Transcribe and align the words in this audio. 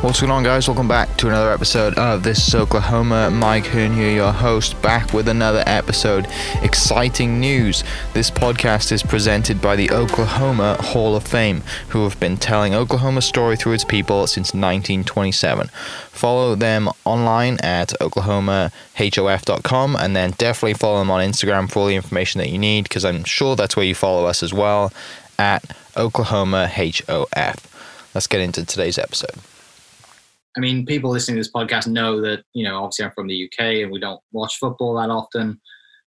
What's 0.00 0.20
going 0.20 0.30
on, 0.30 0.44
guys? 0.44 0.68
Welcome 0.68 0.86
back 0.86 1.16
to 1.16 1.26
another 1.26 1.50
episode 1.50 1.98
of 1.98 2.22
This 2.22 2.46
is 2.46 2.54
Oklahoma. 2.54 3.32
Mike 3.32 3.66
Hearn 3.66 3.94
here, 3.94 4.12
your 4.12 4.30
host, 4.30 4.80
back 4.80 5.12
with 5.12 5.26
another 5.26 5.64
episode. 5.66 6.28
Exciting 6.62 7.40
news! 7.40 7.82
This 8.14 8.30
podcast 8.30 8.92
is 8.92 9.02
presented 9.02 9.60
by 9.60 9.74
the 9.74 9.90
Oklahoma 9.90 10.76
Hall 10.80 11.16
of 11.16 11.24
Fame, 11.24 11.64
who 11.88 12.04
have 12.04 12.18
been 12.20 12.36
telling 12.36 12.76
Oklahoma's 12.76 13.24
story 13.24 13.56
through 13.56 13.72
its 13.72 13.82
people 13.82 14.28
since 14.28 14.54
1927. 14.54 15.66
Follow 16.12 16.54
them 16.54 16.88
online 17.04 17.58
at 17.64 17.88
oklahomahof.com 18.00 19.96
and 19.96 20.14
then 20.14 20.30
definitely 20.38 20.74
follow 20.74 21.00
them 21.00 21.10
on 21.10 21.28
Instagram 21.28 21.68
for 21.68 21.80
all 21.80 21.86
the 21.86 21.96
information 21.96 22.38
that 22.38 22.50
you 22.50 22.58
need 22.58 22.84
because 22.84 23.04
I'm 23.04 23.24
sure 23.24 23.56
that's 23.56 23.76
where 23.76 23.84
you 23.84 23.96
follow 23.96 24.26
us 24.26 24.44
as 24.44 24.54
well 24.54 24.92
at 25.40 25.64
oklahomahof. 25.96 27.64
Let's 28.14 28.28
get 28.28 28.40
into 28.40 28.64
today's 28.64 28.96
episode. 28.96 29.34
I 30.58 30.60
mean, 30.60 30.84
people 30.84 31.10
listening 31.12 31.36
to 31.36 31.40
this 31.40 31.52
podcast 31.52 31.86
know 31.86 32.20
that, 32.20 32.42
you 32.52 32.64
know, 32.64 32.82
obviously 32.82 33.04
I'm 33.04 33.12
from 33.12 33.28
the 33.28 33.44
UK 33.44 33.60
and 33.84 33.92
we 33.92 34.00
don't 34.00 34.20
watch 34.32 34.56
football 34.58 34.94
that 34.96 35.08
often. 35.08 35.60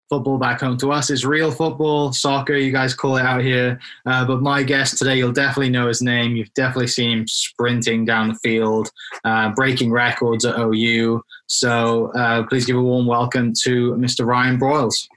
Football 0.09 0.39
back 0.39 0.61
home 0.61 0.79
to 0.79 0.91
us 0.91 1.11
is 1.11 1.27
real 1.27 1.51
football, 1.51 2.15
soccer, 2.15 2.57
you 2.57 2.73
guys 2.73 2.95
call 2.95 3.19
it 3.19 3.27
out 3.27 3.43
here. 3.43 3.79
Uh, 4.07 4.25
but 4.25 4.41
my 4.41 4.63
guest 4.63 4.97
today, 4.97 5.19
you'll 5.19 5.33
definitely 5.33 5.69
know 5.69 5.87
his 5.87 6.01
name. 6.01 6.35
You've 6.35 6.55
definitely 6.55 6.87
seen 6.87 7.19
him 7.19 7.29
sprinting 7.29 8.07
down 8.07 8.29
the 8.29 8.37
field, 8.37 8.91
uh, 9.27 9.51
breaking 9.51 9.93
records 9.93 10.47
at 10.47 10.59
OU. 10.59 11.21
So 11.47 12.11
uh, 12.13 12.47
please 12.47 12.65
give 12.65 12.77
a 12.77 12.83
warm 12.83 13.05
welcome 13.05 13.53
to 13.65 13.93
Mr. 13.97 14.25
Ryan 14.25 14.59
Broyles. 14.59 15.09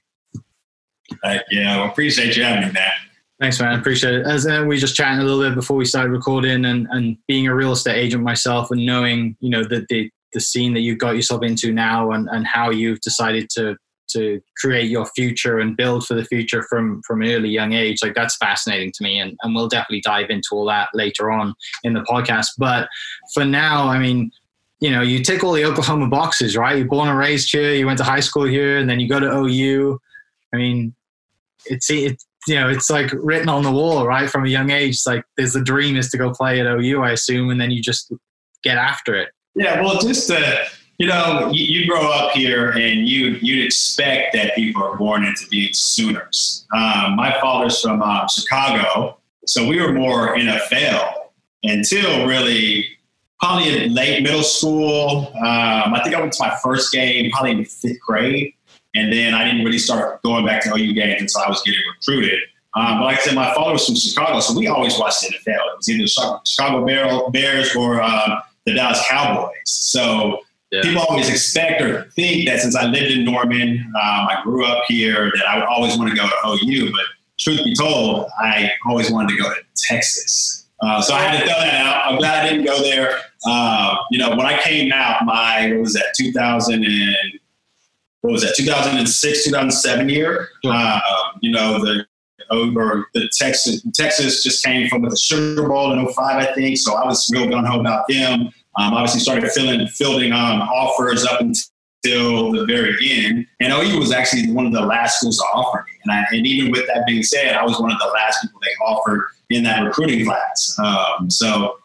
Uh, 1.23 1.37
yeah, 1.51 1.77
well, 1.77 1.89
appreciate 1.89 2.35
you 2.35 2.43
having 2.43 2.67
me, 2.67 2.73
Matt. 2.73 2.95
Thanks, 3.41 3.59
man. 3.59 3.73
I 3.73 3.79
appreciate 3.79 4.13
it. 4.13 4.27
As 4.27 4.45
uh, 4.45 4.63
we 4.67 4.77
just 4.77 4.95
chatting 4.95 5.19
a 5.19 5.23
little 5.23 5.41
bit 5.41 5.55
before 5.55 5.75
we 5.75 5.83
started 5.83 6.11
recording, 6.11 6.63
and, 6.63 6.87
and 6.91 7.17
being 7.27 7.47
a 7.47 7.55
real 7.55 7.71
estate 7.71 7.97
agent 7.97 8.23
myself, 8.23 8.69
and 8.69 8.85
knowing 8.85 9.35
you 9.39 9.49
know 9.49 9.63
the 9.63 9.83
the, 9.89 10.11
the 10.33 10.39
scene 10.39 10.75
that 10.75 10.81
you've 10.81 10.99
got 10.99 11.15
yourself 11.15 11.41
into 11.41 11.73
now, 11.73 12.11
and, 12.11 12.29
and 12.31 12.45
how 12.45 12.69
you've 12.69 13.01
decided 13.01 13.49
to 13.55 13.75
to 14.09 14.39
create 14.57 14.91
your 14.91 15.07
future 15.15 15.57
and 15.57 15.75
build 15.75 16.05
for 16.05 16.13
the 16.13 16.23
future 16.25 16.63
from 16.69 17.01
from 17.01 17.23
an 17.23 17.31
early 17.31 17.49
young 17.49 17.73
age, 17.73 17.97
like 18.03 18.13
that's 18.13 18.37
fascinating 18.37 18.91
to 18.91 19.03
me, 19.03 19.19
and, 19.19 19.35
and 19.41 19.55
we'll 19.55 19.67
definitely 19.67 20.01
dive 20.01 20.29
into 20.29 20.49
all 20.51 20.67
that 20.67 20.89
later 20.93 21.31
on 21.31 21.55
in 21.83 21.93
the 21.93 22.01
podcast. 22.01 22.49
But 22.59 22.89
for 23.33 23.43
now, 23.43 23.87
I 23.87 23.97
mean, 23.97 24.29
you 24.81 24.91
know, 24.91 25.01
you 25.01 25.23
tick 25.23 25.43
all 25.43 25.53
the 25.53 25.65
Oklahoma 25.65 26.09
boxes, 26.09 26.55
right? 26.55 26.77
You're 26.77 26.85
born 26.85 27.09
and 27.09 27.17
raised 27.17 27.51
here, 27.51 27.73
you 27.73 27.87
went 27.87 27.97
to 27.97 28.03
high 28.03 28.19
school 28.19 28.45
here, 28.45 28.77
and 28.77 28.87
then 28.87 28.99
you 28.99 29.09
go 29.09 29.19
to 29.19 29.35
OU. 29.35 29.97
I 30.53 30.57
mean, 30.57 30.93
it's 31.65 31.89
it, 31.89 32.21
you 32.47 32.55
know, 32.55 32.69
it's 32.69 32.89
like 32.89 33.11
written 33.13 33.49
on 33.49 33.63
the 33.63 33.71
wall, 33.71 34.05
right? 34.05 34.29
From 34.29 34.45
a 34.45 34.49
young 34.49 34.71
age, 34.71 34.95
it's 34.95 35.07
like 35.07 35.23
there's 35.37 35.53
the 35.53 35.63
dream 35.63 35.95
is 35.95 36.09
to 36.11 36.17
go 36.17 36.31
play 36.31 36.59
at 36.59 36.65
OU, 36.65 37.03
I 37.03 37.11
assume, 37.11 37.49
and 37.49 37.59
then 37.59 37.71
you 37.71 37.81
just 37.81 38.11
get 38.63 38.77
after 38.77 39.15
it. 39.15 39.29
Yeah, 39.55 39.81
well, 39.81 39.99
just 39.99 40.31
uh, 40.31 40.65
you 40.97 41.07
know, 41.07 41.49
you, 41.51 41.81
you, 41.81 41.87
grow 41.87 42.11
up 42.11 42.31
here 42.31 42.71
and 42.71 43.07
you 43.07 43.37
you'd 43.41 43.65
expect 43.65 44.33
that 44.33 44.55
people 44.55 44.83
are 44.83 44.97
born 44.97 45.25
into 45.25 45.47
being 45.47 45.73
Sooners. 45.73 46.65
Um, 46.73 47.15
my 47.15 47.35
father's 47.41 47.81
from 47.81 48.01
uh, 48.01 48.27
Chicago, 48.27 49.17
so 49.45 49.67
we 49.67 49.81
were 49.81 49.93
more 49.93 50.35
NFL 50.35 51.13
until 51.63 52.27
really 52.27 52.85
probably 53.39 53.83
in 53.83 53.93
late 53.93 54.21
middle 54.21 54.43
school. 54.43 55.31
Um, 55.37 55.93
I 55.93 56.01
think 56.03 56.15
I 56.15 56.19
went 56.21 56.33
to 56.33 56.43
my 56.43 56.55
first 56.63 56.93
game 56.93 57.31
probably 57.31 57.51
in 57.51 57.65
fifth 57.65 57.99
grade. 57.99 58.53
And 58.95 59.11
then 59.11 59.33
I 59.33 59.45
didn't 59.45 59.63
really 59.63 59.77
start 59.77 60.21
going 60.23 60.45
back 60.45 60.63
to 60.63 60.73
OU 60.75 60.93
games 60.93 61.21
until 61.21 61.41
I 61.41 61.49
was 61.49 61.61
getting 61.63 61.81
recruited. 61.97 62.39
Um, 62.75 62.99
but 62.99 63.05
like 63.05 63.19
I 63.19 63.21
said, 63.21 63.35
my 63.35 63.53
father 63.53 63.73
was 63.73 63.85
from 63.85 63.95
Chicago, 63.95 64.39
so 64.39 64.57
we 64.57 64.67
always 64.67 64.97
watched 64.97 65.21
the 65.21 65.27
NFL. 65.27 65.55
It 65.55 65.77
was 65.77 65.89
either 65.89 66.03
the 66.03 66.39
Chicago 66.45 67.29
Bears 67.29 67.75
or 67.75 68.01
uh, 68.01 68.41
the 68.65 68.73
Dallas 68.73 69.03
Cowboys. 69.09 69.51
So 69.65 70.39
yeah. 70.71 70.81
people 70.81 71.01
always 71.09 71.29
expect 71.29 71.81
or 71.81 72.09
think 72.11 72.47
that 72.47 72.61
since 72.61 72.75
I 72.75 72.85
lived 72.85 73.11
in 73.11 73.25
Norman, 73.25 73.79
um, 73.87 73.93
I 73.95 74.39
grew 74.43 74.65
up 74.65 74.83
here, 74.87 75.31
that 75.35 75.45
I 75.47 75.57
would 75.57 75.65
always 75.65 75.97
want 75.97 76.11
to 76.11 76.15
go 76.15 76.27
to 76.27 76.65
OU. 76.65 76.91
But 76.91 77.05
truth 77.39 77.63
be 77.63 77.75
told, 77.75 78.29
I 78.39 78.71
always 78.87 79.11
wanted 79.11 79.35
to 79.35 79.41
go 79.41 79.49
to 79.49 79.59
Texas. 79.75 80.69
Uh, 80.81 81.01
so 81.01 81.13
I 81.13 81.21
had 81.21 81.39
to 81.39 81.45
throw 81.45 81.59
that 81.59 81.73
out. 81.75 82.05
I'm 82.05 82.17
glad 82.17 82.45
I 82.45 82.49
didn't 82.49 82.65
go 82.65 82.81
there. 82.81 83.19
Uh, 83.45 83.97
you 84.11 84.17
know, 84.17 84.29
when 84.29 84.45
I 84.45 84.59
came 84.61 84.91
out, 84.91 85.25
my 85.25 85.71
what 85.73 85.81
was 85.81 85.93
that, 85.93 86.13
2000 86.15 86.83
and 86.85 87.39
what 88.21 88.33
was 88.33 88.41
that 88.43 88.55
2006 88.55 89.45
2007 89.45 90.09
year? 90.09 90.49
Uh, 90.63 90.99
you 91.41 91.51
know 91.51 91.79
the 91.83 92.05
over 92.49 93.07
the 93.13 93.29
Texas 93.37 93.85
Texas 93.93 94.43
just 94.43 94.63
came 94.63 94.87
from 94.89 95.03
the 95.03 95.15
Sugar 95.15 95.67
Bowl 95.67 95.91
in 95.93 96.07
05 96.07 96.17
I 96.17 96.53
think 96.53 96.77
so 96.77 96.95
I 96.95 97.05
was 97.05 97.29
real 97.31 97.49
gun 97.49 97.65
ho 97.65 97.79
about 97.79 98.07
them. 98.07 98.49
Um, 98.77 98.93
obviously 98.93 99.19
started 99.19 99.49
filling 99.51 99.85
fielding 99.87 100.31
um, 100.31 100.61
offers 100.61 101.25
up 101.25 101.41
until 101.41 102.51
the 102.51 102.65
very 102.65 102.95
end. 103.01 103.45
And 103.59 103.73
OU 103.73 103.99
was 103.99 104.11
actually 104.11 104.51
one 104.51 104.65
of 104.65 104.71
the 104.71 104.81
last 104.81 105.19
schools 105.19 105.37
to 105.37 105.43
offer 105.53 105.85
me. 105.85 105.91
And, 106.03 106.11
I, 106.11 106.25
and 106.31 106.47
even 106.47 106.71
with 106.71 106.87
that 106.87 107.05
being 107.05 107.23
said 107.23 107.55
I 107.55 107.63
was 107.63 107.79
one 107.79 107.91
of 107.91 107.99
the 107.99 108.07
last 108.07 108.41
people 108.41 108.59
they 108.61 108.85
offered 108.85 109.25
in 109.49 109.63
that 109.63 109.83
recruiting 109.83 110.25
class. 110.25 110.77
Um, 110.79 111.29
so 111.29 111.79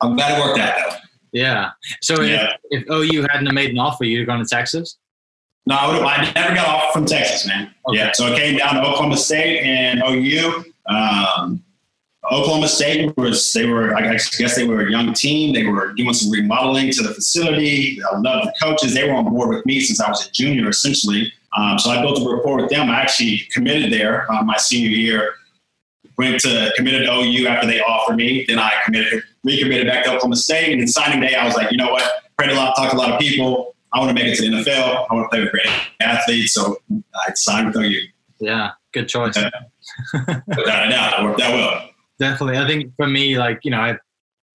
I'm 0.00 0.16
glad 0.16 0.38
it 0.38 0.42
worked 0.42 0.58
out 0.58 0.74
though. 0.76 0.96
Yeah. 1.32 1.70
So 2.00 2.22
yeah. 2.22 2.54
If, 2.70 2.84
if 2.84 2.90
OU 2.90 3.26
hadn't 3.30 3.52
made 3.52 3.70
an 3.70 3.78
offer 3.78 4.04
you'd 4.04 4.20
have 4.20 4.28
gone 4.28 4.38
to 4.38 4.46
Texas 4.46 4.98
no, 5.66 5.76
I 5.76 6.30
never 6.34 6.54
got 6.54 6.68
off 6.68 6.92
from 6.92 7.06
Texas, 7.06 7.46
man. 7.46 7.74
Okay. 7.88 7.98
Yeah, 7.98 8.12
so 8.12 8.26
I 8.26 8.38
came 8.38 8.58
down 8.58 8.74
to 8.74 8.82
Oklahoma 8.82 9.16
State 9.16 9.60
and 9.60 10.02
OU. 10.02 10.64
Um, 10.86 11.64
Oklahoma 12.30 12.68
State 12.68 13.16
was 13.16 13.52
they 13.52 13.66
were 13.66 13.94
I 13.94 14.02
guess 14.02 14.56
they 14.56 14.66
were 14.66 14.86
a 14.86 14.90
young 14.90 15.12
team. 15.12 15.54
They 15.54 15.64
were 15.64 15.92
doing 15.92 16.12
some 16.14 16.30
remodeling 16.30 16.90
to 16.92 17.02
the 17.02 17.14
facility. 17.14 17.98
I 18.02 18.18
love 18.18 18.44
the 18.44 18.54
coaches. 18.62 18.94
They 18.94 19.08
were 19.08 19.14
on 19.14 19.28
board 19.30 19.54
with 19.54 19.64
me 19.66 19.80
since 19.80 20.00
I 20.00 20.08
was 20.08 20.26
a 20.26 20.32
junior, 20.32 20.68
essentially. 20.68 21.32
Um, 21.56 21.78
so 21.78 21.90
I 21.90 22.00
built 22.00 22.20
a 22.20 22.34
rapport 22.34 22.56
with 22.56 22.70
them. 22.70 22.90
I 22.90 23.00
actually 23.00 23.42
committed 23.52 23.92
there 23.92 24.30
uh, 24.32 24.42
my 24.42 24.56
senior 24.56 24.90
year. 24.90 25.34
Went 26.16 26.40
to 26.40 26.72
committed 26.76 27.06
to 27.06 27.12
OU 27.12 27.48
after 27.48 27.66
they 27.66 27.80
offered 27.80 28.16
me. 28.16 28.44
Then 28.46 28.58
I 28.58 28.72
committed 28.84 29.22
recommitted 29.42 29.86
back 29.86 30.04
to 30.04 30.10
Oklahoma 30.10 30.36
State. 30.36 30.72
And 30.72 30.80
then 30.80 30.88
signing 30.88 31.20
day, 31.20 31.34
I 31.34 31.44
was 31.44 31.54
like, 31.54 31.70
you 31.70 31.76
know 31.76 31.90
what? 31.90 32.10
Prayed 32.38 32.50
a 32.50 32.54
lot, 32.54 32.74
talked 32.76 32.92
to 32.92 32.96
a 32.96 32.98
lot 32.98 33.12
of 33.12 33.18
people 33.20 33.73
I 33.94 33.98
want 34.00 34.10
to 34.10 34.14
make 34.14 34.32
it 34.32 34.36
to 34.36 34.50
the 34.50 34.56
NFL. 34.56 35.06
I 35.08 35.14
want 35.14 35.24
to 35.24 35.28
play 35.28 35.40
with 35.40 35.52
great 35.52 35.68
athletes. 36.00 36.52
So 36.52 36.76
I 37.14 37.32
signed 37.34 37.68
with 37.68 37.76
OU. 37.76 38.00
Yeah, 38.40 38.72
good 38.92 39.08
choice. 39.08 39.36
Yeah. 39.36 39.50
Without 40.46 40.86
a 40.86 40.90
doubt, 40.90 41.20
it 41.20 41.24
worked 41.24 41.40
out 41.40 41.52
well. 41.54 41.90
Definitely. 42.18 42.58
I 42.58 42.66
think 42.66 42.94
for 42.96 43.06
me, 43.06 43.38
like, 43.38 43.60
you 43.62 43.70
know, 43.70 43.80
I 43.80 43.96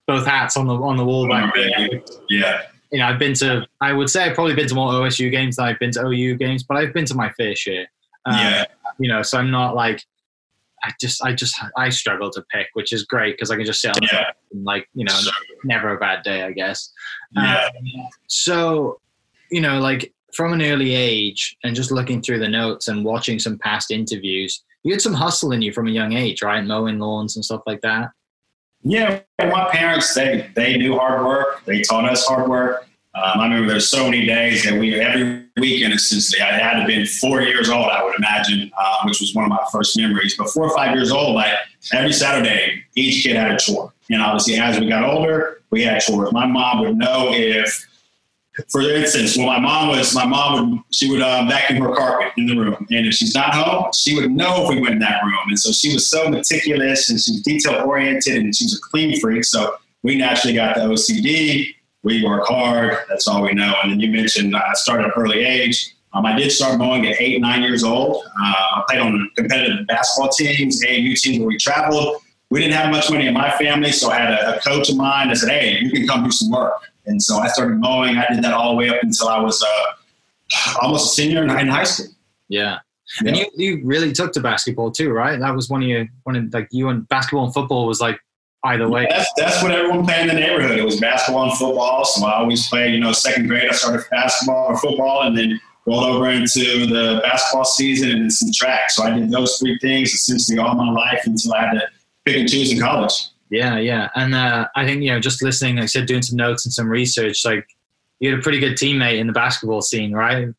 both 0.08 0.26
hats 0.26 0.58
on 0.58 0.68
the 0.68 0.74
on 0.74 0.98
the 0.98 1.06
wall 1.06 1.28
back 1.28 1.54
there. 1.54 2.02
Yeah. 2.30 2.64
You 2.92 3.00
know, 3.00 3.06
I've 3.06 3.20
been 3.20 3.34
to 3.36 3.66
I 3.80 3.94
would 3.94 4.10
say 4.10 4.26
I've 4.26 4.36
probably 4.36 4.56
been 4.56 4.68
to 4.68 4.76
more 4.76 4.92
OSU 4.92 5.32
games 5.32 5.56
than 5.56 5.66
I've 5.66 5.80
been 5.80 5.92
to 5.92 6.06
OU 6.06 6.36
games, 6.36 6.64
but 6.64 6.78
I've 6.78 6.94
been 6.94 7.06
to 7.06 7.16
my 7.16 7.30
fair 7.34 7.56
share. 7.56 7.88
Um, 8.26 8.36
yeah. 8.36 8.66
You 8.98 9.08
know, 9.08 9.22
so 9.22 9.38
I'm 9.38 9.52
not 9.52 9.76
like 9.76 10.04
I 10.84 10.92
just 11.00 11.24
I 11.24 11.34
just 11.34 11.56
I 11.78 11.90
struggle 11.90 12.30
to 12.32 12.44
pick, 12.52 12.68
which 12.74 12.92
is 12.92 13.04
great 13.04 13.36
because 13.36 13.52
I 13.52 13.56
can 13.56 13.66
just 13.66 13.82
sit 13.82 13.92
on 13.96 14.04
yeah. 14.12 14.32
and 14.52 14.64
like, 14.64 14.88
you 14.94 15.06
know, 15.06 15.14
so, 15.14 15.32
never 15.64 15.96
a 15.96 16.00
bad 16.00 16.24
day, 16.24 16.44
I 16.44 16.52
guess. 16.52 16.92
Yeah. 17.32 17.70
Um, 17.78 18.08
so 18.28 19.00
you 19.52 19.62
know, 19.62 19.80
like 19.80 20.14
from 20.34 20.54
an 20.54 20.62
early 20.62 20.94
age 20.94 21.56
and 21.64 21.76
just 21.76 21.92
looking 21.92 22.22
through 22.22 22.40
the 22.40 22.48
notes 22.48 22.88
and 22.88 23.04
watching 23.04 23.40
some 23.40 23.58
past 23.58 23.92
interviews, 23.92 24.64
you 24.84 24.94
had 24.94 25.02
some 25.02 25.14
hustle 25.14 25.52
in 25.52 25.62
you 25.62 25.74
from 25.74 25.88
a 25.88 25.92
young 25.92 26.14
age, 26.14 26.42
right? 26.42 26.64
Mowing 26.64 27.00
lawns 27.00 27.36
and 27.36 27.44
stuff 27.44 27.62
like 27.66 27.82
that. 27.82 28.12
Yeah, 28.82 29.20
my 29.40 29.68
parents 29.72 30.14
they 30.14 30.50
they 30.56 30.78
knew 30.78 30.98
hard 30.98 31.26
work. 31.26 31.66
They 31.66 31.82
taught 31.82 32.10
us 32.10 32.26
hard 32.26 32.50
work. 32.50 32.88
Um, 33.16 33.40
I 33.40 33.44
remember 33.46 33.68
there's 33.68 33.90
so 33.90 34.06
many 34.06 34.26
days 34.26 34.64
that 34.64 34.80
we 34.80 34.96
every 35.00 35.46
weekend 35.58 35.94
essentially. 35.94 36.42
I 36.42 36.52
had 36.52 36.80
to 36.80 36.88
been 36.88 37.06
four 37.06 37.42
years 37.42 37.70
old, 37.70 37.88
I 37.88 38.04
would 38.04 38.16
imagine, 38.16 38.72
uh, 38.80 39.02
which 39.04 39.20
was 39.20 39.36
one 39.36 39.46
of 39.46 39.50
my 39.50 39.66
first 39.72 39.98
memories. 39.98 40.38
But 40.38 40.50
four 40.50 40.66
or 40.66 40.76
five 40.76 40.96
years 40.96 41.12
old, 41.12 41.36
like 41.36 41.52
every 41.92 42.14
Saturday, 42.14 42.84
each 42.96 43.24
kid 43.24 43.36
had 43.36 43.52
a 43.52 43.58
chore. 43.58 43.92
And 44.10 44.22
obviously, 44.22 44.56
as 44.56 44.80
we 44.80 44.88
got 44.88 45.04
older, 45.04 45.62
we 45.72 45.84
had 45.84 46.02
chores. 46.02 46.32
My 46.32 46.46
mom 46.46 46.80
would 46.82 46.98
know 46.98 47.30
if 47.34 47.86
for 48.70 48.82
instance, 48.82 49.38
when 49.38 49.46
my 49.46 49.60
mom 49.60 49.90
was, 49.90 50.14
my 50.14 50.26
mom 50.26 50.72
would, 50.72 50.82
she 50.92 51.10
would 51.10 51.22
um, 51.22 51.48
vacuum 51.48 51.82
her 51.82 51.96
carpet 51.96 52.34
in 52.38 52.48
the 52.48 52.56
room. 52.56 52.88
And 52.90 53.08
if 53.08 53.14
she's 53.14 53.34
not 53.34 53.54
home, 53.54 53.92
she 53.94 54.16
would 54.16 54.32
know 54.32 54.64
if 54.64 54.70
we 54.70 54.82
went 54.82 54.94
in 54.94 55.00
that 55.00 55.24
room. 55.24 55.40
And 55.48 55.60
so 55.60 55.72
she 55.72 55.94
was 55.94 56.10
so 56.10 56.30
meticulous 56.30 57.10
and 57.10 57.20
she 57.20 57.32
was 57.32 57.42
detail 57.42 57.84
oriented 57.86 58.36
and 58.36 58.56
she 58.56 58.66
was 58.66 58.78
a 58.78 58.82
clean 58.90 59.20
freak. 59.20 59.46
So 59.46 59.76
we 60.04 60.16
naturally 60.16 60.56
got 60.56 60.76
the 60.76 60.82
OCD. 60.82 61.68
We 62.04 62.26
work 62.26 62.48
hard. 62.48 62.98
That's 63.10 63.28
all 63.28 63.44
we 63.44 63.54
know. 63.54 63.76
And 63.84 63.92
then 63.92 64.00
you 64.00 64.12
mentioned 64.12 64.56
I 64.56 64.74
started 64.74 65.08
at 65.08 65.18
an 65.18 65.22
early 65.22 65.44
age. 65.44 65.94
Um, 66.14 66.26
I 66.26 66.36
did 66.36 66.52
start 66.52 66.80
mowing 66.80 67.06
at 67.06 67.22
eight, 67.22 67.40
nine 67.40 67.62
years 67.62 67.84
old. 67.84 68.24
Uh, 68.26 68.40
I 68.42 68.84
played 68.88 69.00
on 69.00 69.30
competitive 69.36 69.86
basketball 69.86 70.30
teams, 70.30 70.84
AAU 70.84 71.16
teams 71.20 71.40
where 71.40 71.48
we 71.48 71.58
traveled. 71.58 72.22
We 72.50 72.62
didn't 72.62 72.74
have 72.74 72.90
much 72.90 73.12
money 73.12 73.28
in 73.28 73.34
my 73.36 73.52
family, 73.52 73.92
so 73.92 74.10
I 74.10 74.18
had 74.18 74.32
a, 74.32 74.58
a 74.58 74.60
coach 74.62 74.90
of 74.90 74.96
mine 74.96 75.28
that 75.28 75.38
said, 75.38 75.52
"Hey, 75.52 75.78
you 75.80 75.92
can 75.92 76.08
come 76.08 76.24
do 76.24 76.32
some 76.32 76.50
work." 76.50 76.82
And 77.10 77.22
so 77.22 77.40
I 77.40 77.48
started 77.48 77.80
mowing. 77.80 78.18
I 78.18 78.26
did 78.32 78.44
that 78.44 78.54
all 78.54 78.72
the 78.72 78.76
way 78.76 78.90
up 78.90 79.02
until 79.02 79.28
I 79.28 79.40
was 79.40 79.62
uh, 79.62 80.78
almost 80.82 81.12
a 81.12 81.16
senior 81.16 81.44
in, 81.44 81.50
in 81.50 81.68
high 81.68 81.84
school. 81.84 82.08
Yeah. 82.48 82.80
And 83.26 83.36
you, 83.36 83.48
you 83.56 83.82
really 83.84 84.14
took 84.14 84.32
to 84.34 84.40
basketball 84.40 84.92
too, 84.92 85.12
right? 85.12 85.40
That 85.40 85.56
was 85.56 85.70
one 85.70 85.82
of 85.82 85.90
your 85.90 86.08
one 86.24 86.36
of 86.36 86.54
like 86.54 86.68
you 86.72 86.90
and 86.90 87.08
basketball 87.10 87.46
and 87.46 87.54
football 87.54 87.88
was 87.88 88.00
like 88.00 88.20
either 88.66 88.88
way. 88.88 89.08
That's 89.10 89.30
that's 89.36 89.64
what 89.64 89.72
everyone 89.72 90.06
played 90.06 90.30
in 90.30 90.36
the 90.36 90.40
neighborhood. 90.40 90.78
It 90.78 90.86
was 90.86 91.00
basketball 91.00 91.50
and 91.50 91.58
football. 91.58 92.06
So 92.06 92.26
I 92.26 92.36
always 92.36 92.68
played. 92.68 92.94
You 92.94 93.00
know, 93.00 93.12
second 93.12 93.48
grade 93.48 93.68
I 93.68 93.74
started 93.74 94.06
basketball 94.12 94.68
or 94.68 94.78
football, 94.78 95.24
and 95.24 95.36
then 95.36 95.60
rolled 95.88 96.04
over 96.04 96.30
into 96.30 96.86
the 96.86 97.20
basketball 97.24 97.66
season 97.66 98.12
and 98.12 98.22
then 98.22 98.30
some 98.30 98.52
track. 98.54 98.92
So 98.92 99.04
I 99.04 99.18
did 99.18 99.32
those 99.32 99.58
three 99.58 99.80
things 99.80 100.14
essentially 100.14 100.60
all 100.60 100.76
my 100.76 100.92
life 100.92 101.22
until 101.26 101.54
I 101.54 101.62
had 101.66 101.74
to 101.74 101.88
pick 102.26 102.38
and 102.38 102.50
choose 102.50 102.72
in 102.72 102.80
college. 102.80 103.14
Yeah, 103.50 103.80
yeah, 103.80 104.10
and 104.16 104.36
uh, 104.36 104.68
I 104.76 104.86
think 104.86 105.02
you 105.02 105.12
know, 105.12 105.20
just 105.20 105.42
listening, 105.42 105.76
like 105.76 105.84
I 105.84 105.88
said, 105.88 106.06
doing 106.06 106.22
some 106.22 106.38
notes 106.38 106.66
and 106.66 106.74
some 106.74 106.88
research, 106.88 107.44
like 107.46 107.68
you 108.20 108.30
had 108.30 108.40
a 108.40 108.42
pretty 108.42 108.60
good 108.60 108.74
teammate 108.74 109.18
in 109.18 109.28
the 109.28 109.34
basketball 109.34 109.82
scene, 109.82 110.14
right? 110.14 110.50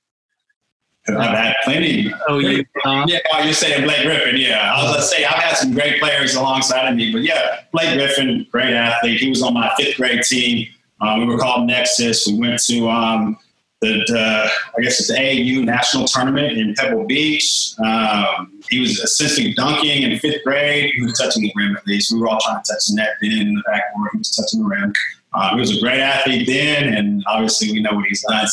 I've 1.09 1.37
had 1.37 1.57
plenty. 1.65 2.13
Oh, 2.29 2.39
you? 2.39 2.65
Uh, 2.85 3.05
Yeah, 3.09 3.19
oh, 3.33 3.43
you're 3.43 3.53
saying 3.53 3.85
Blake 3.85 4.05
Griffin. 4.05 4.37
Yeah, 4.37 4.73
I 4.75 4.83
was 4.83 4.93
gonna 4.93 5.07
say 5.07 5.25
I've 5.25 5.43
had 5.43 5.57
some 5.57 5.73
great 5.73 6.01
players 6.01 6.35
alongside 6.35 6.89
of 6.89 6.97
me, 6.97 7.13
but 7.13 7.23
yeah, 7.23 7.61
Blake 7.73 7.95
Griffin, 7.95 8.47
great 8.51 8.75
athlete. 8.75 9.21
He 9.21 9.29
was 9.29 9.43
on 9.43 9.55
my 9.55 9.73
fifth 9.77 9.97
grade 9.97 10.23
team. 10.23 10.67
Um, 11.01 11.21
we 11.21 11.27
were 11.27 11.39
called 11.39 11.67
Nexus. 11.67 12.27
We 12.27 12.39
went 12.39 12.61
to 12.65 12.89
um, 12.89 13.39
the, 13.81 14.05
the 14.07 14.51
I 14.77 14.83
guess 14.83 15.01
it's 15.01 15.09
the 15.09 15.15
AAU 15.15 15.65
national 15.65 16.07
tournament 16.07 16.59
in 16.59 16.75
Pebble 16.75 17.07
Beach. 17.07 17.73
Um, 17.83 18.61
he 18.69 18.81
was 18.81 18.99
essentially 18.99 19.55
dunking 19.55 20.03
in 20.03 20.19
fifth 20.19 20.45
grade. 20.45 20.93
He 20.95 21.03
was 21.03 21.17
touching 21.19 21.43
the 21.43 21.53
rim 21.57 21.77
at 21.77 21.87
least. 21.87 22.13
We 22.13 22.21
were 22.21 22.29
all 22.29 22.39
trying 22.41 22.63
to 22.63 22.73
touch 22.73 22.87
the 22.89 22.97
net 22.97 23.11
then 23.23 23.33
in 23.33 23.55
the 23.55 23.63
backboard. 23.67 24.11
He 24.13 24.19
was 24.19 24.35
touching 24.35 24.63
the 24.63 24.67
rim. 24.67 24.93
Uh, 25.33 25.55
he 25.55 25.61
was 25.61 25.77
a 25.77 25.81
great 25.81 26.01
athlete 26.01 26.47
then, 26.47 26.93
and 26.93 27.25
obviously 27.27 27.73
we 27.73 27.81
know 27.81 27.95
what 27.95 28.05
he's 28.07 28.23
done. 28.29 28.47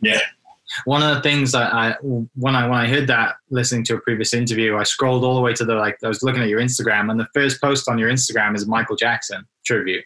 Yeah. 0.00 0.20
one 0.84 1.02
of 1.02 1.16
the 1.16 1.22
things 1.22 1.50
that 1.52 1.74
I 1.74 1.96
when 2.36 2.54
I 2.54 2.68
when 2.68 2.78
I 2.78 2.86
heard 2.86 3.08
that 3.08 3.36
listening 3.50 3.82
to 3.84 3.96
a 3.96 4.00
previous 4.00 4.32
interview, 4.32 4.76
I 4.76 4.84
scrolled 4.84 5.24
all 5.24 5.34
the 5.34 5.40
way 5.40 5.54
to 5.54 5.64
the 5.64 5.74
like 5.74 5.98
I 6.04 6.08
was 6.08 6.22
looking 6.22 6.42
at 6.42 6.48
your 6.48 6.60
Instagram, 6.60 7.10
and 7.10 7.18
the 7.18 7.26
first 7.34 7.60
post 7.60 7.88
on 7.88 7.98
your 7.98 8.10
Instagram 8.10 8.54
is 8.54 8.66
Michael 8.66 8.94
Jackson 8.94 9.44
tribute. 9.64 10.04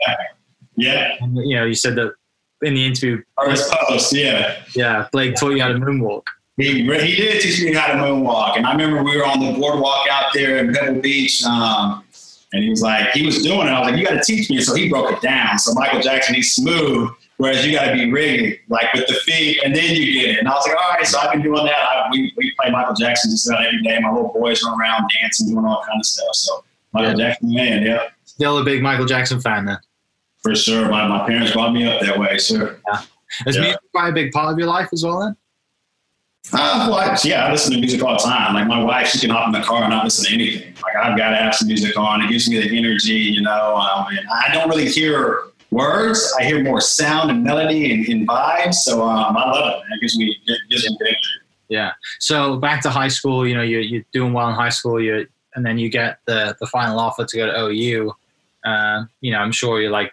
Yeah. 0.76 1.16
And, 1.20 1.36
you 1.36 1.56
know, 1.56 1.64
you 1.64 1.74
said 1.74 1.96
that 1.96 2.14
in 2.62 2.74
the 2.74 2.84
interview, 2.86 3.22
First 3.44 3.70
post, 3.88 4.12
yeah. 4.14 4.62
yeah, 4.74 5.08
Blake 5.12 5.34
taught 5.36 5.50
you 5.50 5.62
how 5.62 5.68
to 5.68 5.74
moonwalk. 5.74 6.22
He, 6.56 6.82
he 6.82 7.16
did 7.16 7.40
teach 7.40 7.62
me 7.62 7.72
how 7.74 7.86
to 7.88 7.94
moonwalk. 7.94 8.56
And 8.56 8.66
I 8.66 8.72
remember 8.72 9.02
we 9.02 9.16
were 9.16 9.24
on 9.24 9.40
the 9.40 9.58
boardwalk 9.58 10.06
out 10.10 10.26
there 10.34 10.58
in 10.58 10.72
Pebble 10.72 11.00
Beach. 11.00 11.42
Um, 11.44 12.04
and 12.52 12.62
he 12.62 12.68
was 12.70 12.82
like, 12.82 13.10
he 13.12 13.24
was 13.24 13.42
doing 13.42 13.66
it. 13.66 13.70
I 13.70 13.80
was 13.80 13.90
like, 13.90 13.98
you 13.98 14.06
got 14.06 14.22
to 14.22 14.22
teach 14.22 14.50
me. 14.50 14.60
So 14.60 14.74
he 14.74 14.88
broke 14.88 15.10
it 15.10 15.22
down. 15.22 15.58
So 15.58 15.72
Michael 15.72 16.00
Jackson, 16.00 16.34
he's 16.34 16.52
smooth, 16.52 17.08
whereas 17.38 17.66
you 17.66 17.72
got 17.72 17.86
to 17.86 17.94
be 17.94 18.12
rigged, 18.12 18.60
like 18.68 18.92
with 18.92 19.06
the 19.06 19.14
feet, 19.14 19.60
and 19.64 19.74
then 19.74 19.94
you 19.96 20.12
get 20.12 20.30
it. 20.32 20.38
And 20.40 20.46
I 20.48 20.52
was 20.52 20.66
like, 20.68 20.76
all 20.76 20.90
right, 20.90 21.06
so 21.06 21.18
I've 21.18 21.32
been 21.32 21.40
doing 21.42 21.64
that. 21.64 21.74
I, 21.74 22.08
we, 22.12 22.30
we 22.36 22.54
play 22.60 22.70
Michael 22.70 22.94
Jackson 22.94 23.30
just 23.30 23.48
about 23.48 23.64
every 23.64 23.80
day. 23.82 23.98
My 24.00 24.10
little 24.12 24.28
boys 24.34 24.62
run 24.62 24.78
around 24.78 25.10
dancing, 25.20 25.48
doing 25.48 25.64
all 25.64 25.82
kind 25.88 25.98
of 25.98 26.04
stuff. 26.04 26.34
So 26.34 26.62
Michael 26.92 27.18
Yeah. 27.18 27.28
Jackson, 27.30 27.54
man, 27.54 27.82
yeah, 27.82 28.08
Still 28.26 28.58
a 28.58 28.64
big 28.64 28.82
Michael 28.82 29.06
Jackson 29.06 29.40
fan 29.40 29.64
then. 29.64 29.78
For 30.42 30.54
sure. 30.54 30.88
My, 30.88 31.06
my 31.06 31.26
parents 31.26 31.52
brought 31.52 31.72
me 31.72 31.86
up 31.86 32.00
that 32.02 32.18
way, 32.18 32.38
sure. 32.38 32.78
Is 33.46 33.56
Yeah. 33.56 33.62
music 33.62 33.80
quite 33.92 34.08
a 34.10 34.12
big 34.12 34.32
part 34.32 34.52
of 34.52 34.58
your 34.58 34.68
life 34.68 34.88
as 34.92 35.04
well 35.04 35.20
then? 35.20 35.36
Uh, 36.52 36.88
well, 36.90 36.94
I- 36.98 37.18
yeah, 37.24 37.46
I 37.46 37.52
listen 37.52 37.72
to 37.72 37.78
music 37.78 38.02
all 38.02 38.14
the 38.16 38.22
time. 38.22 38.54
Like 38.54 38.66
my 38.66 38.82
wife, 38.82 39.08
she 39.08 39.18
can 39.20 39.30
hop 39.30 39.46
in 39.46 39.52
the 39.52 39.66
car 39.66 39.82
and 39.84 39.90
not 39.90 40.04
listen 40.04 40.26
to 40.26 40.34
anything. 40.34 40.74
Like 40.82 40.96
I've 40.96 41.16
got 41.16 41.30
to 41.30 41.36
have 41.36 41.54
some 41.54 41.68
music 41.68 41.96
on. 41.96 42.20
It 42.22 42.28
gives 42.30 42.48
me 42.50 42.58
the 42.60 42.76
energy, 42.76 43.14
you 43.14 43.40
know. 43.42 43.76
Um, 43.76 44.06
and 44.10 44.26
I 44.28 44.52
don't 44.52 44.68
really 44.68 44.88
hear 44.88 45.44
words. 45.70 46.34
I 46.38 46.44
hear 46.44 46.62
more 46.62 46.80
sound 46.80 47.30
and 47.30 47.44
melody 47.44 47.92
and, 47.94 48.06
and 48.08 48.28
vibes. 48.28 48.74
So 48.74 49.02
um, 49.02 49.36
I 49.36 49.50
love 49.50 49.82
it. 49.88 49.94
It 49.94 50.00
gives 50.00 50.18
me 50.18 50.36
it 50.46 50.58
gives 50.68 50.84
me 50.90 50.96
good 50.98 51.06
energy. 51.08 51.18
Yeah. 51.68 51.92
So 52.18 52.56
back 52.56 52.82
to 52.82 52.90
high 52.90 53.08
school, 53.08 53.46
you 53.46 53.54
know, 53.54 53.62
you're, 53.62 53.80
you're 53.80 54.04
doing 54.12 54.32
well 54.34 54.48
in 54.48 54.54
high 54.54 54.68
school, 54.68 55.00
you 55.00 55.26
and 55.54 55.64
then 55.64 55.78
you 55.78 55.88
get 55.88 56.18
the, 56.26 56.56
the 56.60 56.66
final 56.66 56.98
offer 56.98 57.24
to 57.24 57.36
go 57.36 57.46
to 57.46 57.58
OU. 57.66 58.12
Uh, 58.64 59.04
you 59.20 59.30
know, 59.30 59.38
I'm 59.38 59.52
sure 59.52 59.80
you're 59.80 59.90
like 59.90 60.12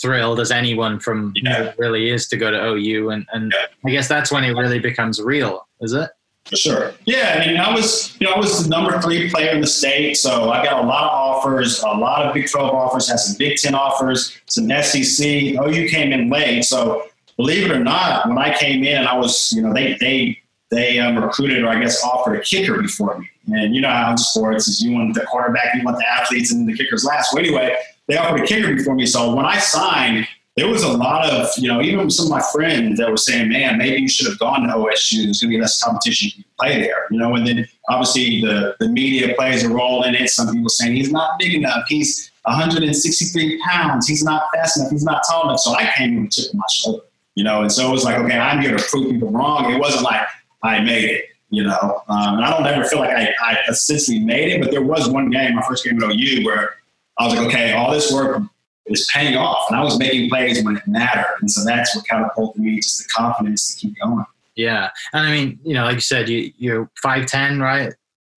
thrilled 0.00 0.40
as 0.40 0.50
anyone 0.50 0.98
from 0.98 1.32
you 1.34 1.42
know, 1.42 1.50
Yeah. 1.50 1.72
really 1.78 2.10
is 2.10 2.28
to 2.28 2.36
go 2.36 2.50
to 2.50 2.56
OU. 2.72 3.10
And, 3.10 3.26
and 3.32 3.52
Yeah. 3.54 3.66
I 3.86 3.90
guess 3.90 4.08
that's 4.08 4.32
when 4.32 4.44
it 4.44 4.52
really 4.52 4.78
becomes 4.78 5.20
real, 5.20 5.66
is 5.80 5.92
it? 5.92 6.08
For 6.46 6.56
sure. 6.56 6.92
Yeah, 7.04 7.40
I 7.40 7.46
mean, 7.46 7.56
I 7.56 7.72
was, 7.72 8.16
you 8.18 8.26
know, 8.26 8.32
I 8.32 8.38
was 8.38 8.64
the 8.64 8.68
number 8.68 9.00
three 9.00 9.30
player 9.30 9.50
in 9.52 9.60
the 9.60 9.66
state, 9.66 10.16
so 10.16 10.50
I 10.50 10.64
got 10.64 10.82
a 10.82 10.86
lot 10.86 11.04
of 11.04 11.10
offers, 11.12 11.80
a 11.82 11.86
lot 11.88 12.26
of 12.26 12.34
Big 12.34 12.50
12 12.50 12.74
offers, 12.74 13.08
had 13.08 13.20
some 13.20 13.36
Big 13.38 13.58
10 13.58 13.74
offers, 13.76 14.36
some 14.46 14.68
SEC. 14.82 15.24
OU 15.24 15.88
came 15.88 16.12
in 16.12 16.30
late, 16.30 16.64
so 16.64 17.04
believe 17.36 17.64
it 17.64 17.70
or 17.70 17.78
not, 17.78 18.28
when 18.28 18.38
I 18.38 18.52
came 18.56 18.82
in, 18.82 19.06
I 19.06 19.16
was, 19.16 19.52
you 19.52 19.62
know, 19.62 19.72
they 19.72 19.96
they 20.00 20.38
they 20.72 20.98
um, 20.98 21.22
recruited 21.22 21.62
or 21.62 21.68
I 21.68 21.78
guess 21.80 22.02
offered 22.02 22.34
a 22.34 22.40
kicker 22.40 22.80
before 22.82 23.18
me. 23.18 23.28
And 23.48 23.74
you 23.74 23.80
know 23.80 23.90
how 23.90 24.10
in 24.10 24.18
sports 24.18 24.66
is 24.66 24.82
you 24.82 24.92
want 24.92 25.14
the 25.14 25.20
quarterback, 25.26 25.74
you 25.74 25.84
want 25.84 25.98
the 25.98 26.08
athletes, 26.08 26.50
and 26.52 26.66
the 26.68 26.74
kickers 26.76 27.04
last. 27.04 27.32
Well, 27.34 27.44
anyway, 27.44 27.76
they 28.08 28.16
offered 28.16 28.40
a 28.40 28.46
kicker 28.46 28.74
before 28.74 28.94
me. 28.94 29.06
So 29.06 29.34
when 29.34 29.44
I 29.44 29.58
signed, 29.58 30.26
there 30.56 30.68
was 30.68 30.82
a 30.82 30.92
lot 30.92 31.30
of, 31.30 31.48
you 31.56 31.68
know, 31.68 31.80
even 31.80 32.10
some 32.10 32.26
of 32.26 32.30
my 32.30 32.42
friends 32.52 32.98
that 32.98 33.10
were 33.10 33.16
saying, 33.16 33.48
man, 33.48 33.78
maybe 33.78 34.02
you 34.02 34.08
should 34.08 34.26
have 34.26 34.38
gone 34.38 34.62
to 34.62 34.74
OSU. 34.74 35.24
There's 35.24 35.40
going 35.40 35.50
to 35.50 35.56
be 35.56 35.60
less 35.60 35.82
competition 35.82 36.30
you 36.36 36.44
play 36.60 36.80
there, 36.82 37.06
you 37.10 37.18
know. 37.18 37.34
And 37.34 37.46
then 37.46 37.66
obviously 37.88 38.42
the, 38.42 38.76
the 38.78 38.88
media 38.88 39.34
plays 39.34 39.64
a 39.64 39.70
role 39.70 40.02
in 40.02 40.14
it. 40.14 40.28
Some 40.28 40.52
people 40.52 40.68
saying 40.68 40.94
he's 40.94 41.10
not 41.10 41.38
big 41.38 41.54
enough. 41.54 41.84
He's 41.88 42.30
163 42.42 43.62
pounds. 43.66 44.06
He's 44.06 44.22
not 44.22 44.42
fast 44.54 44.76
enough. 44.76 44.90
He's 44.90 45.04
not 45.04 45.22
tall 45.28 45.44
enough. 45.44 45.60
So 45.60 45.74
I 45.74 45.90
came 45.96 46.16
with 46.16 46.26
a 46.26 46.30
chip 46.30 46.52
on 46.52 46.58
my 46.58 46.66
shoulder, 46.70 47.04
you 47.34 47.44
know. 47.44 47.62
And 47.62 47.72
so 47.72 47.88
it 47.88 47.92
was 47.92 48.04
like, 48.04 48.18
okay, 48.18 48.38
I'm 48.38 48.60
here 48.60 48.76
to 48.76 48.84
prove 48.84 49.10
people 49.10 49.30
wrong. 49.30 49.72
It 49.72 49.78
wasn't 49.78 50.04
like 50.04 50.26
I 50.62 50.80
made 50.80 51.04
it, 51.04 51.24
you 51.48 51.62
know. 51.62 52.02
Um, 52.08 52.34
and 52.34 52.44
I 52.44 52.50
don't 52.50 52.66
ever 52.66 52.84
feel 52.84 52.98
like 52.98 53.10
I, 53.10 53.32
I 53.42 53.58
essentially 53.68 54.18
made 54.18 54.52
it, 54.52 54.60
but 54.60 54.70
there 54.70 54.82
was 54.82 55.08
one 55.08 55.30
game, 55.30 55.54
my 55.54 55.62
first 55.62 55.84
game 55.84 56.02
at 56.02 56.10
OU, 56.10 56.44
where 56.44 56.74
I 57.18 57.26
was 57.26 57.34
like, 57.34 57.46
okay, 57.48 57.72
all 57.72 57.90
this 57.92 58.12
work 58.12 58.42
is 58.86 59.08
paying 59.12 59.36
off, 59.36 59.66
and 59.70 59.78
I 59.78 59.82
was 59.84 59.98
making 59.98 60.28
plays 60.28 60.62
when 60.64 60.76
it 60.76 60.86
mattered, 60.86 61.36
and 61.40 61.50
so 61.50 61.64
that's 61.64 61.94
what 61.94 62.06
catapulted 62.06 62.62
me, 62.62 62.76
just 62.76 62.98
the 62.98 63.08
confidence 63.14 63.74
to 63.74 63.80
keep 63.80 63.96
going. 64.02 64.24
Yeah. 64.56 64.90
And 65.12 65.26
I 65.26 65.30
mean, 65.30 65.58
you 65.64 65.74
know, 65.74 65.84
like 65.84 65.94
you 65.96 66.00
said, 66.00 66.28
you, 66.28 66.52
you're 66.58 66.90
5'10, 67.04 67.60
right? 67.62 67.92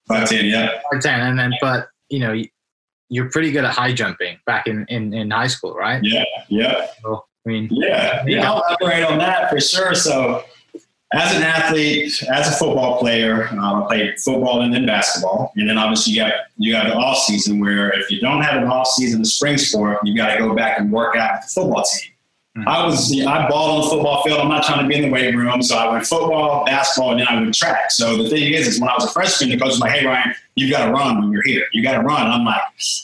Five 0.07 0.29
ten, 0.29 0.45
yeah, 0.45 0.79
5'10. 0.93 1.05
And 1.07 1.37
then, 1.39 1.51
but, 1.61 1.89
you 2.09 2.19
know, 2.19 2.31
you- 2.31 2.47
you're 3.09 3.29
pretty 3.29 3.51
good 3.51 3.63
at 3.63 3.71
high 3.71 3.93
jumping 3.93 4.35
back 4.47 4.65
in, 4.65 4.83
in, 4.89 5.13
in 5.13 5.29
high 5.29 5.45
school, 5.47 5.73
right? 5.75 6.03
yeah, 6.03 6.23
yeah, 6.49 6.87
So, 7.03 7.23
I 7.45 7.49
mean, 7.49 7.67
yeah. 7.71 8.23
Yeah, 8.25 8.51
I'll 8.51 8.63
elaborate 8.67 9.03
on 9.03 9.19
that 9.19 9.49
for 9.51 9.59
sure. 9.59 9.93
So, 9.93 10.43
as 11.13 11.35
an 11.35 11.43
athlete, 11.43 12.23
as 12.23 12.47
a 12.47 12.51
football 12.51 12.99
player, 12.99 13.47
um, 13.49 13.83
I 13.83 13.87
played 13.87 14.19
football 14.19 14.61
and 14.61 14.73
then 14.73 14.85
basketball, 14.85 15.53
and 15.55 15.69
then 15.69 15.77
obviously 15.77 16.13
you 16.13 16.19
got 16.19 16.33
you 16.57 16.71
got 16.71 16.87
the 16.87 16.95
off 16.95 17.19
season 17.19 17.59
where 17.59 17.91
if 17.99 18.09
you 18.09 18.19
don't 18.19 18.41
have 18.41 18.61
an 18.61 18.67
off 18.67 18.87
season, 18.87 19.19
the 19.19 19.27
spring 19.27 19.57
sport, 19.57 19.99
you 20.03 20.15
got 20.15 20.33
to 20.33 20.39
go 20.39 20.55
back 20.55 20.79
and 20.79 20.91
work 20.91 21.15
out 21.15 21.39
with 21.39 21.45
the 21.45 21.61
football 21.61 21.83
team. 21.83 22.11
Mhm. 22.57 22.67
I 22.67 22.85
was 22.85 23.11
I 23.27 23.49
balled 23.49 23.71
on 23.71 23.81
the 23.81 23.89
football 23.89 24.23
field. 24.23 24.39
I'm 24.39 24.47
not 24.47 24.63
trying 24.63 24.81
to 24.81 24.87
be 24.87 24.95
in 24.95 25.01
the 25.01 25.09
weight 25.09 25.35
room, 25.35 25.61
so 25.61 25.75
I 25.77 25.91
went 25.91 26.07
football, 26.07 26.63
basketball, 26.65 27.11
and 27.11 27.19
then 27.19 27.27
I 27.27 27.35
went 27.35 27.53
track. 27.53 27.91
So 27.91 28.15
the 28.23 28.29
thing 28.29 28.53
is, 28.53 28.65
is 28.67 28.79
when 28.79 28.89
I 28.89 28.93
was 28.95 29.03
a 29.03 29.09
freshman, 29.09 29.49
the 29.49 29.57
coach 29.57 29.71
was 29.71 29.79
like, 29.79 29.91
"Hey 29.91 30.05
Ryan, 30.05 30.33
you 30.55 30.69
got 30.71 30.85
to 30.85 30.91
run 30.93 31.19
when 31.19 31.31
you're 31.33 31.43
here. 31.43 31.65
You 31.73 31.83
got 31.83 31.93
to 31.93 31.99
run." 31.99 32.27
I'm 32.27 32.45
like, 32.45 32.61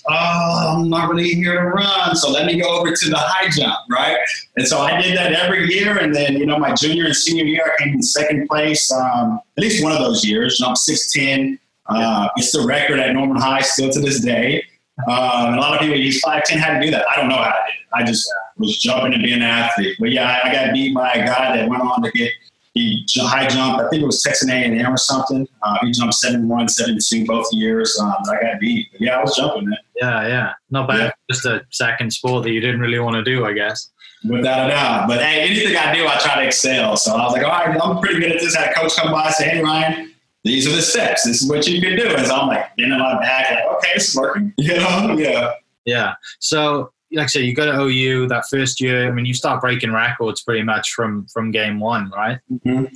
"Oh, 0.10 0.78
I'm 0.78 0.90
not 0.90 1.10
really 1.10 1.28
here 1.34 1.62
to 1.62 1.68
run, 1.68 2.16
so 2.16 2.32
let 2.32 2.46
me 2.46 2.62
go 2.62 2.80
over 2.80 2.96
to 2.96 3.10
the 3.10 3.18
high 3.18 3.50
jump, 3.50 3.76
right?" 3.90 4.16
And 4.56 4.66
so 4.66 4.80
I 4.80 5.02
did 5.02 5.18
that 5.18 5.34
every 5.34 5.68
year, 5.74 5.98
and 5.98 6.16
then 6.16 6.38
you 6.38 6.46
know 6.46 6.58
my 6.58 6.74
junior 6.74 7.06
and 7.06 7.16
senior 7.16 7.44
year, 7.44 7.74
I 7.78 7.84
came 7.84 7.94
in 7.96 8.02
second 8.02 8.48
place. 8.48 8.90
Um, 8.90 9.42
at 9.58 9.64
least 9.64 9.84
one 9.84 9.92
of 9.92 10.00
those 10.00 10.24
years. 10.26 10.60
You 10.60 10.64
know, 10.66 10.70
I'm 10.70 10.76
six 10.78 11.12
ten. 11.12 11.60
Uh, 11.88 12.30
it's 12.38 12.54
the 12.54 12.62
record 12.66 13.00
at 13.00 13.14
Norman 13.14 13.36
High 13.36 13.62
still 13.62 13.90
to 13.90 14.00
this 14.00 14.22
day. 14.22 14.64
And 15.08 15.56
a 15.58 15.60
lot 15.60 15.74
of 15.74 15.82
people 15.82 15.98
use 15.98 16.22
five 16.22 16.46
ten. 16.46 16.58
How 16.58 16.74
to 16.74 16.80
do 16.80 16.90
that? 16.92 17.04
I 17.12 17.18
don't 17.18 17.28
know 17.28 17.36
how 17.36 17.50
to 17.50 17.58
do 17.68 17.74
it. 17.74 18.02
I 18.02 18.06
just 18.06 18.30
was 18.62 18.78
jumping 18.78 19.14
and 19.14 19.24
being 19.24 19.36
an 19.36 19.42
athlete. 19.42 19.98
But 20.00 20.12
yeah, 20.12 20.40
I, 20.44 20.50
I 20.50 20.54
got 20.54 20.74
beat 20.74 20.96
by 20.96 21.12
a 21.12 21.26
guy 21.26 21.58
that 21.58 21.70
went 21.70 21.82
on 21.82 22.02
to 22.04 22.12
get 22.12 22.32
he 22.74 23.06
high 23.18 23.48
jump. 23.48 23.82
I 23.82 23.90
think 23.90 24.02
it 24.02 24.06
was 24.06 24.24
Texas 24.24 24.50
A&M 24.50 24.88
or 24.88 24.98
something. 24.98 25.46
Uh, 25.62 25.78
he 25.82 25.92
jumped 25.92 26.14
seven 26.16 26.48
one, 26.48 26.70
seven 26.70 26.98
two 27.06 27.26
both 27.26 27.48
years. 27.52 28.00
Um, 28.00 28.16
I 28.32 28.42
got 28.42 28.60
beat. 28.62 28.88
But 28.94 29.02
yeah, 29.02 29.18
I 29.18 29.22
was 29.22 29.36
jumping 29.36 29.70
man. 29.70 29.78
yeah, 29.96 30.28
yeah. 30.28 30.54
Not 30.70 30.88
bad. 30.88 31.00
Yeah. 31.00 31.12
Just 31.30 31.46
a 31.46 31.66
second 31.72 32.14
sport 32.14 32.44
that 32.44 32.52
you 32.52 32.62
didn't 32.62 32.80
really 32.80 33.00
want 33.00 33.16
to 33.16 33.24
do, 33.24 33.46
I 33.46 33.52
guess. 33.54 33.92
without 34.24 34.68
a 34.68 34.72
doubt. 34.72 35.08
But 35.10 35.22
hey, 35.22 35.42
anything 35.42 35.76
I 35.76 35.94
do, 35.94 36.08
I 36.08 36.18
try 36.20 36.42
to 36.42 36.48
excel. 36.48 36.96
So 36.96 37.14
I 37.14 37.24
was 37.26 37.34
like, 37.34 37.44
all 37.44 37.50
right, 37.50 37.78
I'm 37.82 38.00
pretty 38.00 38.22
good 38.22 38.32
at 38.32 38.40
this. 38.40 38.56
I 38.56 38.62
had 38.62 38.72
a 38.72 38.74
coach 38.74 38.96
come 38.96 39.12
by 39.12 39.26
and 39.26 39.36
say, 39.36 39.50
hey, 39.50 39.62
Ryan, 39.62 40.14
these 40.44 40.66
are 40.66 40.76
the 40.76 40.82
steps. 40.82 41.26
This 41.26 41.42
is 41.42 41.50
what 41.50 41.68
you 41.68 41.82
can 41.82 41.98
do. 41.98 42.16
And 42.16 42.26
so 42.26 42.36
I'm 42.36 42.48
like, 42.48 42.72
in 42.78 42.90
my 42.90 43.20
back, 43.20 43.52
like, 43.52 43.66
okay, 43.78 43.92
it's 43.96 44.16
working. 44.16 44.54
You 44.58 44.78
know? 44.78 45.16
Yeah. 45.18 45.52
Yeah. 45.86 46.14
So, 46.40 46.94
like 47.14 47.26
I 47.26 47.28
said, 47.28 47.44
you 47.44 47.54
go 47.54 47.66
to 47.66 47.82
OU 47.82 48.28
that 48.28 48.46
first 48.50 48.80
year. 48.82 49.08
I 49.08 49.12
mean, 49.12 49.26
you 49.26 49.34
start 49.34 49.62
breaking 49.62 49.92
records 49.92 50.42
pretty 50.42 50.64
much 50.64 50.94
from 50.94 51.26
from 51.28 51.52
game 51.52 51.80
one, 51.80 52.10
right? 52.12 52.40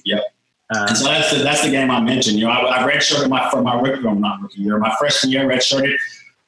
Yep. 0.05 0.23
Uh, 0.73 0.85
And 0.89 0.97
so 0.97 1.05
that's 1.05 1.31
the, 1.31 1.43
that's 1.43 1.63
the 1.63 1.69
game 1.69 1.91
I 1.91 1.99
mentioned. 2.01 2.39
You 2.39 2.45
know, 2.45 2.51
I, 2.51 2.81
I 2.83 2.91
redshirted 2.91 3.29
my 3.29 3.49
for 3.51 3.61
my 3.61 3.79
rookie, 3.79 4.03
well, 4.03 4.15
not 4.15 4.41
rookie 4.41 4.61
year, 4.61 4.77
my 4.79 4.95
freshman 4.97 5.31
year, 5.31 5.47
redshirted. 5.47 5.95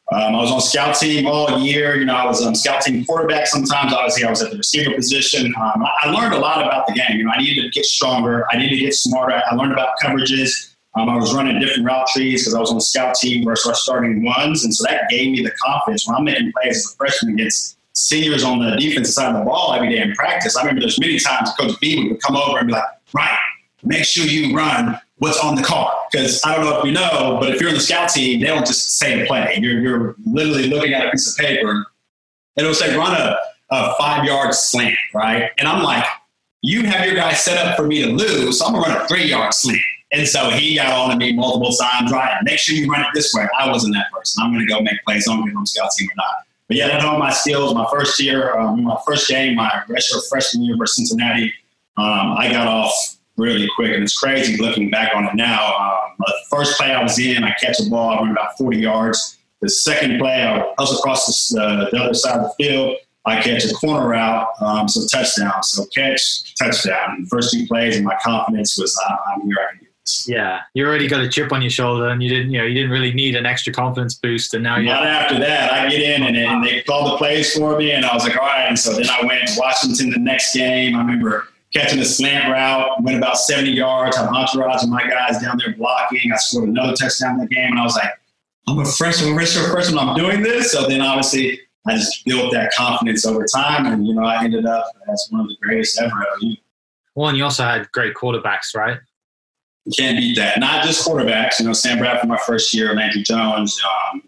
Um, 0.09 0.35
I 0.35 0.41
was 0.41 0.51
on 0.51 0.61
scout 0.61 0.95
team 0.95 1.27
all 1.27 1.59
year. 1.59 1.97
You 1.97 2.05
know, 2.05 2.15
I 2.15 2.25
was 2.25 2.43
on 2.45 2.55
scout 2.55 2.81
team 2.81 3.03
quarterback. 3.05 3.45
Sometimes, 3.45 3.93
obviously, 3.93 4.23
I 4.23 4.29
was 4.29 4.41
at 4.41 4.51
the 4.51 4.57
receiver 4.57 4.95
position. 4.95 5.53
Um, 5.59 5.83
I, 5.83 5.91
I 6.03 6.11
learned 6.11 6.33
a 6.33 6.39
lot 6.39 6.65
about 6.65 6.87
the 6.87 6.93
game. 6.93 7.17
You 7.17 7.25
know, 7.25 7.31
I 7.31 7.39
needed 7.39 7.61
to 7.63 7.69
get 7.69 7.85
stronger. 7.85 8.45
I 8.49 8.57
needed 8.57 8.75
to 8.75 8.81
get 8.85 8.93
smarter. 8.93 9.41
I 9.51 9.53
learned 9.55 9.73
about 9.73 9.89
coverages. 10.01 10.75
Um, 10.97 11.09
I 11.09 11.15
was 11.15 11.33
running 11.33 11.59
different 11.59 11.85
route 11.85 12.07
trees 12.07 12.41
because 12.41 12.55
I 12.55 12.59
was 12.59 12.71
on 12.71 12.81
scout 12.81 13.15
team 13.15 13.45
versus 13.45 13.67
our 13.67 13.75
starting 13.75 14.23
ones. 14.23 14.63
And 14.63 14.73
so 14.73 14.83
that 14.89 15.09
gave 15.09 15.31
me 15.31 15.43
the 15.43 15.51
confidence 15.51 16.07
when 16.07 16.15
I'm 16.15 16.23
making 16.23 16.51
plays 16.53 16.77
as 16.77 16.93
a 16.93 16.95
freshman 16.97 17.33
against 17.33 17.77
seniors 17.93 18.43
on 18.43 18.59
the 18.59 18.75
defensive 18.77 19.13
side 19.13 19.35
of 19.35 19.39
the 19.39 19.45
ball 19.45 19.73
every 19.73 19.89
day 19.89 20.01
in 20.01 20.13
practice. 20.13 20.55
I 20.55 20.61
remember 20.61 20.81
there's 20.81 20.99
many 20.99 21.19
times 21.19 21.51
Coach 21.59 21.79
B 21.79 22.09
would 22.09 22.21
come 22.21 22.35
over 22.35 22.57
and 22.57 22.67
be 22.67 22.73
like, 22.73 22.83
right, 23.13 23.37
make 23.83 24.05
sure 24.05 24.25
you 24.25 24.55
run 24.55 24.99
what's 25.17 25.39
on 25.39 25.55
the 25.55 25.63
card. 25.63 25.93
Because 26.11 26.43
I 26.43 26.55
don't 26.55 26.65
know 26.65 26.79
if 26.79 26.85
you 26.85 26.91
know, 26.91 27.37
but 27.39 27.53
if 27.53 27.61
you're 27.61 27.69
on 27.69 27.75
the 27.75 27.81
scout 27.81 28.09
team, 28.09 28.39
they 28.39 28.47
don't 28.47 28.65
just 28.65 28.97
say 28.97 29.19
the 29.19 29.27
play. 29.27 29.57
You're, 29.61 29.79
you're 29.79 30.15
literally 30.25 30.67
looking 30.67 30.93
at 30.93 31.07
a 31.07 31.11
piece 31.11 31.31
of 31.31 31.37
paper 31.37 31.69
and 31.71 31.85
it'll 32.65 32.73
say 32.73 32.95
run 32.97 33.13
a, 33.13 33.37
a 33.69 33.93
five 33.97 34.25
yard 34.25 34.53
slant, 34.53 34.97
right? 35.13 35.51
And 35.59 35.67
I'm 35.67 35.83
like, 35.83 36.05
you 36.61 36.85
have 36.85 37.05
your 37.05 37.15
guy 37.15 37.33
set 37.33 37.63
up 37.63 37.77
for 37.77 37.85
me 37.85 38.01
to 38.01 38.09
lose, 38.09 38.59
so 38.59 38.65
I'm 38.65 38.73
gonna 38.73 38.87
run 38.87 39.01
a 39.03 39.07
three 39.07 39.25
yard 39.25 39.53
slant. 39.53 39.79
And 40.11 40.27
so 40.27 40.49
he 40.49 40.75
got 40.75 40.93
on 40.93 41.09
to 41.11 41.17
me 41.17 41.33
multiple 41.33 41.71
times, 41.75 42.11
right? 42.11 42.37
Make 42.43 42.59
sure 42.59 42.75
you 42.75 42.89
run 42.89 43.01
it 43.01 43.07
this 43.13 43.33
way. 43.33 43.47
I 43.59 43.69
wasn't 43.69 43.93
that 43.95 44.11
person. 44.11 44.41
I'm 44.41 44.53
gonna 44.53 44.65
go 44.65 44.81
make 44.81 45.03
plays. 45.05 45.27
I 45.27 45.33
don't 45.33 45.43
care 45.43 45.51
if 45.51 45.57
I'm 45.57 45.65
scout 45.65 45.91
team 45.97 46.07
or 46.09 46.15
not. 46.15 46.35
But 46.67 46.77
yeah, 46.77 46.87
that 46.87 47.01
honed 47.01 47.19
my 47.19 47.31
skills. 47.31 47.73
My 47.73 47.87
first 47.91 48.19
year, 48.19 48.57
um, 48.57 48.83
my 48.83 48.97
first 49.05 49.27
game, 49.27 49.55
my 49.55 49.83
freshman 50.29 50.63
year 50.63 50.77
versus 50.77 50.95
Cincinnati, 50.95 51.53
um, 51.97 52.35
I 52.37 52.49
got 52.51 52.67
off 52.67 52.93
really 53.37 53.69
quick, 53.75 53.93
and 53.93 54.03
it's 54.03 54.17
crazy 54.17 54.57
looking 54.57 54.89
back 54.89 55.15
on 55.15 55.25
it 55.25 55.35
now. 55.35 55.75
Um, 55.75 56.15
the 56.19 56.33
first 56.49 56.77
play 56.77 56.93
I 56.93 57.01
was 57.01 57.19
in, 57.19 57.43
I 57.43 57.53
catch 57.61 57.79
a 57.79 57.89
ball, 57.89 58.11
I 58.11 58.21
run 58.21 58.31
about 58.31 58.57
40 58.57 58.77
yards. 58.77 59.37
The 59.61 59.69
second 59.69 60.19
play, 60.19 60.43
I 60.43 60.73
was 60.77 60.97
across 60.97 61.49
the, 61.49 61.61
uh, 61.61 61.89
the 61.89 61.97
other 61.97 62.13
side 62.13 62.37
of 62.37 62.43
the 62.43 62.63
field. 62.63 62.97
I 63.25 63.41
catch 63.41 63.65
a 63.65 63.73
corner 63.73 64.07
route, 64.09 64.47
um, 64.61 64.87
so 64.87 65.05
touchdown. 65.07 65.61
So 65.63 65.85
catch, 65.93 66.55
touchdown. 66.55 67.25
First 67.29 67.51
two 67.51 67.65
plays, 67.67 67.97
and 67.97 68.05
my 68.05 68.17
confidence 68.23 68.77
was, 68.77 68.97
I'm 69.27 69.41
here, 69.41 69.55
I 69.59 69.77
can. 69.77 69.86
Yeah, 70.27 70.61
you 70.73 70.85
already 70.85 71.07
got 71.07 71.21
a 71.21 71.29
chip 71.29 71.51
on 71.51 71.61
your 71.61 71.71
shoulder, 71.71 72.09
and 72.09 72.21
you 72.21 72.29
didn't, 72.29 72.51
you 72.51 72.59
know, 72.59 72.65
you 72.65 72.73
didn't 72.73 72.91
really 72.91 73.13
need 73.13 73.35
an 73.35 73.45
extra 73.45 73.73
confidence 73.73 74.15
boost. 74.15 74.53
And 74.53 74.63
now. 74.63 74.77
Not 74.77 75.05
after 75.05 75.39
that, 75.39 75.71
I 75.71 75.89
get 75.89 76.01
in, 76.01 76.23
and, 76.23 76.37
and 76.37 76.63
they 76.63 76.81
called 76.83 77.11
the 77.11 77.17
plays 77.17 77.53
for 77.53 77.77
me, 77.77 77.91
and 77.91 78.05
I 78.05 78.13
was 78.13 78.23
like, 78.23 78.37
all 78.37 78.45
right. 78.45 78.65
And 78.67 78.77
so 78.77 78.93
then 78.93 79.09
I 79.09 79.25
went 79.25 79.47
to 79.47 79.59
Washington 79.59 80.09
the 80.09 80.19
next 80.19 80.53
game. 80.53 80.95
I 80.95 80.99
remember 80.99 81.47
catching 81.73 81.99
a 81.99 82.05
slant 82.05 82.51
route, 82.51 83.03
went 83.03 83.17
about 83.17 83.37
70 83.37 83.71
yards, 83.71 84.17
had 84.17 84.27
entourage 84.27 84.83
of 84.83 84.89
my 84.89 85.07
guys 85.07 85.41
down 85.41 85.57
there 85.57 85.75
blocking. 85.75 86.31
I 86.31 86.37
scored 86.37 86.69
another 86.69 86.93
touchdown 86.93 87.35
in 87.35 87.47
the 87.47 87.47
game, 87.47 87.71
and 87.71 87.79
I 87.79 87.83
was 87.83 87.95
like, 87.95 88.11
I'm 88.67 88.79
a 88.79 88.85
freshman, 88.85 89.33
freshman, 89.33 89.71
freshman. 89.71 89.99
I'm 89.99 90.15
doing 90.15 90.41
this. 90.41 90.73
So 90.73 90.87
then 90.87 91.01
obviously 91.01 91.61
I 91.87 91.95
just 91.95 92.25
built 92.25 92.51
that 92.53 92.73
confidence 92.73 93.25
over 93.25 93.45
time, 93.53 93.85
and 93.85 94.05
you 94.05 94.13
know 94.13 94.23
I 94.23 94.43
ended 94.43 94.65
up 94.65 94.91
as 95.11 95.27
one 95.29 95.41
of 95.41 95.47
the 95.47 95.55
greatest 95.61 95.99
ever. 96.01 96.11
Well, 97.15 97.29
and 97.29 97.37
you 97.37 97.43
also 97.45 97.63
had 97.63 97.89
great 97.93 98.13
quarterbacks, 98.13 98.75
right? 98.75 98.99
You 99.87 99.93
can't 99.97 100.17
beat 100.17 100.35
that. 100.35 100.59
Not 100.59 100.83
just 100.83 101.07
quarterbacks. 101.07 101.59
You 101.59 101.65
know, 101.65 101.73
Sam 101.73 101.97
Bradford 101.97 102.27
my 102.27 102.37
first 102.45 102.73
year, 102.73 102.93
Landry 102.93 103.23
Jones. 103.23 103.81
Um, 104.11 104.21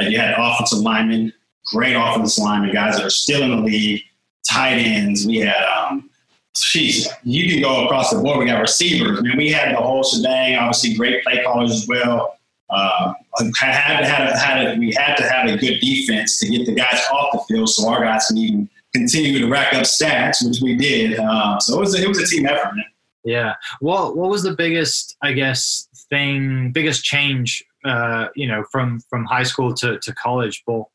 you 0.00 0.18
had 0.18 0.34
offensive 0.36 0.80
linemen, 0.80 1.32
great 1.72 1.94
offensive 1.94 2.44
linemen, 2.44 2.74
guys 2.74 2.96
that 2.96 3.06
are 3.06 3.10
still 3.10 3.42
in 3.42 3.50
the 3.50 3.56
league. 3.56 4.02
Tight 4.50 4.74
ends. 4.74 5.26
We 5.26 5.38
had, 5.38 5.64
um, 5.64 6.10
geez, 6.54 7.08
you 7.22 7.50
can 7.50 7.62
go 7.62 7.86
across 7.86 8.10
the 8.10 8.20
board. 8.20 8.38
We 8.38 8.46
got 8.46 8.60
receivers. 8.60 9.18
I 9.18 9.22
mean, 9.22 9.38
we 9.38 9.50
had 9.50 9.74
the 9.74 9.80
whole 9.80 10.04
shebang. 10.04 10.56
Obviously, 10.56 10.94
great 10.94 11.24
play 11.24 11.42
callers 11.42 11.70
as 11.72 11.88
well. 11.88 12.38
Uh, 12.68 13.14
had 13.58 14.00
to 14.00 14.06
have 14.06 14.38
had 14.38 14.66
a, 14.66 14.78
we 14.78 14.92
had 14.92 15.14
to 15.16 15.22
have 15.22 15.48
a 15.48 15.56
good 15.56 15.80
defense 15.80 16.38
to 16.38 16.50
get 16.50 16.66
the 16.66 16.74
guys 16.74 17.02
off 17.10 17.32
the 17.32 17.54
field, 17.54 17.70
so 17.70 17.88
our 17.88 18.04
guys 18.04 18.26
can 18.26 18.36
even 18.36 18.68
continue 18.94 19.38
to 19.38 19.48
rack 19.48 19.72
up 19.72 19.84
stats, 19.84 20.46
which 20.46 20.60
we 20.60 20.76
did. 20.76 21.18
Um, 21.18 21.58
so 21.60 21.78
it 21.78 21.80
was 21.80 21.98
a, 21.98 22.02
it 22.02 22.08
was 22.08 22.18
a 22.18 22.26
team 22.26 22.46
effort. 22.46 22.74
Man. 22.74 22.84
Yeah. 23.24 23.54
What 23.80 24.16
What 24.16 24.30
was 24.30 24.42
the 24.42 24.54
biggest, 24.54 25.16
I 25.22 25.32
guess, 25.32 25.88
thing, 26.10 26.72
biggest 26.72 27.04
change, 27.04 27.64
uh, 27.84 28.28
you 28.34 28.48
know, 28.48 28.64
from 28.70 29.00
from 29.10 29.24
high 29.24 29.42
school 29.42 29.74
to, 29.74 29.98
to 29.98 30.14
college 30.14 30.64
ball? 30.64 30.90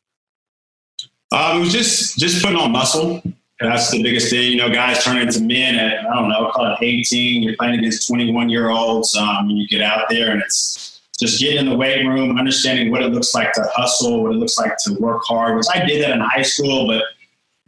Um, 1.32 1.58
it 1.58 1.60
was 1.60 1.72
just 1.72 2.18
just 2.18 2.42
putting 2.42 2.58
on 2.58 2.72
muscle. 2.72 3.22
That's 3.60 3.90
the 3.90 4.02
biggest 4.02 4.30
thing. 4.30 4.52
You 4.52 4.56
know, 4.58 4.68
guys 4.68 5.02
turn 5.04 5.16
into 5.16 5.40
men 5.40 5.76
at 5.76 6.04
I 6.06 6.14
don't 6.14 6.28
know, 6.28 6.50
call 6.52 6.72
it 6.72 6.78
18. 6.80 7.42
You're 7.42 7.56
playing 7.56 7.78
against 7.78 8.06
21 8.08 8.48
year 8.48 8.70
olds. 8.70 9.16
Um, 9.16 9.48
you 9.48 9.66
get 9.68 9.80
out 9.80 10.08
there, 10.08 10.32
and 10.32 10.42
it's 10.42 11.00
just 11.18 11.40
getting 11.40 11.58
in 11.58 11.68
the 11.68 11.76
weight 11.76 12.04
room, 12.04 12.36
understanding 12.38 12.90
what 12.90 13.02
it 13.02 13.12
looks 13.12 13.34
like 13.34 13.52
to 13.54 13.64
hustle, 13.74 14.22
what 14.22 14.32
it 14.32 14.36
looks 14.36 14.58
like 14.58 14.76
to 14.84 14.94
work 14.94 15.22
hard. 15.24 15.56
Which 15.56 15.66
I 15.72 15.84
did 15.84 16.02
that 16.02 16.10
in 16.10 16.20
high 16.20 16.42
school, 16.42 16.86
but 16.86 17.04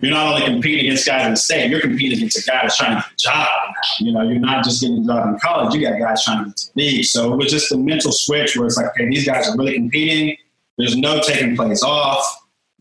you're 0.00 0.10
not 0.12 0.34
only 0.34 0.46
competing 0.46 0.86
against 0.86 1.06
guys 1.06 1.24
in 1.24 1.32
the 1.32 1.36
state, 1.36 1.70
you're 1.70 1.80
competing 1.80 2.18
against 2.18 2.36
a 2.36 2.42
guy 2.42 2.60
that's 2.62 2.76
trying 2.76 2.96
to 2.96 3.02
get 3.02 3.12
a 3.12 3.16
job. 3.16 3.48
You 4.00 4.12
know, 4.12 4.22
you're 4.22 4.38
not 4.38 4.62
just 4.62 4.82
getting 4.82 4.98
a 4.98 5.06
job 5.06 5.28
in 5.28 5.38
college, 5.38 5.74
you 5.74 5.86
got 5.86 5.98
guys 5.98 6.22
trying 6.22 6.44
to 6.44 6.50
get 6.50 6.56
to 6.56 6.70
league. 6.76 7.04
So 7.06 7.32
it 7.32 7.36
was 7.36 7.50
just 7.50 7.72
a 7.72 7.78
mental 7.78 8.12
switch 8.12 8.56
where 8.56 8.66
it's 8.66 8.76
like, 8.76 8.86
okay, 8.88 9.08
these 9.08 9.24
guys 9.24 9.48
are 9.48 9.56
really 9.56 9.74
competing. 9.74 10.36
There's 10.76 10.96
no 10.96 11.20
taking 11.20 11.56
plays 11.56 11.82
off. 11.82 12.24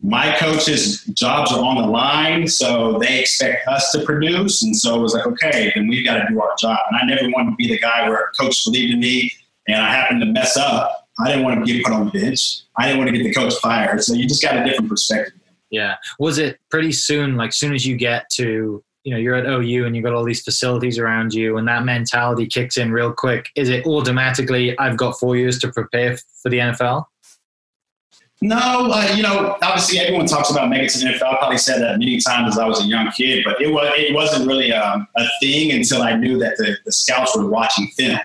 My 0.02 0.36
coaches' 0.36 1.04
jobs 1.14 1.50
are 1.52 1.64
on 1.64 1.76
the 1.76 1.88
line, 1.88 2.46
so 2.46 2.98
they 2.98 3.20
expect 3.20 3.66
us 3.66 3.90
to 3.92 4.04
produce. 4.04 4.62
And 4.62 4.76
so 4.76 4.94
it 4.96 5.00
was 5.00 5.14
like, 5.14 5.26
okay, 5.26 5.72
then 5.74 5.88
we've 5.88 6.04
got 6.04 6.18
to 6.18 6.26
do 6.28 6.38
our 6.40 6.54
job. 6.58 6.78
And 6.90 7.00
I 7.00 7.14
never 7.14 7.30
wanted 7.30 7.52
to 7.52 7.56
be 7.56 7.68
the 7.68 7.78
guy 7.78 8.06
where 8.06 8.18
a 8.18 8.32
coach 8.38 8.62
believed 8.66 8.92
in 8.92 9.00
me 9.00 9.32
and 9.66 9.82
I 9.82 9.90
happened 9.90 10.20
to 10.20 10.26
mess 10.26 10.58
up. 10.58 11.08
I 11.18 11.28
didn't 11.28 11.44
want 11.44 11.64
to 11.64 11.72
get 11.72 11.82
put 11.82 11.94
on 11.94 12.04
the 12.04 12.10
bench. 12.10 12.60
I 12.76 12.86
didn't 12.86 12.98
want 12.98 13.10
to 13.10 13.16
get 13.16 13.24
the 13.24 13.32
coach 13.32 13.54
fired. 13.54 14.02
So 14.04 14.12
you 14.12 14.28
just 14.28 14.42
got 14.42 14.58
a 14.58 14.64
different 14.64 14.90
perspective. 14.90 15.40
Yeah. 15.70 15.96
Was 16.18 16.38
it 16.38 16.58
pretty 16.70 16.92
soon, 16.92 17.36
like 17.36 17.52
soon 17.52 17.74
as 17.74 17.86
you 17.86 17.96
get 17.96 18.28
to, 18.34 18.82
you 19.04 19.12
know, 19.12 19.18
you're 19.18 19.34
at 19.34 19.46
OU 19.46 19.86
and 19.86 19.94
you've 19.94 20.04
got 20.04 20.14
all 20.14 20.24
these 20.24 20.42
facilities 20.42 20.98
around 20.98 21.32
you 21.32 21.58
and 21.58 21.68
that 21.68 21.84
mentality 21.84 22.46
kicks 22.46 22.76
in 22.76 22.92
real 22.92 23.12
quick, 23.12 23.48
is 23.56 23.68
it 23.68 23.86
automatically, 23.86 24.78
I've 24.78 24.96
got 24.96 25.18
four 25.18 25.36
years 25.36 25.58
to 25.60 25.72
prepare 25.72 26.18
for 26.42 26.50
the 26.50 26.58
NFL? 26.58 27.04
No, 28.42 28.90
uh, 28.92 29.14
you 29.16 29.22
know, 29.22 29.56
obviously 29.62 29.98
everyone 29.98 30.26
talks 30.26 30.50
about 30.50 30.68
making 30.68 30.86
it 30.86 30.90
to 30.90 30.98
the 30.98 31.04
NFL. 31.06 31.22
I 31.22 31.36
probably 31.36 31.58
said 31.58 31.80
that 31.80 31.98
many 31.98 32.20
times 32.20 32.54
as 32.54 32.58
I 32.58 32.66
was 32.66 32.84
a 32.84 32.86
young 32.86 33.10
kid, 33.10 33.42
but 33.44 33.60
it 33.62 33.72
was 33.72 33.90
it 33.96 34.14
wasn't 34.14 34.46
really 34.46 34.72
um, 34.74 35.08
a 35.16 35.24
thing 35.40 35.72
until 35.72 36.02
I 36.02 36.16
knew 36.16 36.38
that 36.40 36.58
the, 36.58 36.76
the 36.84 36.92
scouts 36.92 37.34
were 37.34 37.46
watching 37.48 37.88
film. 37.96 38.10
Okay. 38.10 38.20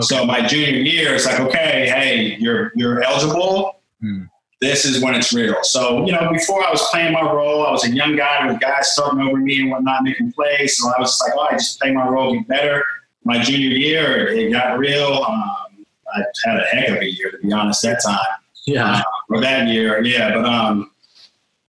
So 0.00 0.26
my 0.26 0.44
junior 0.44 0.80
year, 0.80 1.14
it's 1.14 1.26
like, 1.26 1.38
okay, 1.38 1.88
hey, 1.88 2.36
you're 2.40 2.72
you're 2.74 3.02
eligible. 3.02 3.82
Hmm 4.00 4.24
this 4.62 4.84
is 4.84 5.02
when 5.02 5.16
it's 5.16 5.32
real. 5.32 5.56
So, 5.62 6.06
you 6.06 6.12
know, 6.12 6.30
before 6.32 6.64
I 6.64 6.70
was 6.70 6.80
playing 6.92 7.12
my 7.12 7.20
role, 7.20 7.66
I 7.66 7.72
was 7.72 7.84
a 7.84 7.90
young 7.90 8.14
guy 8.14 8.46
with 8.46 8.60
guys 8.60 8.92
starting 8.92 9.20
over 9.20 9.36
me 9.36 9.60
and 9.60 9.72
whatnot, 9.72 10.04
making 10.04 10.32
plays. 10.32 10.76
So 10.76 10.88
I 10.88 11.00
was 11.00 11.20
like, 11.20 11.32
oh, 11.36 11.48
I 11.50 11.54
just 11.54 11.80
play 11.80 11.92
my 11.92 12.06
role, 12.06 12.32
be 12.32 12.44
better. 12.44 12.84
My 13.24 13.42
junior 13.42 13.76
year, 13.76 14.28
it 14.28 14.52
got 14.52 14.78
real. 14.78 15.24
Um, 15.28 15.84
I 16.14 16.22
had 16.44 16.60
a 16.60 16.64
heck 16.66 16.88
of 16.90 16.98
a 16.98 17.10
year, 17.10 17.32
to 17.32 17.38
be 17.38 17.52
honest, 17.52 17.82
that 17.82 18.02
time. 18.04 18.24
Yeah. 18.64 18.98
Uh, 18.98 19.02
or 19.30 19.40
that 19.40 19.66
year, 19.66 20.00
yeah. 20.04 20.32
But 20.32 20.44
um, 20.44 20.92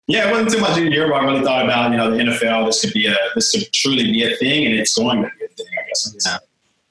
yeah, 0.07 0.27
it 0.27 0.31
wasn't 0.31 0.49
until 0.49 0.63
my 0.63 0.75
junior 0.75 0.91
year 0.91 1.13
where 1.13 1.21
I 1.21 1.25
really 1.27 1.45
thought 1.45 1.67
about, 1.67 1.91
you 1.91 1.99
know, 1.99 2.11
the 2.11 2.17
NFL. 2.17 2.65
This 2.67 2.81
could 2.81 2.95
be 2.95 3.07
a, 3.07 3.17
this 3.35 3.51
could 3.51 3.71
truly 3.75 4.05
be 4.05 4.33
a 4.33 4.35
thing, 4.37 4.65
and 4.65 4.75
it's 4.75 4.97
going 4.97 5.23
to 5.23 5.31
be 5.39 5.45
a 5.45 5.49
thing. 5.49 5.67
I 5.79 5.87
guess. 5.89 6.15
Yeah. 6.25 6.39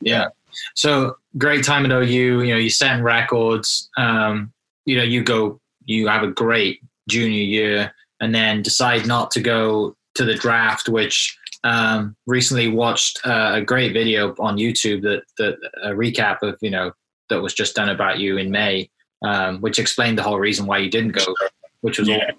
Yeah. 0.01 0.27
So 0.75 1.17
great 1.39 1.65
time 1.65 1.85
at 1.85 1.91
OU. 1.91 2.03
You 2.43 2.53
know, 2.53 2.57
you 2.59 2.69
set 2.69 3.01
records. 3.01 3.89
Um, 3.97 4.53
you 4.85 4.95
know, 4.95 5.03
you 5.03 5.23
go 5.23 5.59
you 5.87 6.07
have 6.07 6.23
a 6.23 6.27
great 6.27 6.81
junior 7.09 7.41
year 7.41 7.91
and 8.19 8.35
then 8.35 8.61
decide 8.61 9.07
not 9.07 9.31
to 9.31 9.41
go 9.41 9.95
to 10.15 10.25
the 10.25 10.35
draft, 10.35 10.89
which 10.89 11.35
um, 11.63 12.15
recently 12.27 12.67
watched 12.67 13.19
uh, 13.25 13.51
a 13.55 13.61
great 13.61 13.93
video 13.93 14.35
on 14.39 14.57
YouTube 14.57 15.01
that 15.01 15.23
that 15.37 15.57
a 15.83 15.89
recap 15.89 16.37
of 16.43 16.57
you 16.61 16.69
know 16.69 16.91
that 17.29 17.41
was 17.41 17.53
just 17.53 17.75
done 17.75 17.89
about 17.89 18.19
you 18.19 18.37
in 18.37 18.51
May, 18.51 18.89
um, 19.25 19.59
which 19.61 19.79
explained 19.79 20.17
the 20.17 20.23
whole 20.23 20.39
reason 20.39 20.65
why 20.65 20.77
you 20.77 20.89
didn't 20.89 21.11
go, 21.11 21.35
which 21.81 21.99
was 21.99 22.07
yeah. 22.07 22.31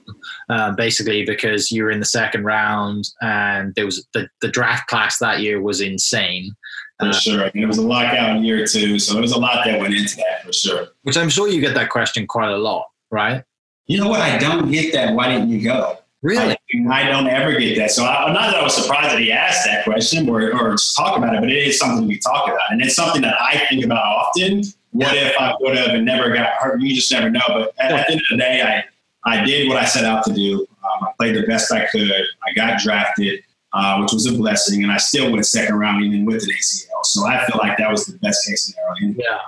uh, 0.49 0.73
basically 0.73 1.25
because 1.25 1.71
you 1.71 1.85
were 1.85 1.91
in 1.91 2.01
the 2.01 2.07
second 2.07 2.45
round 2.45 3.09
and 3.21 3.75
there 3.75 3.85
was 3.85 4.07
the, 4.15 4.29
the 4.41 4.49
draft 4.49 4.89
class 4.89 5.19
that 5.19 5.41
year 5.41 5.61
was 5.61 5.81
insane. 5.81 6.53
For 6.99 7.09
uh, 7.09 7.13
sure. 7.13 7.51
Mean, 7.55 7.65
it 7.65 7.67
was 7.67 7.79
a 7.79 7.87
lockout 7.87 8.41
year 8.41 8.67
too, 8.67 8.99
so 8.99 9.13
there 9.13 9.23
was 9.23 9.33
a 9.33 9.39
lot 9.39 9.65
that 9.65 9.79
went 9.79 9.95
into 9.95 10.17
that 10.17 10.45
for 10.45 10.53
sure. 10.53 10.89
Which 11.03 11.17
I'm 11.17 11.29
sure 11.29 11.49
you 11.49 11.61
get 11.61 11.75
that 11.75 11.91
question 11.91 12.27
quite 12.27 12.51
a 12.51 12.59
lot 12.59 12.87
right? 13.11 13.45
You 13.87 13.99
know 13.99 14.09
what? 14.09 14.21
I 14.21 14.39
don't 14.39 14.71
get 14.71 14.93
that. 14.93 15.15
Why 15.15 15.29
didn't 15.29 15.49
you 15.49 15.63
go? 15.63 15.99
Really? 16.21 16.57
I, 16.91 17.03
I 17.03 17.05
don't 17.05 17.29
ever 17.29 17.59
get 17.59 17.77
that. 17.79 17.91
So 17.91 18.05
I, 18.05 18.33
not 18.33 18.51
that 18.51 18.57
I 18.57 18.63
was 18.63 18.75
surprised 18.75 19.13
that 19.13 19.21
he 19.21 19.33
asked 19.33 19.65
that 19.67 19.85
question 19.85 20.29
or, 20.29 20.53
or 20.53 20.77
talk 20.97 21.17
about 21.17 21.35
it, 21.35 21.41
but 21.41 21.51
it 21.51 21.57
is 21.57 21.79
something 21.79 22.07
we 22.07 22.19
talk 22.19 22.49
about. 22.49 22.61
And 22.71 22.83
it's 22.83 22.97
something 22.97 23.23
that 23.23 23.41
I 23.41 23.65
think 23.69 23.85
about 23.85 24.05
often. 24.05 24.65
What 24.91 25.17
if 25.17 25.35
I 25.39 25.55
would 25.61 25.77
have 25.77 25.91
and 25.91 26.05
never 26.05 26.33
got 26.35 26.51
hurt? 26.55 26.81
You 26.81 26.95
just 26.95 27.11
never 27.13 27.31
know. 27.31 27.41
But 27.47 27.73
at, 27.79 27.93
at 27.93 28.07
the 28.09 28.15
end 28.15 28.23
of 28.23 28.27
the 28.31 28.37
day, 28.37 28.63
I, 28.63 29.31
I 29.31 29.45
did 29.45 29.69
what 29.69 29.77
I 29.77 29.85
set 29.85 30.05
out 30.05 30.25
to 30.25 30.33
do. 30.33 30.67
Um, 30.83 31.09
I 31.09 31.13
played 31.19 31.37
the 31.37 31.47
best 31.47 31.71
I 31.71 31.87
could. 31.87 32.11
I 32.11 32.53
got 32.55 32.81
drafted, 32.81 33.43
uh, 33.73 34.01
which 34.01 34.13
was 34.13 34.27
a 34.27 34.33
blessing. 34.33 34.83
And 34.83 34.91
I 34.91 34.97
still 34.97 35.31
went 35.31 35.47
second 35.47 35.77
round 35.77 36.05
even 36.05 36.25
with 36.25 36.43
an 36.43 36.51
ACL. 36.51 37.05
So 37.05 37.27
I 37.27 37.45
feel 37.47 37.59
like 37.59 37.79
that 37.79 37.91
was 37.91 38.07
the 38.07 38.19
best 38.19 38.47
case 38.47 38.65
scenario. 38.65 39.15
Yeah. 39.17 39.39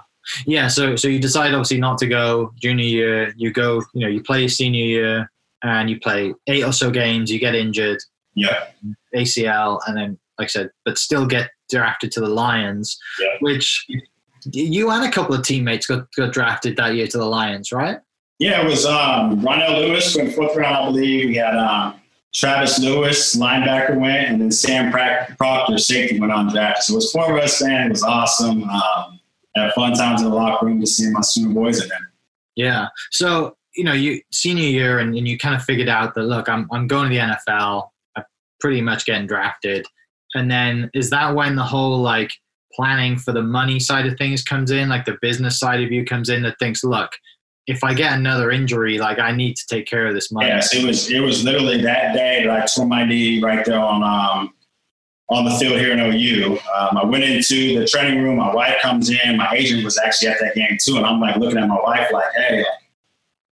Yeah, 0.46 0.68
so 0.68 0.96
so 0.96 1.08
you 1.08 1.18
decide 1.18 1.54
obviously 1.54 1.78
not 1.78 1.99
to 1.99 2.06
go 2.06 2.52
junior 2.60 2.84
year. 2.84 3.34
You 3.37 3.52
go, 3.52 3.82
you 3.94 4.02
know, 4.02 4.08
you 4.08 4.22
play 4.22 4.49
senior 4.49 4.84
year, 4.84 5.30
and 5.62 5.88
you 5.88 6.00
play 6.00 6.34
eight 6.46 6.64
or 6.64 6.72
so 6.72 6.90
games. 6.90 7.30
You 7.30 7.38
get 7.38 7.54
injured, 7.54 7.99
yeah, 8.34 8.66
ACL, 9.14 9.80
and 9.87 9.96
then 9.96 10.18
like 10.38 10.46
I 10.46 10.49
said, 10.49 10.70
but 10.84 10.99
still 10.99 11.26
get 11.26 11.50
drafted 11.70 12.10
to 12.12 12.20
the 12.20 12.28
Lions, 12.28 12.99
yeah. 13.20 13.37
which 13.40 13.87
you 14.52 14.90
and 14.90 15.04
a 15.04 15.10
couple 15.10 15.34
of 15.34 15.44
teammates 15.44 15.87
got, 15.87 16.10
got 16.16 16.32
drafted 16.32 16.76
that 16.78 16.94
year 16.94 17.06
to 17.06 17.18
the 17.18 17.26
Lions, 17.26 17.72
right? 17.72 17.99
Yeah, 18.38 18.62
it 18.62 18.66
was 18.66 18.87
um, 18.87 19.42
Ronnell 19.42 19.76
Lewis 19.80 20.16
went 20.16 20.34
fourth 20.34 20.56
round, 20.56 20.76
I 20.76 20.87
believe. 20.87 21.28
We 21.28 21.37
had 21.37 21.54
um, 21.56 22.00
Travis 22.34 22.78
Lewis, 22.78 23.37
linebacker, 23.37 23.99
went, 24.00 24.28
and 24.28 24.40
then 24.40 24.50
Sam 24.50 24.90
Proctor, 24.90 25.76
safety, 25.76 26.18
went 26.18 26.32
on 26.32 26.50
draft. 26.50 26.84
So 26.84 26.94
it 26.94 26.96
was 26.96 27.12
four 27.12 27.37
of 27.37 27.44
us, 27.44 27.62
man. 27.62 27.88
It 27.88 27.90
was 27.90 28.02
awesome. 28.02 28.64
Um, 28.64 29.19
had 29.57 29.73
fun 29.73 29.95
times 29.95 30.23
in 30.23 30.28
the 30.28 30.35
locker 30.35 30.66
room 30.66 30.80
to 30.80 30.87
see 30.87 31.11
my 31.11 31.21
senior 31.21 31.54
boys 31.54 31.85
again. 31.85 32.07
Yeah. 32.57 32.88
So 33.11 33.57
you 33.76 33.85
know, 33.85 33.92
you 33.92 34.21
senior 34.33 34.69
year, 34.69 34.99
and, 34.99 35.14
and 35.14 35.26
you 35.28 35.38
kind 35.38 35.54
of 35.54 35.62
figured 35.62 35.88
out 35.88 36.14
that 36.14 36.23
look, 36.23 36.49
I'm 36.49 36.69
I'm 36.73 36.87
going 36.87 37.11
to 37.11 37.14
the 37.14 37.21
NFL. 37.21 37.88
I'm 38.16 38.25
pretty 38.61 38.80
much 38.80 39.04
getting 39.07 39.26
drafted, 39.26 39.87
and 40.35 40.50
then 40.50 40.90
is 40.95 41.11
that 41.11 41.35
when 41.35 41.57
the 41.57 41.62
whole 41.62 42.00
like 42.00 42.33
planning 42.75 43.16
for 43.16 43.33
the 43.33 43.42
money 43.42 43.80
side 43.80 44.07
of 44.07 44.16
things 44.16 44.42
comes 44.42 44.71
in, 44.71 44.88
like 44.88 45.04
the 45.04 45.19
business 45.21 45.59
side 45.59 45.83
of 45.83 45.90
you 45.90 46.04
comes 46.04 46.28
in 46.28 46.42
that 46.42 46.57
thinks, 46.59 46.85
look, 46.85 47.11
if 47.66 47.83
I 47.85 47.95
get 47.95 48.12
another 48.12 48.50
injury, 48.50 48.99
like 48.99 49.19
I 49.19 49.33
need 49.33 49.57
to 49.57 49.66
take 49.69 49.87
care 49.87 50.07
of 50.07 50.14
this 50.14 50.33
money. 50.33 50.49
Yes, 50.49 50.75
it 50.75 50.85
was 50.85 51.11
it 51.11 51.21
was 51.21 51.45
literally 51.45 51.80
that 51.83 52.14
day 52.14 52.45
that 52.45 52.50
I 52.50 52.66
tore 52.66 52.87
my 52.87 53.04
knee 53.04 53.42
right 53.42 53.64
there 53.64 53.78
on 53.78 54.02
um, 54.02 54.52
on 55.30 55.44
the 55.44 55.50
field 55.52 55.78
here 55.78 55.92
in 55.92 56.00
OU. 56.00 56.58
Um, 56.76 56.99
I 56.99 57.04
went 57.04 57.25
into 57.25 57.78
the 57.78 57.87
training 57.87 58.22
room. 58.22 58.37
My 58.37 58.52
wife 58.52 58.80
comes 58.82 59.10
in. 59.10 59.37
My 59.37 59.49
agent 59.54 59.84
was 59.84 59.99
actually 59.99 60.28
at 60.28 60.40
that 60.40 60.54
game 60.54 60.76
too, 60.82 60.96
and 60.96 61.06
I'm 61.06 61.20
like 61.20 61.37
looking 61.37 61.58
at 61.58 61.68
my 61.68 61.80
wife 61.80 62.10
like, 62.12 62.32
"Hey, 62.34 62.64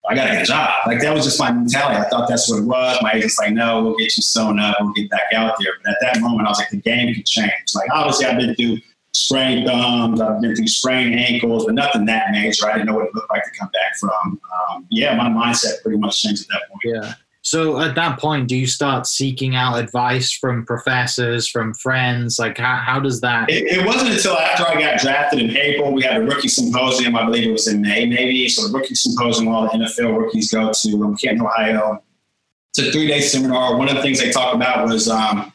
I 0.08 0.14
got 0.14 0.24
to 0.26 0.32
get 0.32 0.42
a 0.42 0.46
job." 0.46 0.70
Like 0.86 1.00
that 1.00 1.14
was 1.14 1.24
just 1.24 1.38
my 1.38 1.52
mentality. 1.52 2.00
I 2.04 2.08
thought 2.08 2.28
that's 2.28 2.50
what 2.50 2.58
it 2.62 2.66
was. 2.66 2.98
My 3.00 3.12
agent's 3.12 3.38
like, 3.38 3.52
"No, 3.52 3.82
we'll 3.82 3.96
get 3.96 4.16
you 4.16 4.22
sewn 4.22 4.58
up. 4.58 4.76
We'll 4.80 4.92
get 4.92 5.08
back 5.08 5.32
out 5.34 5.54
there." 5.60 5.72
But 5.84 5.92
at 5.92 5.98
that 6.00 6.20
moment, 6.20 6.48
I 6.48 6.50
was 6.50 6.58
like, 6.58 6.70
"The 6.70 6.78
game 6.78 7.14
could 7.14 7.26
change." 7.26 7.52
Like 7.74 7.88
obviously, 7.92 8.26
I've 8.26 8.38
been 8.38 8.54
through 8.56 8.78
sprained 9.12 9.68
thumbs. 9.68 10.20
I've 10.20 10.40
been 10.40 10.56
through 10.56 10.66
sprained 10.66 11.14
ankles, 11.14 11.64
but 11.64 11.74
nothing 11.74 12.06
that 12.06 12.32
major. 12.32 12.68
I 12.68 12.72
didn't 12.72 12.86
know 12.86 12.94
what 12.94 13.06
it 13.06 13.14
looked 13.14 13.30
like 13.30 13.44
to 13.44 13.50
come 13.58 13.70
back 13.72 13.96
from. 13.98 14.40
Um, 14.70 14.86
yeah, 14.90 15.14
my 15.14 15.28
mindset 15.28 15.80
pretty 15.82 15.98
much 15.98 16.20
changed 16.22 16.42
at 16.42 16.48
that 16.48 16.62
point. 16.68 17.04
Yeah. 17.04 17.14
So 17.48 17.80
at 17.80 17.94
that 17.94 18.20
point, 18.20 18.46
do 18.46 18.54
you 18.54 18.66
start 18.66 19.06
seeking 19.06 19.56
out 19.56 19.78
advice 19.78 20.30
from 20.30 20.66
professors, 20.66 21.48
from 21.48 21.72
friends? 21.72 22.38
Like, 22.38 22.58
how, 22.58 22.76
how 22.76 23.00
does 23.00 23.22
that? 23.22 23.48
It, 23.48 23.64
it 23.72 23.86
wasn't 23.86 24.10
until 24.10 24.36
after 24.36 24.68
I 24.68 24.78
got 24.78 25.00
drafted 25.00 25.40
in 25.40 25.56
April. 25.56 25.90
We 25.90 26.02
had 26.02 26.18
a 26.18 26.20
rookie 26.20 26.48
symposium. 26.48 27.16
I 27.16 27.24
believe 27.24 27.48
it 27.48 27.52
was 27.52 27.66
in 27.66 27.80
May, 27.80 28.04
maybe. 28.04 28.50
So 28.50 28.68
the 28.68 28.78
rookie 28.78 28.94
symposium, 28.94 29.48
all 29.48 29.62
the 29.62 29.70
NFL 29.70 30.18
rookies 30.18 30.52
go 30.52 30.70
to 30.70 31.04
in 31.04 31.16
Canton, 31.16 31.46
Ohio. 31.46 32.02
It's 32.74 32.86
a 32.86 32.92
three-day 32.92 33.22
seminar. 33.22 33.78
One 33.78 33.88
of 33.88 33.96
the 33.96 34.02
things 34.02 34.20
they 34.20 34.30
talked 34.30 34.54
about 34.54 34.86
was 34.86 35.08
um, 35.08 35.50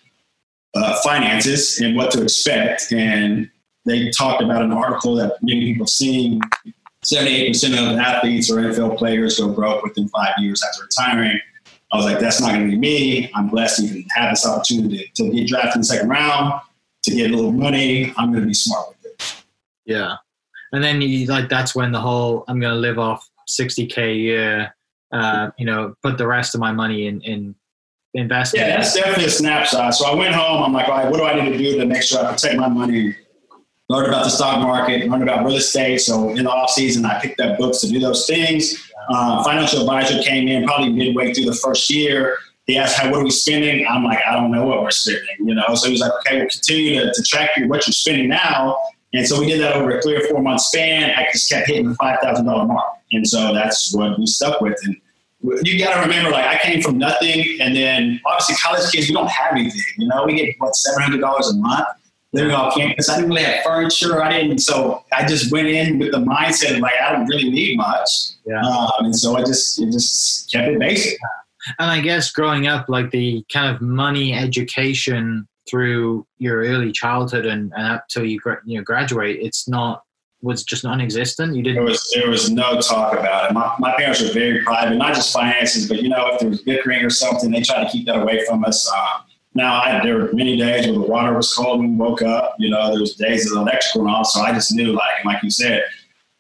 uh, 0.74 1.00
finances 1.04 1.80
and 1.80 1.96
what 1.96 2.10
to 2.14 2.24
expect. 2.24 2.92
And 2.92 3.52
they 3.86 4.10
talked 4.10 4.42
about 4.42 4.64
an 4.64 4.72
article 4.72 5.14
that 5.18 5.34
many 5.44 5.72
people 5.72 5.86
seen. 5.86 6.42
78% 7.06 7.74
of 7.74 8.00
athletes 8.00 8.50
or 8.50 8.56
NFL 8.56 8.98
players 8.98 9.38
go 9.38 9.50
broke 9.50 9.84
within 9.84 10.08
five 10.08 10.34
years 10.40 10.64
after 10.64 10.86
retiring. 10.86 11.40
I 11.94 11.98
was 11.98 12.06
like, 12.06 12.20
that's 12.20 12.42
not 12.42 12.54
going 12.54 12.66
to 12.66 12.72
be 12.72 12.78
me. 12.78 13.32
I'm 13.36 13.50
blessed 13.50 13.80
to 13.80 13.86
even 13.86 14.06
have 14.16 14.32
this 14.32 14.48
opportunity 14.48 15.12
to 15.14 15.30
get 15.30 15.48
drafted 15.48 15.76
in 15.76 15.82
the 15.82 15.86
second 15.86 16.10
round, 16.10 16.60
to 17.04 17.16
get 17.16 17.30
a 17.30 17.36
little 17.36 17.52
money. 17.52 18.12
I'm 18.18 18.32
going 18.32 18.42
to 18.42 18.48
be 18.48 18.54
smart 18.56 18.90
with 18.90 19.12
it. 19.12 19.44
Yeah. 19.86 20.16
And 20.72 20.84
then 20.84 21.02
you 21.02 21.28
like, 21.28 21.50
that's 21.50 21.76
when 21.76 21.92
the 21.92 22.00
whole, 22.00 22.46
I'm 22.48 22.60
going 22.60 22.74
to 22.74 22.80
live 22.80 22.98
off 22.98 23.30
60K 23.48 23.98
a 23.98 24.16
year, 24.16 24.76
uh, 25.12 25.52
you 25.60 25.68
know, 25.68 25.94
put 26.02 26.18
the 26.18 26.26
rest 26.26 26.56
of 26.56 26.62
my 26.62 26.72
money 26.72 27.06
in, 27.06 27.22
in 27.22 27.54
investment. 28.16 28.68
Yeah, 28.68 28.78
that's 28.78 28.96
definitely 28.96 29.26
a 29.26 29.30
snapshot. 29.30 29.94
So 29.94 30.08
I 30.08 30.16
went 30.16 30.34
home. 30.34 30.64
I'm 30.64 30.74
like, 30.74 30.88
all 30.88 30.98
right, 30.98 31.12
what 31.12 31.18
do 31.18 31.26
I 31.26 31.40
need 31.40 31.52
to 31.52 31.58
do 31.60 31.78
to 31.78 31.86
make 31.86 32.02
sure 32.02 32.26
I 32.26 32.32
protect 32.32 32.56
my 32.56 32.70
money? 32.70 33.16
Learn 33.90 34.08
about 34.08 34.24
the 34.24 34.30
stock 34.30 34.60
market, 34.62 35.08
learn 35.08 35.22
about 35.22 35.46
real 35.46 35.58
estate. 35.58 36.00
So 36.00 36.30
in 36.30 36.46
the 36.46 36.50
off 36.50 36.72
season, 36.72 37.06
I 37.06 37.20
picked 37.20 37.40
up 37.40 37.60
books 37.60 37.82
to 37.82 37.90
do 37.90 38.00
those 38.00 38.26
things. 38.26 38.92
Uh, 39.10 39.44
financial 39.44 39.82
advisor 39.82 40.22
came 40.22 40.48
in 40.48 40.66
probably 40.66 40.90
midway 40.90 41.34
through 41.34 41.46
the 41.46 41.56
first 41.56 41.90
year. 41.90 42.38
He 42.66 42.78
asked, 42.78 42.98
"How 42.98 43.10
what 43.12 43.20
are 43.20 43.24
we 43.24 43.32
spending?" 43.32 43.86
I'm 43.88 44.04
like, 44.04 44.20
"I 44.26 44.34
don't 44.34 44.52
know 44.52 44.66
what 44.66 44.82
we're 44.82 44.92
spending." 44.92 45.24
You 45.40 45.56
know, 45.56 45.76
so 45.76 45.88
he 45.88 45.92
was 45.92 46.02
like, 46.02 46.12
"Okay, 46.20 46.40
we'll 46.40 46.50
continue 46.50 47.00
to, 47.00 47.14
to 47.14 47.24
track 47.24 47.50
what 47.68 47.86
you're 47.86 47.94
spending 47.94 48.30
now." 48.30 48.78
And 49.14 49.28
so 49.28 49.40
we 49.40 49.46
did 49.48 49.62
that 49.62 49.76
over 49.76 49.98
a 49.98 50.02
three 50.02 50.16
or 50.16 50.28
four 50.28 50.42
month 50.42 50.62
span. 50.62 51.12
I 51.12 51.28
just 51.32 51.50
kept 51.50 51.68
hitting 51.68 51.90
the 51.90 51.96
five 51.96 52.20
thousand 52.22 52.46
dollar 52.46 52.66
mark, 52.66 52.86
and 53.12 53.28
so 53.28 53.54
that's 53.54 53.94
what 53.94 54.18
we 54.18 54.26
stuck 54.26 54.62
with. 54.62 54.78
And 54.84 54.98
you 55.68 55.78
got 55.78 55.96
to 55.96 56.02
remember, 56.02 56.32
like 56.32 56.46
I 56.46 56.58
came 56.60 56.82
from 56.82 56.98
nothing, 56.98 57.58
and 57.60 57.76
then 57.76 58.22
obviously 58.26 58.56
college 58.56 58.90
kids, 58.92 59.10
we 59.10 59.14
don't 59.14 59.30
have 59.30 59.52
anything. 59.52 59.82
You 59.98 60.08
know, 60.08 60.26
we 60.26 60.36
get 60.36 60.56
what 60.58 60.76
seven 60.76 61.04
hundred 61.04 61.20
dollars 61.20 61.50
a 61.50 61.56
month 61.58 61.88
living 62.34 62.52
off 62.52 62.76
campus. 62.76 63.10
I 63.10 63.16
didn't 63.16 63.30
really 63.30 63.44
have 63.44 63.64
furniture. 63.64 64.22
I 64.22 64.42
didn't, 64.42 64.60
so 64.60 65.06
I 65.14 65.26
just 65.26 65.52
went 65.52 65.68
in 65.68 66.00
with 66.00 66.12
the 66.12 66.18
mindset 66.18 66.76
of 66.76 66.80
like 66.80 66.96
I 67.02 67.14
don't 67.14 67.28
really 67.28 67.50
need 67.50 67.78
much. 67.78 68.10
Yeah. 68.46 68.62
Um, 68.62 69.06
and 69.06 69.16
so 69.16 69.38
I 69.38 69.44
just 69.44 69.80
it 69.82 69.92
just 69.92 70.52
kept 70.52 70.68
it 70.68 70.80
basic. 70.80 71.18
And 71.80 71.90
I 71.90 72.02
guess 72.02 72.32
growing 72.32 72.68
up, 72.68 72.90
like 72.90 73.12
the 73.12 73.46
kind 73.52 73.74
of 73.74 73.82
money 73.82 74.34
education 74.34 75.48
through 75.70 76.28
your 76.38 76.58
early 76.58 76.92
childhood 76.92 77.46
and, 77.46 77.72
and 77.76 77.88
up 77.88 78.08
till 78.10 78.26
you 78.26 78.40
you 78.66 78.78
know 78.78 78.84
graduate, 78.84 79.38
it's 79.40 79.68
not 79.68 80.04
was 80.42 80.64
just 80.64 80.84
non-existent. 80.84 81.56
You 81.56 81.64
didn't. 81.64 81.76
There 81.76 81.86
was 81.86 82.12
there 82.14 82.30
was 82.30 82.52
no 82.52 82.82
talk 82.82 83.14
about 83.14 83.50
it. 83.50 83.54
My, 83.54 83.74
my 83.80 83.96
parents 83.96 84.22
were 84.22 84.34
very 84.34 84.62
private, 84.62 84.96
not 84.96 85.16
just 85.16 85.32
finances, 85.32 85.88
but 85.88 86.02
you 86.02 86.10
know 86.10 86.28
if 86.34 86.40
there 86.42 86.50
was 86.50 86.62
bickering 86.62 87.04
or 87.04 87.10
something, 87.10 87.50
they 87.50 87.62
try 87.62 87.84
to 87.84 87.90
keep 87.90 88.06
that 88.08 88.18
away 88.18 88.46
from 88.46 88.66
us. 88.66 88.92
Um, 88.92 89.24
now, 89.56 89.82
I, 89.82 90.02
there 90.04 90.18
were 90.18 90.34
many 90.34 90.58
days 90.58 90.86
where 90.86 90.96
the 90.96 91.02
water 91.02 91.34
was 91.34 91.54
cold 91.54 91.80
when 91.80 91.92
we 91.92 91.96
woke 91.96 92.22
up. 92.22 92.56
You 92.58 92.70
know, 92.72 92.90
there 92.90 93.00
was 93.00 93.16
days 93.16 93.46
of 93.46 93.54
the 93.54 93.62
electrical 93.62 94.04
went 94.04 94.16
off. 94.16 94.28
So 94.28 94.42
I 94.42 94.52
just 94.52 94.74
knew, 94.74 94.94
like, 94.94 95.26
like 95.26 95.44
you 95.44 95.52
said, 95.52 95.84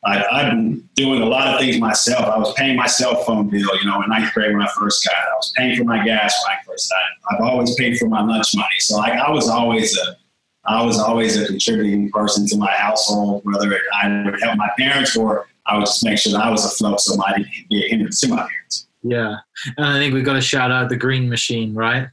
I, 0.05 0.25
I've 0.31 0.51
been 0.51 0.89
doing 0.95 1.21
a 1.21 1.25
lot 1.25 1.53
of 1.53 1.59
things 1.59 1.79
myself. 1.79 2.25
I 2.25 2.37
was 2.37 2.53
paying 2.55 2.75
my 2.75 2.87
cell 2.87 3.23
phone 3.23 3.49
bill, 3.49 3.69
you 3.79 3.85
know, 3.85 4.01
in 4.01 4.09
ninth 4.09 4.33
grade 4.33 4.51
when 4.51 4.61
I 4.61 4.69
first 4.77 5.05
got 5.05 5.13
it. 5.13 5.31
I 5.31 5.35
was 5.35 5.53
paying 5.55 5.77
for 5.77 5.83
my 5.83 6.03
gas 6.03 6.43
when 6.43 6.57
I 6.57 6.61
first 6.65 6.91
got 6.91 6.97
it. 6.97 7.35
I've 7.35 7.47
always 7.47 7.75
paid 7.75 7.97
for 7.97 8.07
my 8.09 8.21
lunch 8.21 8.55
money. 8.55 8.67
So, 8.79 8.97
like, 8.97 9.13
I 9.13 9.29
was 9.29 9.47
always 9.47 9.97
a, 9.97 10.17
I 10.65 10.83
was 10.83 10.97
always 10.97 11.37
a 11.37 11.45
contributing 11.45 12.09
person 12.09 12.47
to 12.47 12.57
my 12.57 12.71
household, 12.71 13.41
whether 13.45 13.79
I 14.01 14.23
would 14.25 14.41
help 14.41 14.57
my 14.57 14.69
parents 14.77 15.15
or 15.15 15.47
I 15.67 15.77
would 15.77 15.85
just 15.85 16.03
make 16.03 16.17
sure 16.17 16.31
that 16.33 16.43
I 16.43 16.49
was 16.49 16.65
afloat 16.65 16.99
so 16.99 17.21
I 17.23 17.37
didn't 17.37 17.51
get 17.69 17.89
hindrance 17.89 18.19
to 18.21 18.29
my 18.29 18.37
parents. 18.37 18.87
Yeah. 19.03 19.37
And 19.77 19.85
I 19.85 19.99
think 19.99 20.13
we've 20.13 20.25
got 20.25 20.33
to 20.33 20.41
shout 20.41 20.71
out 20.71 20.89
the 20.89 20.95
green 20.95 21.29
machine, 21.29 21.73
right? 21.73 22.07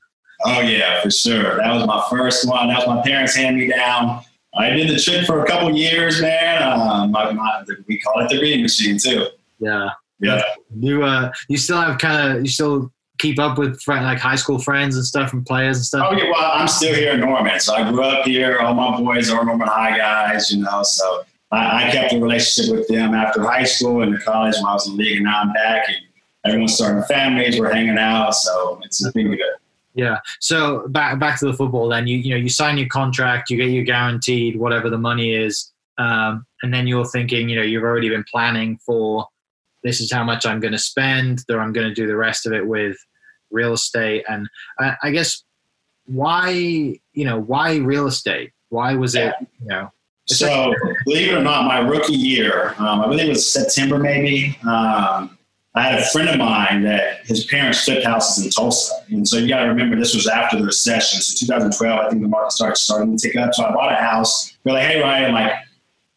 Oh 0.45 0.61
yeah, 0.61 1.03
for 1.03 1.11
sure. 1.11 1.57
That 1.59 1.75
was 1.75 1.87
my 1.87 2.05
first 2.11 2.49
one. 2.49 2.69
That 2.69 2.79
was 2.79 2.87
my 2.87 3.03
parents' 3.03 3.35
hand 3.35 3.57
me 3.57 3.69
down. 3.69 4.23
I 4.55 4.71
did 4.71 4.89
the 4.89 4.99
trick 4.99 5.27
for 5.27 5.45
a 5.45 5.47
couple 5.47 5.71
years, 5.77 6.21
man. 6.21 6.63
Um, 6.63 7.13
my, 7.13 7.31
my, 7.33 7.65
we 7.87 8.01
call 8.01 8.25
it 8.25 8.29
the 8.31 8.41
reading 8.41 8.63
machine 8.63 8.99
too. 8.99 9.27
Yeah. 9.59 9.91
Yeah. 10.19 10.43
You 10.79 11.03
uh, 11.05 11.33
you 11.49 11.57
still 11.57 11.81
have 11.81 11.99
kind 11.99 12.37
of 12.37 12.43
you 12.43 12.49
still 12.49 12.93
keep 13.19 13.39
up 13.39 13.59
with 13.59 13.81
friend, 13.83 14.05
like 14.05 14.19
high 14.19 14.35
school 14.35 14.59
friends 14.59 14.97
and 14.97 15.05
stuff 15.05 15.33
and 15.33 15.45
players 15.47 15.77
and 15.77 15.87
stuff. 15.87 16.07
Oh 16.11 16.17
yeah, 16.17 16.31
well 16.31 16.51
I'm 16.53 16.69
still 16.69 16.95
here 16.95 17.13
in 17.13 17.21
Norman, 17.21 17.61
so 17.61 17.75
I 17.75 17.91
grew 17.91 18.03
up 18.03 18.27
here. 18.27 18.59
All 18.59 18.75
my 18.75 18.99
boys 18.99 19.31
are 19.31 19.45
Norman 19.45 19.69
High 19.69 19.97
guys, 19.97 20.51
you 20.51 20.63
know. 20.63 20.83
So 20.83 21.23
I, 21.51 21.89
I 21.89 21.91
kept 21.91 22.13
a 22.13 22.21
relationship 22.21 22.75
with 22.75 22.89
them 22.89 23.15
after 23.15 23.43
high 23.43 23.65
school 23.65 24.03
and 24.03 24.15
the 24.15 24.19
college 24.19 24.55
when 24.57 24.67
I 24.67 24.75
was 24.75 24.89
in 24.89 24.97
the 24.97 25.05
league, 25.05 25.17
and 25.17 25.25
now 25.25 25.43
I'm 25.43 25.53
back 25.53 25.89
and 25.89 25.99
everyone's 26.45 26.75
starting 26.75 27.03
families. 27.05 27.59
We're 27.59 27.73
hanging 27.73 27.99
out, 27.99 28.35
so 28.35 28.81
it's 28.83 29.09
been 29.13 29.31
good. 29.31 29.41
Yeah. 29.95 30.19
So 30.39 30.87
back 30.89 31.19
back 31.19 31.39
to 31.41 31.47
the 31.47 31.53
football. 31.53 31.89
Then 31.89 32.07
you 32.07 32.19
you 32.19 32.31
know 32.31 32.37
you 32.37 32.49
sign 32.49 32.79
your 32.79 32.89
contract, 32.89 33.51
you 33.51 33.57
get 33.57 33.71
your 33.71 33.85
guaranteed 33.85 34.57
whatever 34.57 34.89
the 34.89 34.99
money 34.99 35.35
is, 35.35 35.73
um, 35.99 36.47
and 36.63 36.73
then 36.73 36.87
you're 36.87 37.07
thinking 37.07 37.49
you 37.49 37.57
know 37.57 37.63
you've 37.63 37.83
already 37.83 38.09
been 38.09 38.25
planning 38.31 38.79
for 38.85 39.27
this 39.83 40.01
is 40.01 40.13
how 40.13 40.23
much 40.23 40.47
I'm 40.47 40.61
going 40.61 40.73
to 40.73 40.79
spend, 40.79 41.45
or 41.51 41.61
I'm 41.61 41.73
going 41.73 41.89
to 41.89 41.95
do 41.95 42.07
the 42.07 42.17
rest 42.17 42.47
of 42.47 42.53
it 42.53 42.67
with 42.67 42.97
real 43.51 43.73
estate. 43.73 44.25
And 44.29 44.49
I, 44.79 44.95
I 45.05 45.11
guess 45.11 45.43
why 46.07 46.51
you 46.51 47.25
know 47.25 47.41
why 47.41 47.77
real 47.77 48.07
estate? 48.07 48.53
Why 48.69 48.95
was 48.95 49.15
it 49.15 49.35
you 49.41 49.69
know? 49.69 49.91
So 50.27 50.73
believe 51.07 51.33
it 51.33 51.35
or 51.35 51.43
not, 51.43 51.65
my 51.65 51.81
rookie 51.81 52.15
year, 52.15 52.75
um, 52.79 53.01
I 53.01 53.09
believe 53.09 53.27
it 53.27 53.31
was 53.31 53.53
September 53.53 53.99
maybe. 53.99 54.57
Um, 54.69 55.37
I 55.75 55.83
had 55.83 56.01
a 56.01 56.05
friend 56.07 56.29
of 56.29 56.39
mine 56.39 56.83
that 56.83 57.25
his 57.27 57.45
parents 57.45 57.85
flipped 57.85 58.05
houses 58.05 58.45
in 58.45 58.51
Tulsa. 58.51 58.93
And 59.11 59.27
so 59.27 59.37
you 59.39 59.49
got 59.49 59.61
to 59.61 59.69
remember 59.69 59.97
this 59.97 60.15
was 60.15 60.27
after 60.27 60.59
the 60.59 60.65
recession. 60.65 61.21
So 61.21 61.47
2012, 61.47 62.01
I 62.01 62.09
think 62.09 62.23
the 62.23 62.29
market 62.29 62.53
started 62.53 62.77
starting 62.77 63.17
to 63.17 63.29
tick 63.29 63.37
up. 63.37 63.55
So 63.55 63.65
I 63.65 63.73
bought 63.73 63.93
a 63.93 63.97
house. 63.97 64.57
We're 64.65 64.73
like, 64.73 64.87
hey, 64.87 65.01
Ryan, 65.01 65.33
like, 65.33 65.53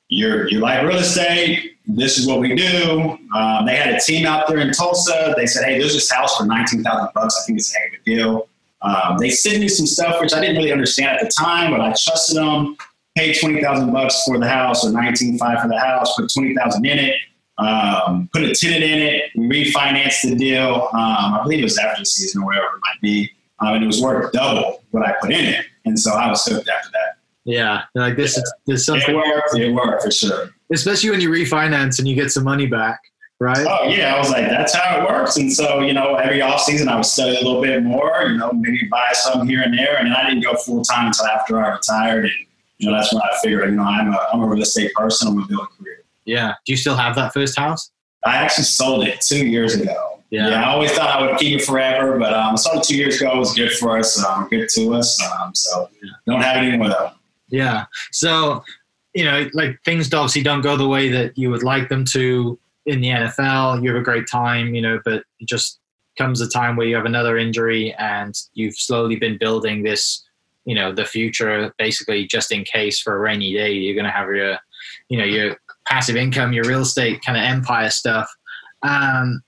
you're, 0.10 0.50
you 0.50 0.60
like 0.60 0.82
real 0.82 0.98
estate. 0.98 1.78
This 1.86 2.18
is 2.18 2.28
what 2.28 2.40
we 2.40 2.56
do. 2.56 3.18
Um, 3.36 3.66
they 3.66 3.76
had 3.76 3.94
a 3.94 4.00
team 4.00 4.26
out 4.26 4.48
there 4.48 4.58
in 4.58 4.72
Tulsa. 4.72 5.36
They 5.38 5.46
said, 5.46 5.66
hey, 5.66 5.78
there's 5.78 5.94
this 5.94 6.12
house 6.12 6.36
for 6.38 6.46
19000 6.46 7.10
bucks. 7.14 7.40
I 7.40 7.46
think 7.46 7.60
it's 7.60 7.76
a 7.76 7.80
heck 7.80 7.90
of 7.90 8.00
a 8.00 8.04
deal. 8.04 8.50
Um, 8.82 9.18
they 9.20 9.30
sent 9.30 9.60
me 9.60 9.68
some 9.68 9.86
stuff, 9.86 10.20
which 10.20 10.34
I 10.34 10.42
didn't 10.42 10.58
really 10.58 10.72
understand 10.72 11.20
at 11.20 11.22
the 11.22 11.32
time, 11.40 11.72
but 11.72 11.80
I 11.80 11.90
trusted 11.90 12.38
them. 12.38 12.76
Paid 13.16 13.36
20000 13.36 13.94
bucks 13.94 14.24
for 14.26 14.40
the 14.40 14.48
house 14.48 14.84
or 14.84 14.88
195 14.88 15.62
for 15.62 15.68
the 15.68 15.80
house, 15.80 16.16
put 16.16 16.32
20000 16.32 16.86
in 16.86 16.98
it 16.98 17.16
um, 17.58 18.30
put 18.34 18.44
a 18.44 18.54
tenant 18.54 18.84
in 18.84 19.00
it, 19.00 19.24
refinanced 19.38 20.24
the 20.30 20.36
deal. 20.36 20.90
Um, 20.94 21.34
I 21.36 21.42
believe 21.44 21.60
it 21.60 21.64
was 21.64 21.78
after 21.78 22.02
the 22.02 22.06
season 22.06 22.42
or 22.42 22.46
whatever 22.48 22.66
it 22.68 22.82
might 22.82 23.02
be. 23.02 23.30
Um, 23.60 23.76
and 23.76 23.84
it 23.84 23.88
was 23.88 24.02
worth 24.02 24.32
double 24.32 24.84
what 24.92 25.08
I 25.08 25.14
put 25.22 25.32
in 25.32 25.46
it. 25.46 25.66
And 25.86 26.00
so 26.00 26.12
I 26.14 26.30
was 26.30 26.44
hooked 26.46 26.68
after 26.68 26.90
that. 26.94 27.18
Yeah, 27.46 27.84
like 27.94 28.16
this 28.16 28.38
is 28.38 28.54
there's 28.66 28.88
It 28.88 29.14
worked. 29.14 29.56
It 29.56 29.74
worked 29.74 30.04
for 30.04 30.12
sure. 30.12 30.50
especially 30.72 31.10
when 31.10 31.20
you 31.20 31.30
refinance 31.30 32.00
and 32.00 32.08
you 32.08 32.16
get 32.16 32.32
some 32.32 32.46
money 32.46 32.68
back, 32.68 33.02
right? 33.40 33.66
Oh 33.70 33.88
yeah, 33.90 34.16
I 34.16 34.18
was 34.18 34.30
like, 34.32 34.48
that's 34.50 34.74
how 34.74 35.02
it 35.02 35.10
works. 35.10 35.36
And 35.36 35.52
so, 35.52 35.82
you 35.82 35.94
know, 35.94 36.16
every 36.16 36.42
off 36.42 36.62
season 36.62 36.88
I 36.88 36.96
would 36.96 37.06
study 37.06 37.36
a 37.36 37.44
little 37.44 37.62
bit 37.62 37.84
more, 37.84 38.24
you 38.24 38.38
know, 38.38 38.52
maybe 38.54 38.88
buy 38.90 39.10
some 39.12 39.46
here 39.46 39.62
and 39.62 39.78
there. 39.78 39.98
And 39.98 40.08
then 40.08 40.16
I 40.16 40.30
didn't 40.30 40.44
go 40.44 40.56
full 40.56 40.84
time 40.84 41.08
until 41.08 41.26
after 41.28 41.62
I 41.62 41.74
retired. 41.74 42.26
And, 42.26 42.34
you 42.78 42.90
know, 42.90 42.96
that's 42.98 43.14
when 43.14 43.22
I 43.22 43.30
figured, 43.42 43.70
you 43.70 43.76
know, 43.76 43.84
I'm 43.84 44.14
a, 44.14 44.28
I'm 44.34 44.42
a 44.42 44.48
real 44.48 44.62
estate 44.62 44.94
person. 44.94 45.28
I'm 45.28 45.34
going 45.36 45.46
to 45.48 45.50
build 45.50 45.68
a 45.68 45.84
career. 45.84 46.03
Yeah. 46.26 46.54
Do 46.66 46.74
you 46.74 46.78
still 46.78 46.96
have 46.96 47.16
that 47.16 47.34
first 47.34 47.58
house? 47.58 47.92
I 48.26 48.38
actually 48.38 48.66
sold 48.66 49.08
it 49.08 49.22
two 49.22 49.46
years 49.46 49.76
ago. 49.76 50.22
Yeah. 50.30 50.64
I 50.64 50.72
always 50.72 50.92
thought 50.92 51.10
I 51.10 51.22
would 51.22 51.38
keep 51.40 51.60
it 51.60 51.66
forever, 51.66 52.18
but 52.18 52.34
um, 52.34 52.54
I 52.54 52.56
sold 52.56 52.80
it 52.80 52.84
two 52.84 52.98
years 52.98 53.22
ago. 53.22 53.36
It 53.36 53.40
was 53.40 53.54
good 53.54 53.72
for 53.74 54.00
us, 54.00 54.24
um, 54.24 54.48
good 54.50 54.68
to 54.70 54.94
us. 54.96 55.22
Um, 55.40 55.54
so 55.54 55.90
don't 56.26 56.42
have 56.42 56.64
it 56.64 56.70
anymore 56.70 56.90
though. 56.90 57.12
Yeah. 57.50 57.86
So, 58.12 58.64
you 59.14 59.26
know, 59.26 59.48
like 59.54 59.80
things 59.86 60.12
obviously 60.12 60.42
don't 60.42 60.62
go 60.62 60.76
the 60.76 60.88
way 60.88 61.10
that 61.10 61.38
you 61.38 61.52
would 61.52 61.62
like 61.62 61.90
them 61.90 62.04
to 62.06 62.58
in 62.86 63.02
the 63.02 63.10
NFL. 63.10 63.84
You 63.84 63.94
have 63.94 64.02
a 64.02 64.04
great 64.04 64.28
time, 64.28 64.74
you 64.74 64.82
know, 64.82 65.00
but 65.06 65.24
it 65.40 65.48
just 65.48 65.80
comes 66.18 66.42
a 66.42 66.50
time 66.50 66.76
where 66.76 66.88
you 66.88 66.96
have 66.96 67.06
another 67.06 67.38
injury 67.38 67.94
and 68.00 68.36
you've 68.54 68.76
slowly 68.76 69.16
been 69.16 69.38
building 69.38 69.84
this, 69.84 70.24
you 70.66 70.76
know, 70.76 70.92
the 70.92 71.06
future 71.06 71.74
basically 71.78 72.26
just 72.26 72.52
in 72.52 72.64
case 72.64 73.00
for 73.00 73.16
a 73.16 73.20
rainy 73.20 73.54
day. 73.54 73.72
You're 73.72 73.96
going 73.96 74.06
to 74.06 74.12
have 74.12 74.28
your, 74.30 74.58
you 75.10 75.18
know, 75.18 75.26
your 75.26 75.58
passive 75.88 76.16
income, 76.16 76.54
your 76.54 76.66
real 76.66 76.82
estate 76.82 77.24
kind 77.26 77.38
of 77.38 77.44
empire 77.44 77.90
stuff. 77.90 78.30
Um, 78.82 79.42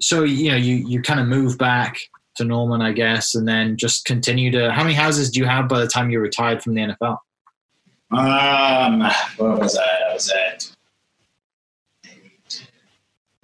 so, 0.00 0.24
you 0.24 0.50
know, 0.50 0.56
you, 0.56 0.76
you 0.76 1.02
kind 1.02 1.20
of 1.20 1.26
move 1.26 1.58
back 1.58 1.98
to 2.36 2.44
Norman, 2.44 2.80
I 2.80 2.92
guess, 2.92 3.34
and 3.34 3.46
then 3.46 3.76
just 3.76 4.04
continue 4.04 4.50
to. 4.52 4.70
How 4.72 4.82
many 4.82 4.94
houses 4.94 5.30
do 5.30 5.40
you 5.40 5.46
have 5.46 5.68
by 5.68 5.80
the 5.80 5.88
time 5.88 6.10
you 6.10 6.20
retired 6.20 6.62
from 6.62 6.74
the 6.74 6.82
NFL? 6.82 7.18
Um, 8.10 9.00
what 9.36 9.60
was 9.60 9.74
that? 9.74 10.02
I 10.10 10.14
was 10.14 10.30
at 10.30 10.70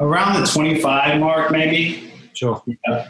around 0.01 0.41
the 0.41 0.47
25 0.47 1.21
mark, 1.21 1.51
maybe. 1.51 2.13
Sure. 2.35 2.63
Yeah. 2.67 3.09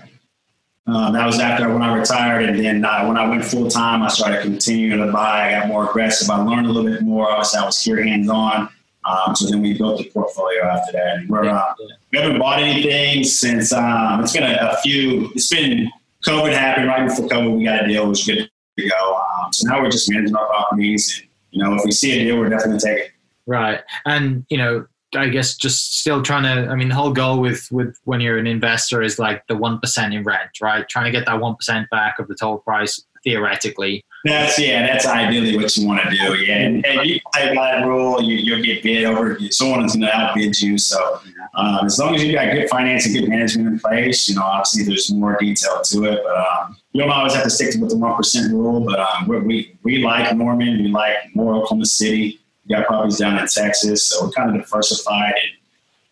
Um, 0.86 1.14
that 1.14 1.24
was 1.24 1.38
after 1.38 1.72
when 1.72 1.82
I 1.82 1.96
retired, 1.96 2.44
and 2.44 2.58
then 2.58 2.84
uh, 2.84 3.06
when 3.06 3.16
I 3.16 3.26
went 3.26 3.42
full 3.42 3.70
time, 3.70 4.02
I 4.02 4.08
started 4.08 4.42
continuing 4.42 4.98
to 5.00 5.10
buy. 5.10 5.48
I 5.48 5.60
got 5.60 5.68
more 5.68 5.88
aggressive. 5.88 6.28
I 6.28 6.36
learned 6.42 6.66
a 6.66 6.70
little 6.70 6.90
bit 6.90 7.00
more. 7.00 7.30
Obviously, 7.30 7.60
I 7.60 7.64
was 7.64 7.80
here 7.80 8.02
hands 8.02 8.28
on. 8.28 8.68
Um, 9.04 9.36
so 9.36 9.50
then 9.50 9.60
we 9.60 9.76
built 9.76 9.98
the 9.98 10.04
portfolio 10.10 10.64
after 10.64 10.92
that. 10.92 11.16
And 11.18 11.28
we're, 11.28 11.44
uh, 11.44 11.74
we 12.12 12.18
haven't 12.18 12.38
bought 12.38 12.60
anything 12.60 13.24
since 13.24 13.72
um, 13.72 14.22
it's 14.22 14.32
been 14.32 14.44
a, 14.44 14.70
a, 14.72 14.76
few. 14.78 15.30
It's 15.34 15.48
been 15.48 15.90
COVID 16.24 16.52
happened 16.52 16.88
right 16.88 17.08
before 17.08 17.28
COVID. 17.28 17.58
We 17.58 17.64
got 17.64 17.84
a 17.84 17.88
deal, 17.88 18.08
which 18.08 18.26
was 18.26 18.26
good 18.26 18.50
to 18.78 18.88
go. 18.88 19.16
Um, 19.16 19.52
so 19.52 19.68
now 19.68 19.82
we're 19.82 19.90
just 19.90 20.10
managing 20.10 20.34
our 20.34 20.46
properties, 20.46 21.20
and 21.20 21.28
you 21.50 21.62
know, 21.62 21.74
if 21.74 21.84
we 21.84 21.92
see 21.92 22.18
a 22.18 22.24
deal, 22.24 22.38
we're 22.38 22.48
definitely 22.48 22.78
taking. 22.78 23.04
it. 23.04 23.10
Right, 23.46 23.80
and 24.06 24.46
you 24.48 24.56
know, 24.56 24.86
I 25.14 25.28
guess 25.28 25.54
just 25.56 25.98
still 25.98 26.22
trying 26.22 26.44
to. 26.44 26.70
I 26.70 26.74
mean, 26.74 26.88
the 26.88 26.94
whole 26.94 27.12
goal 27.12 27.40
with 27.40 27.68
with 27.70 27.98
when 28.04 28.20
you're 28.20 28.38
an 28.38 28.46
investor 28.46 29.02
is 29.02 29.18
like 29.18 29.46
the 29.48 29.56
one 29.56 29.80
percent 29.80 30.14
in 30.14 30.22
rent, 30.22 30.50
right? 30.62 30.88
Trying 30.88 31.06
to 31.06 31.10
get 31.10 31.26
that 31.26 31.40
one 31.40 31.56
percent 31.56 31.90
back 31.90 32.18
of 32.18 32.28
the 32.28 32.34
total 32.34 32.58
price 32.58 33.04
theoretically. 33.22 34.04
That's 34.24 34.58
yeah, 34.58 34.86
that's 34.86 35.04
ideally 35.04 35.54
what 35.54 35.76
you 35.76 35.86
want 35.86 36.00
to 36.02 36.10
do. 36.10 36.34
Yeah, 36.36 36.60
and, 36.60 36.86
and 36.86 37.06
you 37.06 37.20
play 37.30 37.54
by 37.54 37.72
that 37.72 37.86
rule, 37.86 38.22
you, 38.22 38.56
will 38.56 38.62
get 38.62 38.82
bid 38.82 39.04
over. 39.04 39.38
Someone 39.50 39.84
is 39.84 39.92
going 39.92 40.06
to 40.06 40.16
outbid 40.16 40.58
you. 40.62 40.78
So 40.78 41.20
um, 41.52 41.84
as 41.84 41.98
long 41.98 42.14
as 42.14 42.24
you 42.24 42.32
got 42.32 42.50
good 42.52 42.70
financing, 42.70 43.14
and 43.14 43.26
good 43.26 43.30
management 43.30 43.68
in 43.68 43.78
place, 43.78 44.26
you 44.26 44.36
know, 44.36 44.42
obviously 44.42 44.84
there's 44.84 45.12
more 45.12 45.36
detail 45.38 45.82
to 45.82 46.04
it, 46.04 46.20
but 46.24 46.36
um, 46.38 46.76
you 46.92 47.02
don't 47.02 47.10
always 47.10 47.34
have 47.34 47.44
to 47.44 47.50
stick 47.50 47.74
with 47.78 47.90
the 47.90 47.98
one 47.98 48.16
percent 48.16 48.50
rule. 48.50 48.80
But 48.80 48.98
um, 48.98 49.28
we 49.28 49.76
we 49.82 49.98
like 49.98 50.34
Norman, 50.34 50.82
we 50.82 50.88
like 50.88 51.16
more 51.34 51.54
Oklahoma 51.56 51.84
City. 51.84 52.40
We 52.64 52.74
got 52.74 52.86
properties 52.86 53.18
down 53.18 53.38
in 53.38 53.46
Texas, 53.46 54.08
so 54.08 54.24
we're 54.24 54.30
kind 54.30 54.56
of 54.56 54.62
diversified. 54.62 55.34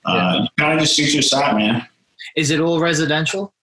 And, 0.04 0.16
uh, 0.16 0.32
yeah. 0.34 0.42
You 0.42 0.48
kind 0.58 0.72
of 0.74 0.80
just 0.80 0.96
shoot 0.96 1.14
your 1.14 1.22
shot, 1.22 1.56
man. 1.56 1.88
Is 2.36 2.50
it 2.50 2.60
all 2.60 2.78
residential? 2.78 3.54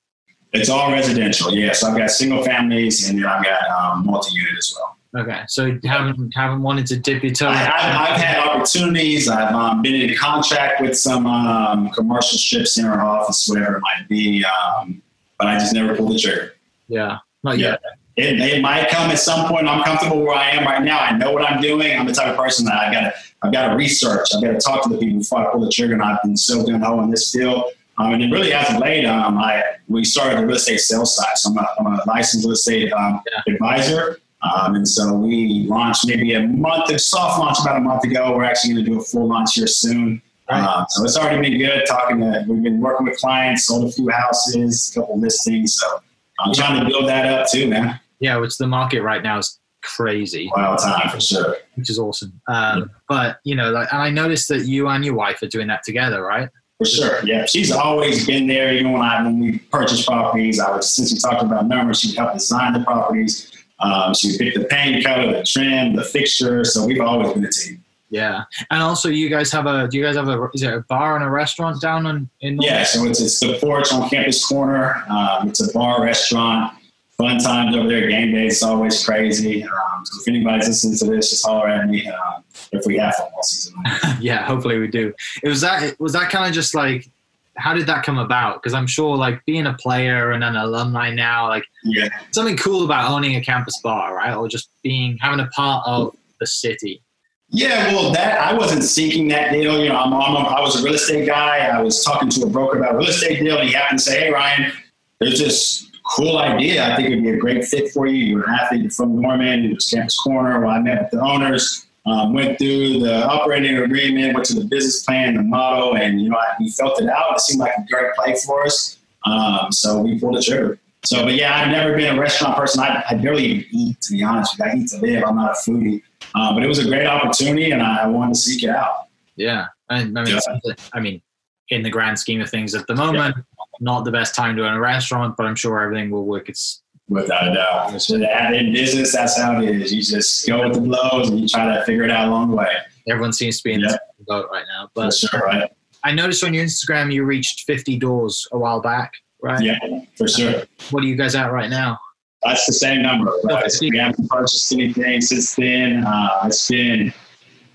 It's 0.51 0.69
all 0.69 0.91
residential, 0.91 1.53
yeah. 1.53 1.73
So 1.73 1.89
I've 1.89 1.97
got 1.97 2.11
single 2.11 2.43
families 2.43 3.09
and 3.09 3.19
then 3.19 3.25
I've 3.25 3.43
got 3.43 3.69
um, 3.69 4.05
multi-unit 4.05 4.57
as 4.57 4.75
well. 4.75 4.95
Okay, 5.21 5.41
so 5.47 5.75
haven't 5.85 6.31
haven't 6.35 6.61
wanted 6.61 6.85
to 6.87 6.97
dip 6.97 7.23
your 7.23 7.33
toe. 7.33 7.47
I, 7.47 7.55
have 7.55 8.09
I've 8.11 8.21
had 8.21 8.47
opportunities. 8.47 9.27
I've 9.27 9.55
um, 9.55 9.81
been 9.81 9.95
in 9.95 10.15
contract 10.15 10.81
with 10.81 10.95
some 10.95 11.25
um, 11.25 11.89
commercial 11.91 12.37
strip 12.37 12.67
center 12.67 13.01
office, 13.01 13.47
whatever 13.47 13.77
it 13.77 13.81
might 13.81 14.07
be, 14.07 14.45
um, 14.45 15.01
but 15.39 15.47
I 15.47 15.57
just 15.57 15.73
never 15.73 15.95
pulled 15.95 16.13
the 16.13 16.19
trigger. 16.19 16.53
Yeah, 16.89 17.17
not 17.43 17.57
yeah. 17.57 17.71
yet. 17.71 17.81
It, 18.17 18.39
it, 18.39 18.61
might 18.61 18.89
come 18.89 19.09
at 19.09 19.17
some 19.17 19.47
point. 19.47 19.67
I'm 19.67 19.83
comfortable 19.83 20.21
where 20.21 20.35
I 20.35 20.49
am 20.49 20.65
right 20.65 20.83
now. 20.83 20.99
I 20.99 21.17
know 21.17 21.31
what 21.31 21.41
I'm 21.41 21.61
doing. 21.61 21.97
I'm 21.97 22.05
the 22.05 22.13
type 22.13 22.27
of 22.27 22.37
person 22.37 22.65
that 22.65 22.75
I 22.75 22.91
got 22.91 23.01
to 23.01 23.13
I've 23.41 23.53
got 23.53 23.69
to 23.69 23.75
research. 23.75 24.27
I've 24.35 24.43
got 24.43 24.51
to 24.51 24.59
talk 24.59 24.83
to 24.83 24.89
the 24.89 24.97
people 24.97 25.19
before 25.19 25.47
I 25.47 25.51
pull 25.51 25.61
the 25.61 25.71
trigger. 25.71 25.93
And 25.93 26.03
I've 26.03 26.21
been 26.21 26.35
so 26.35 26.65
gun 26.65 26.81
ho 26.81 27.01
in 27.01 27.09
this 27.09 27.31
field 27.31 27.71
um, 27.99 28.13
and 28.13 28.23
then 28.23 28.31
really 28.31 28.53
as 28.53 28.69
of 28.73 28.77
late, 28.77 29.05
um, 29.05 29.37
I, 29.37 29.61
we 29.87 30.03
started 30.03 30.39
the 30.39 30.45
real 30.45 30.55
estate 30.55 30.79
sales 30.79 31.15
side. 31.15 31.37
So 31.37 31.51
I'm 31.51 31.57
a, 31.57 31.67
I'm 31.79 31.85
a 31.87 32.03
licensed 32.07 32.45
real 32.45 32.53
estate 32.53 32.91
um, 32.93 33.21
yeah. 33.31 33.53
advisor. 33.53 34.19
Um, 34.41 34.75
and 34.75 34.87
so 34.87 35.13
we 35.13 35.65
launched 35.67 36.07
maybe 36.07 36.33
a 36.33 36.47
month, 36.47 36.89
a 36.91 36.97
soft 36.97 37.39
launch 37.39 37.57
about 37.61 37.75
a 37.75 37.81
month 37.81 38.05
ago. 38.05 38.35
We're 38.35 38.45
actually 38.45 38.73
going 38.73 38.85
to 38.85 38.91
do 38.91 38.99
a 38.99 39.03
full 39.03 39.27
launch 39.27 39.55
here 39.55 39.67
soon. 39.67 40.21
Right. 40.49 40.63
Uh, 40.63 40.85
so 40.87 41.03
it's 41.03 41.17
already 41.17 41.49
been 41.49 41.59
good 41.59 41.83
talking 41.85 42.21
to, 42.21 42.45
we've 42.47 42.63
been 42.63 42.79
working 42.79 43.05
with 43.05 43.17
clients, 43.17 43.65
sold 43.65 43.89
a 43.89 43.91
few 43.91 44.09
houses, 44.09 44.91
a 44.95 44.99
couple 44.99 45.19
listings. 45.19 45.75
So 45.75 46.01
I'm 46.39 46.53
trying 46.53 46.79
to 46.79 46.85
build 46.87 47.07
that 47.09 47.25
up 47.25 47.49
too, 47.51 47.67
man. 47.67 47.99
Yeah, 48.19 48.37
which 48.37 48.57
the 48.57 48.65
market 48.65 49.01
right 49.01 49.21
now 49.21 49.37
is 49.37 49.59
crazy. 49.83 50.49
Wild 50.55 50.79
time 50.79 51.09
for 51.09 51.19
sure. 51.19 51.57
Which 51.75 51.89
is 51.89 51.99
awesome. 51.99 52.41
Um, 52.47 52.79
yeah. 52.79 52.85
But, 53.07 53.39
you 53.43 53.55
know, 53.55 53.71
like, 53.71 53.93
and 53.93 54.01
I 54.01 54.09
noticed 54.09 54.47
that 54.49 54.65
you 54.65 54.87
and 54.87 55.05
your 55.05 55.15
wife 55.15 55.41
are 55.41 55.47
doing 55.47 55.67
that 55.67 55.83
together, 55.83 56.21
right? 56.21 56.49
For 56.79 56.85
sure, 56.85 57.25
yeah. 57.25 57.45
She's 57.45 57.71
always 57.71 58.25
been 58.25 58.47
there. 58.47 58.73
Even 58.73 58.93
when 58.93 59.01
I 59.01 59.21
when 59.21 59.39
we 59.39 59.57
purchased 59.57 60.07
properties, 60.07 60.61
I 60.61 60.75
was 60.75 60.95
since 60.95 61.11
we 61.11 61.19
talked 61.19 61.43
about 61.43 61.67
numbers, 61.67 61.99
she 61.99 62.15
helped 62.15 62.35
design 62.35 62.73
the 62.73 62.79
properties. 62.85 63.51
Um, 63.81 64.13
she 64.13 64.37
picked 64.37 64.57
the 64.57 64.63
paint 64.63 65.03
color, 65.05 65.31
the 65.31 65.43
trim, 65.43 65.95
the 65.95 66.05
fixture. 66.05 66.63
So 66.63 66.85
we've 66.85 67.01
always 67.01 67.33
been 67.33 67.43
a 67.43 67.51
team. 67.51 67.83
Yeah, 68.09 68.45
and 68.71 68.81
also 68.81 69.09
you 69.09 69.29
guys 69.29 69.51
have 69.51 69.65
a. 69.65 69.89
Do 69.89 69.97
you 69.97 70.03
guys 70.03 70.15
have 70.15 70.29
a? 70.29 70.49
Is 70.53 70.63
it 70.63 70.73
a 70.73 70.79
bar 70.87 71.17
and 71.17 71.23
a 71.23 71.29
restaurant 71.29 71.81
down 71.81 72.07
in? 72.07 72.29
in 72.39 72.61
yeah, 72.61 72.83
so 72.83 73.03
it's 73.05 73.19
it's 73.21 73.41
the 73.41 73.59
porch 73.59 73.91
on 73.91 74.09
Campus 74.09 74.47
Corner. 74.47 75.03
Um, 75.09 75.49
it's 75.49 75.59
a 75.59 75.71
bar 75.73 76.01
restaurant 76.01 76.73
fun 77.19 77.37
times 77.37 77.75
over 77.75 77.87
there. 77.89 78.07
Game 78.07 78.33
day 78.33 78.47
is 78.47 78.63
always 78.63 79.05
crazy. 79.05 79.63
Um, 79.63 80.05
so 80.05 80.21
if 80.21 80.27
anybody's 80.27 80.69
listening 80.69 80.97
to 80.97 81.05
this, 81.05 81.29
just 81.29 81.45
holler 81.45 81.67
at 81.67 81.87
me 81.87 82.07
uh, 82.07 82.39
if 82.71 82.85
we 82.85 82.97
have 82.97 83.15
football 83.15 83.43
season. 83.43 83.73
yeah, 84.19 84.45
hopefully 84.45 84.77
we 84.79 84.87
do. 84.87 85.13
It 85.43 85.49
was 85.49 85.61
that. 85.61 85.99
Was 85.99 86.13
that 86.13 86.29
kind 86.29 86.47
of 86.47 86.53
just 86.53 86.75
like? 86.75 87.09
How 87.57 87.73
did 87.73 87.87
that 87.87 88.05
come 88.05 88.17
about? 88.17 88.61
Because 88.61 88.73
I'm 88.73 88.87
sure, 88.87 89.17
like 89.17 89.43
being 89.45 89.65
a 89.65 89.73
player 89.73 90.31
and 90.31 90.45
an 90.45 90.55
alumni 90.55 91.11
now, 91.11 91.49
like 91.49 91.65
yeah. 91.83 92.07
something 92.31 92.55
cool 92.55 92.85
about 92.85 93.11
owning 93.11 93.35
a 93.35 93.41
campus 93.41 93.77
bar, 93.81 94.15
right? 94.15 94.33
Or 94.33 94.47
just 94.47 94.69
being 94.81 95.17
having 95.17 95.41
a 95.41 95.47
part 95.47 95.85
of 95.85 96.15
the 96.39 96.47
city. 96.47 97.01
Yeah, 97.49 97.93
well, 97.93 98.11
that 98.13 98.39
I 98.39 98.53
wasn't 98.53 98.83
seeking 98.83 99.27
that 99.29 99.51
deal. 99.51 99.81
You 99.83 99.89
know, 99.89 99.97
I'm, 99.97 100.13
I'm 100.13 100.35
a, 100.35 100.47
i 100.47 100.61
was 100.61 100.79
a 100.79 100.83
real 100.83 100.93
estate 100.93 101.25
guy. 101.27 101.67
I 101.67 101.81
was 101.81 102.03
talking 102.03 102.29
to 102.29 102.43
a 102.43 102.49
broker 102.49 102.77
about 102.77 102.93
a 102.93 102.97
real 102.97 103.09
estate 103.09 103.39
deal, 103.39 103.57
and 103.57 103.67
he 103.67 103.73
happened 103.73 103.99
to 103.99 104.05
say, 104.05 104.19
"Hey, 104.21 104.31
Ryan, 104.31 104.71
there's 105.19 105.39
this 105.39 105.89
cool 106.09 106.37
idea. 106.37 106.85
I 106.85 106.95
think 106.95 107.09
it'd 107.09 107.23
be 107.23 107.29
a 107.29 107.37
great 107.37 107.65
fit 107.65 107.91
for 107.91 108.07
you. 108.07 108.23
You're 108.23 108.49
an 108.49 108.55
athlete 108.55 108.81
You're 108.81 108.91
from 108.91 109.21
Norman. 109.21 109.65
It 109.65 109.75
was 109.75 109.89
Campus 109.89 110.19
Corner. 110.19 110.59
Well, 110.59 110.69
I 110.69 110.79
met 110.79 111.03
with 111.03 111.11
the 111.11 111.21
owners, 111.21 111.85
um, 112.09 112.33
went 112.33 112.57
through 112.57 112.99
the 112.99 113.25
operating 113.25 113.77
agreement, 113.77 114.33
went 114.33 114.45
to 114.47 114.55
the 114.55 114.65
business 114.65 115.03
plan, 115.03 115.35
the 115.35 115.43
model, 115.43 115.95
and 115.95 116.21
you 116.21 116.29
know, 116.29 116.37
I, 116.37 116.55
we 116.59 116.69
felt 116.69 117.01
it 117.01 117.09
out. 117.09 117.35
It 117.35 117.41
seemed 117.41 117.59
like 117.59 117.73
a 117.77 117.85
great 117.89 118.13
play 118.15 118.35
for 118.45 118.65
us. 118.65 118.97
Um, 119.25 119.71
so 119.71 120.01
we 120.01 120.19
pulled 120.19 120.37
the 120.37 120.41
trigger. 120.41 120.79
So, 121.05 121.23
but 121.23 121.35
yeah, 121.35 121.57
I've 121.57 121.69
never 121.69 121.95
been 121.95 122.17
a 122.17 122.19
restaurant 122.19 122.57
person. 122.57 122.81
I, 122.81 123.03
I 123.09 123.15
barely 123.15 123.67
eat, 123.71 124.01
to 124.01 124.13
be 124.13 124.23
honest. 124.23 124.57
With 124.57 124.67
you. 124.67 124.71
I 124.71 124.75
eat 124.75 124.89
to 124.89 124.97
live. 124.97 125.23
I'm 125.25 125.35
not 125.35 125.51
a 125.51 125.69
foodie. 125.69 126.01
Um, 126.35 126.55
but 126.55 126.63
it 126.63 126.67
was 126.67 126.79
a 126.79 126.85
great 126.85 127.07
opportunity, 127.07 127.71
and 127.71 127.81
I, 127.81 128.03
I 128.03 128.07
wanted 128.07 128.33
to 128.33 128.39
seek 128.39 128.63
it 128.63 128.69
out. 128.69 129.07
Yeah, 129.35 129.67
I, 129.89 130.01
I 130.01 130.05
mean, 130.05 130.27
yeah. 130.27 130.73
I 130.93 130.99
mean, 130.99 131.21
in 131.69 131.83
the 131.83 131.89
grand 131.89 132.19
scheme 132.19 132.41
of 132.41 132.49
things, 132.49 132.75
at 132.75 132.87
the 132.87 132.95
moment, 132.95 133.35
yeah 133.37 133.43
not 133.79 134.03
the 134.03 134.11
best 134.11 134.35
time 134.35 134.55
to 134.57 134.67
own 134.67 134.73
a 134.73 134.79
restaurant, 134.79 135.35
but 135.37 135.45
I'm 135.45 135.55
sure 135.55 135.79
everything 135.79 136.11
will 136.11 136.25
work 136.25 136.49
its 136.49 136.81
without 137.09 137.47
a 137.47 137.53
doubt. 137.53 138.01
So 138.01 138.15
in 138.15 138.73
business, 138.73 139.13
that's 139.13 139.37
how 139.37 139.61
it 139.61 139.69
is. 139.69 139.93
You 139.93 140.01
just 140.01 140.47
go 140.47 140.67
with 140.67 140.75
the 140.75 140.81
blows 140.81 141.29
and 141.29 141.39
you 141.39 141.47
try 141.47 141.75
to 141.75 141.83
figure 141.85 142.03
it 142.03 142.11
out 142.11 142.27
along 142.27 142.51
the 142.51 142.55
way. 142.55 142.71
Everyone 143.09 143.33
seems 143.33 143.57
to 143.57 143.63
be 143.63 143.73
in 143.73 143.81
yeah. 143.81 143.97
the 144.17 144.25
boat 144.27 144.47
right 144.51 144.65
now. 144.67 144.89
But 144.93 145.05
for 145.05 145.27
sure, 145.27 145.39
right. 145.41 145.69
I 146.03 146.11
noticed 146.13 146.43
on 146.43 146.53
your 146.53 146.63
Instagram 146.63 147.11
you 147.11 147.25
reached 147.25 147.65
50 147.65 147.97
doors 147.97 148.47
a 148.51 148.57
while 148.57 148.81
back, 148.81 149.11
right? 149.41 149.61
Yeah, 149.61 149.77
for 150.15 150.27
sure. 150.27 150.63
What 150.91 151.03
are 151.03 151.07
you 151.07 151.15
guys 151.15 151.35
at 151.35 151.51
right 151.51 151.69
now? 151.69 151.99
That's 152.43 152.65
the 152.65 152.73
same 152.73 153.01
number. 153.01 153.33
Right? 153.43 153.69
we 153.81 153.97
haven't 153.97 154.29
purchased 154.29 154.71
anything 154.71 155.19
since 155.19 155.55
then. 155.55 156.05
Uh, 156.05 156.43
it's 156.45 156.69
been 156.69 157.13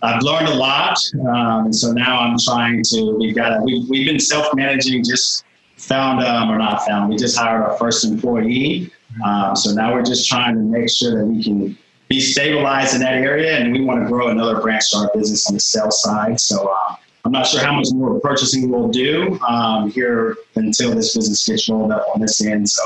I've 0.05 0.23
learned 0.23 0.49
a 0.49 0.55
lot, 0.55 0.99
um, 1.27 1.73
so 1.73 1.91
now 1.93 2.21
I'm 2.21 2.37
trying 2.39 2.83
to. 2.83 3.17
We've 3.19 3.35
got. 3.35 3.63
We, 3.63 3.87
we've 3.89 4.07
been 4.07 4.21
self 4.21 4.55
managing 4.55 5.03
just 5.03 5.45
found 5.79 6.23
um, 6.23 6.51
or 6.51 6.59
not 6.59 6.87
found. 6.87 7.11
We 7.11 7.17
just 7.17 7.39
hired 7.39 7.63
our 7.63 7.77
first 7.79 8.05
employee. 8.05 8.91
Um, 9.23 9.55
so 9.57 9.73
now 9.73 9.93
we're 9.95 10.03
just 10.03 10.29
trying 10.29 10.55
to 10.55 10.61
make 10.61 10.89
sure 10.91 11.19
that 11.19 11.25
we 11.27 11.43
can 11.43 11.77
be 12.09 12.21
stabilized 12.21 12.95
in 12.95 13.01
that 13.01 13.15
area, 13.15 13.59
and 13.59 13.73
we 13.73 13.83
want 13.85 14.03
to 14.03 14.09
grow 14.09 14.29
another 14.29 14.61
branch 14.61 14.91
to 14.91 14.99
our 14.99 15.11
business 15.15 15.47
on 15.49 15.55
the 15.55 15.61
sales 15.61 16.03
side. 16.03 16.41
So 16.41 16.67
uh, 16.69 16.97
I'm 17.25 17.33
not 17.33 17.47
sure 17.47 17.61
how 17.65 17.73
much 17.75 17.89
more 17.93 18.21
purchasing 18.21 18.71
we'll 18.71 18.89
do 18.89 19.39
um, 19.49 19.91
here 19.91 20.37
until 20.57 20.95
this 20.95 21.15
business 21.17 21.47
gets 21.47 21.69
rolled 21.69 21.93
up 21.93 22.07
on 22.15 22.21
this 22.21 22.45
end. 22.45 22.69
So 22.69 22.83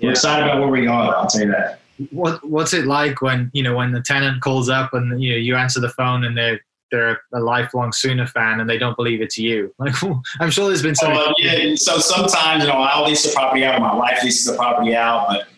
we're 0.00 0.06
Yeah. 0.06 0.10
excited 0.12 0.44
about 0.44 0.60
where 0.60 0.68
we 0.68 0.86
are. 0.86 1.16
I'll 1.16 1.26
tell 1.26 1.42
you 1.42 1.50
that. 1.52 1.80
What 2.10 2.48
What's 2.48 2.74
it 2.74 2.86
like 2.86 3.22
when 3.22 3.50
you 3.54 3.62
know 3.62 3.74
when 3.76 3.90
the 3.92 4.00
tenant 4.02 4.40
calls 4.40 4.68
up 4.68 4.94
and 4.94 5.20
you 5.20 5.32
know 5.32 5.36
you 5.38 5.56
answer 5.56 5.80
the 5.80 5.88
phone 5.88 6.24
and 6.24 6.36
they're 6.36 6.60
they're 6.92 7.20
a 7.34 7.40
lifelong 7.40 7.92
Sooner 7.92 8.26
fan 8.26 8.60
and 8.60 8.70
they 8.70 8.78
don't 8.78 8.96
believe 8.96 9.20
it's 9.20 9.36
you? 9.36 9.74
Like 9.78 9.94
I'm 10.38 10.50
sure 10.50 10.68
there's 10.68 10.82
been 10.82 10.94
some. 10.94 11.14
So, 11.14 11.20
uh, 11.20 11.32
yeah, 11.38 11.74
so 11.74 11.98
sometimes, 11.98 12.62
you 12.62 12.68
know, 12.68 12.76
I'll 12.76 13.04
lease 13.04 13.24
the 13.24 13.32
property 13.34 13.64
out, 13.64 13.80
my 13.80 13.94
wife 13.94 14.22
leases 14.22 14.44
the 14.46 14.56
property 14.56 14.94
out, 14.94 15.26
but 15.28 15.48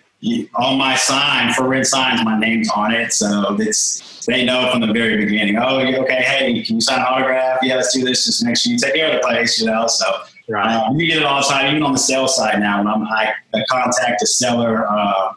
on 0.54 0.76
my 0.76 0.94
sign, 0.96 1.52
for 1.54 1.66
rent 1.66 1.86
signs, 1.86 2.22
my 2.24 2.38
name's 2.38 2.68
on 2.70 2.92
it. 2.92 3.12
So 3.12 3.56
it's, 3.58 4.24
they 4.26 4.44
know 4.44 4.70
from 4.70 4.80
the 4.82 4.92
very 4.92 5.24
beginning, 5.24 5.56
oh, 5.56 5.78
okay, 5.80 6.22
hey, 6.22 6.62
can 6.62 6.74
you 6.76 6.80
sign 6.80 6.98
an 7.00 7.06
autograph? 7.08 7.60
Yeah, 7.62 7.76
let's 7.76 7.94
do 7.94 8.04
this. 8.04 8.26
Just 8.26 8.44
make 8.44 8.56
sure 8.56 8.72
you 8.72 8.78
take 8.78 8.94
care 8.94 9.06
of 9.06 9.14
the 9.14 9.26
place, 9.26 9.58
you 9.58 9.66
know? 9.66 9.86
So 9.86 10.04
right. 10.48 10.76
uh, 10.76 10.92
you 10.92 11.06
get 11.06 11.18
it 11.18 11.24
all 11.24 11.40
the 11.40 11.48
time, 11.48 11.70
even 11.70 11.82
on 11.82 11.92
the 11.92 11.98
sales 11.98 12.36
side 12.36 12.60
now. 12.60 12.78
When 12.78 12.88
I'm, 12.88 13.02
I, 13.04 13.32
I 13.54 13.64
contact 13.70 14.20
the 14.20 14.26
seller, 14.26 14.86
uh, 14.86 15.32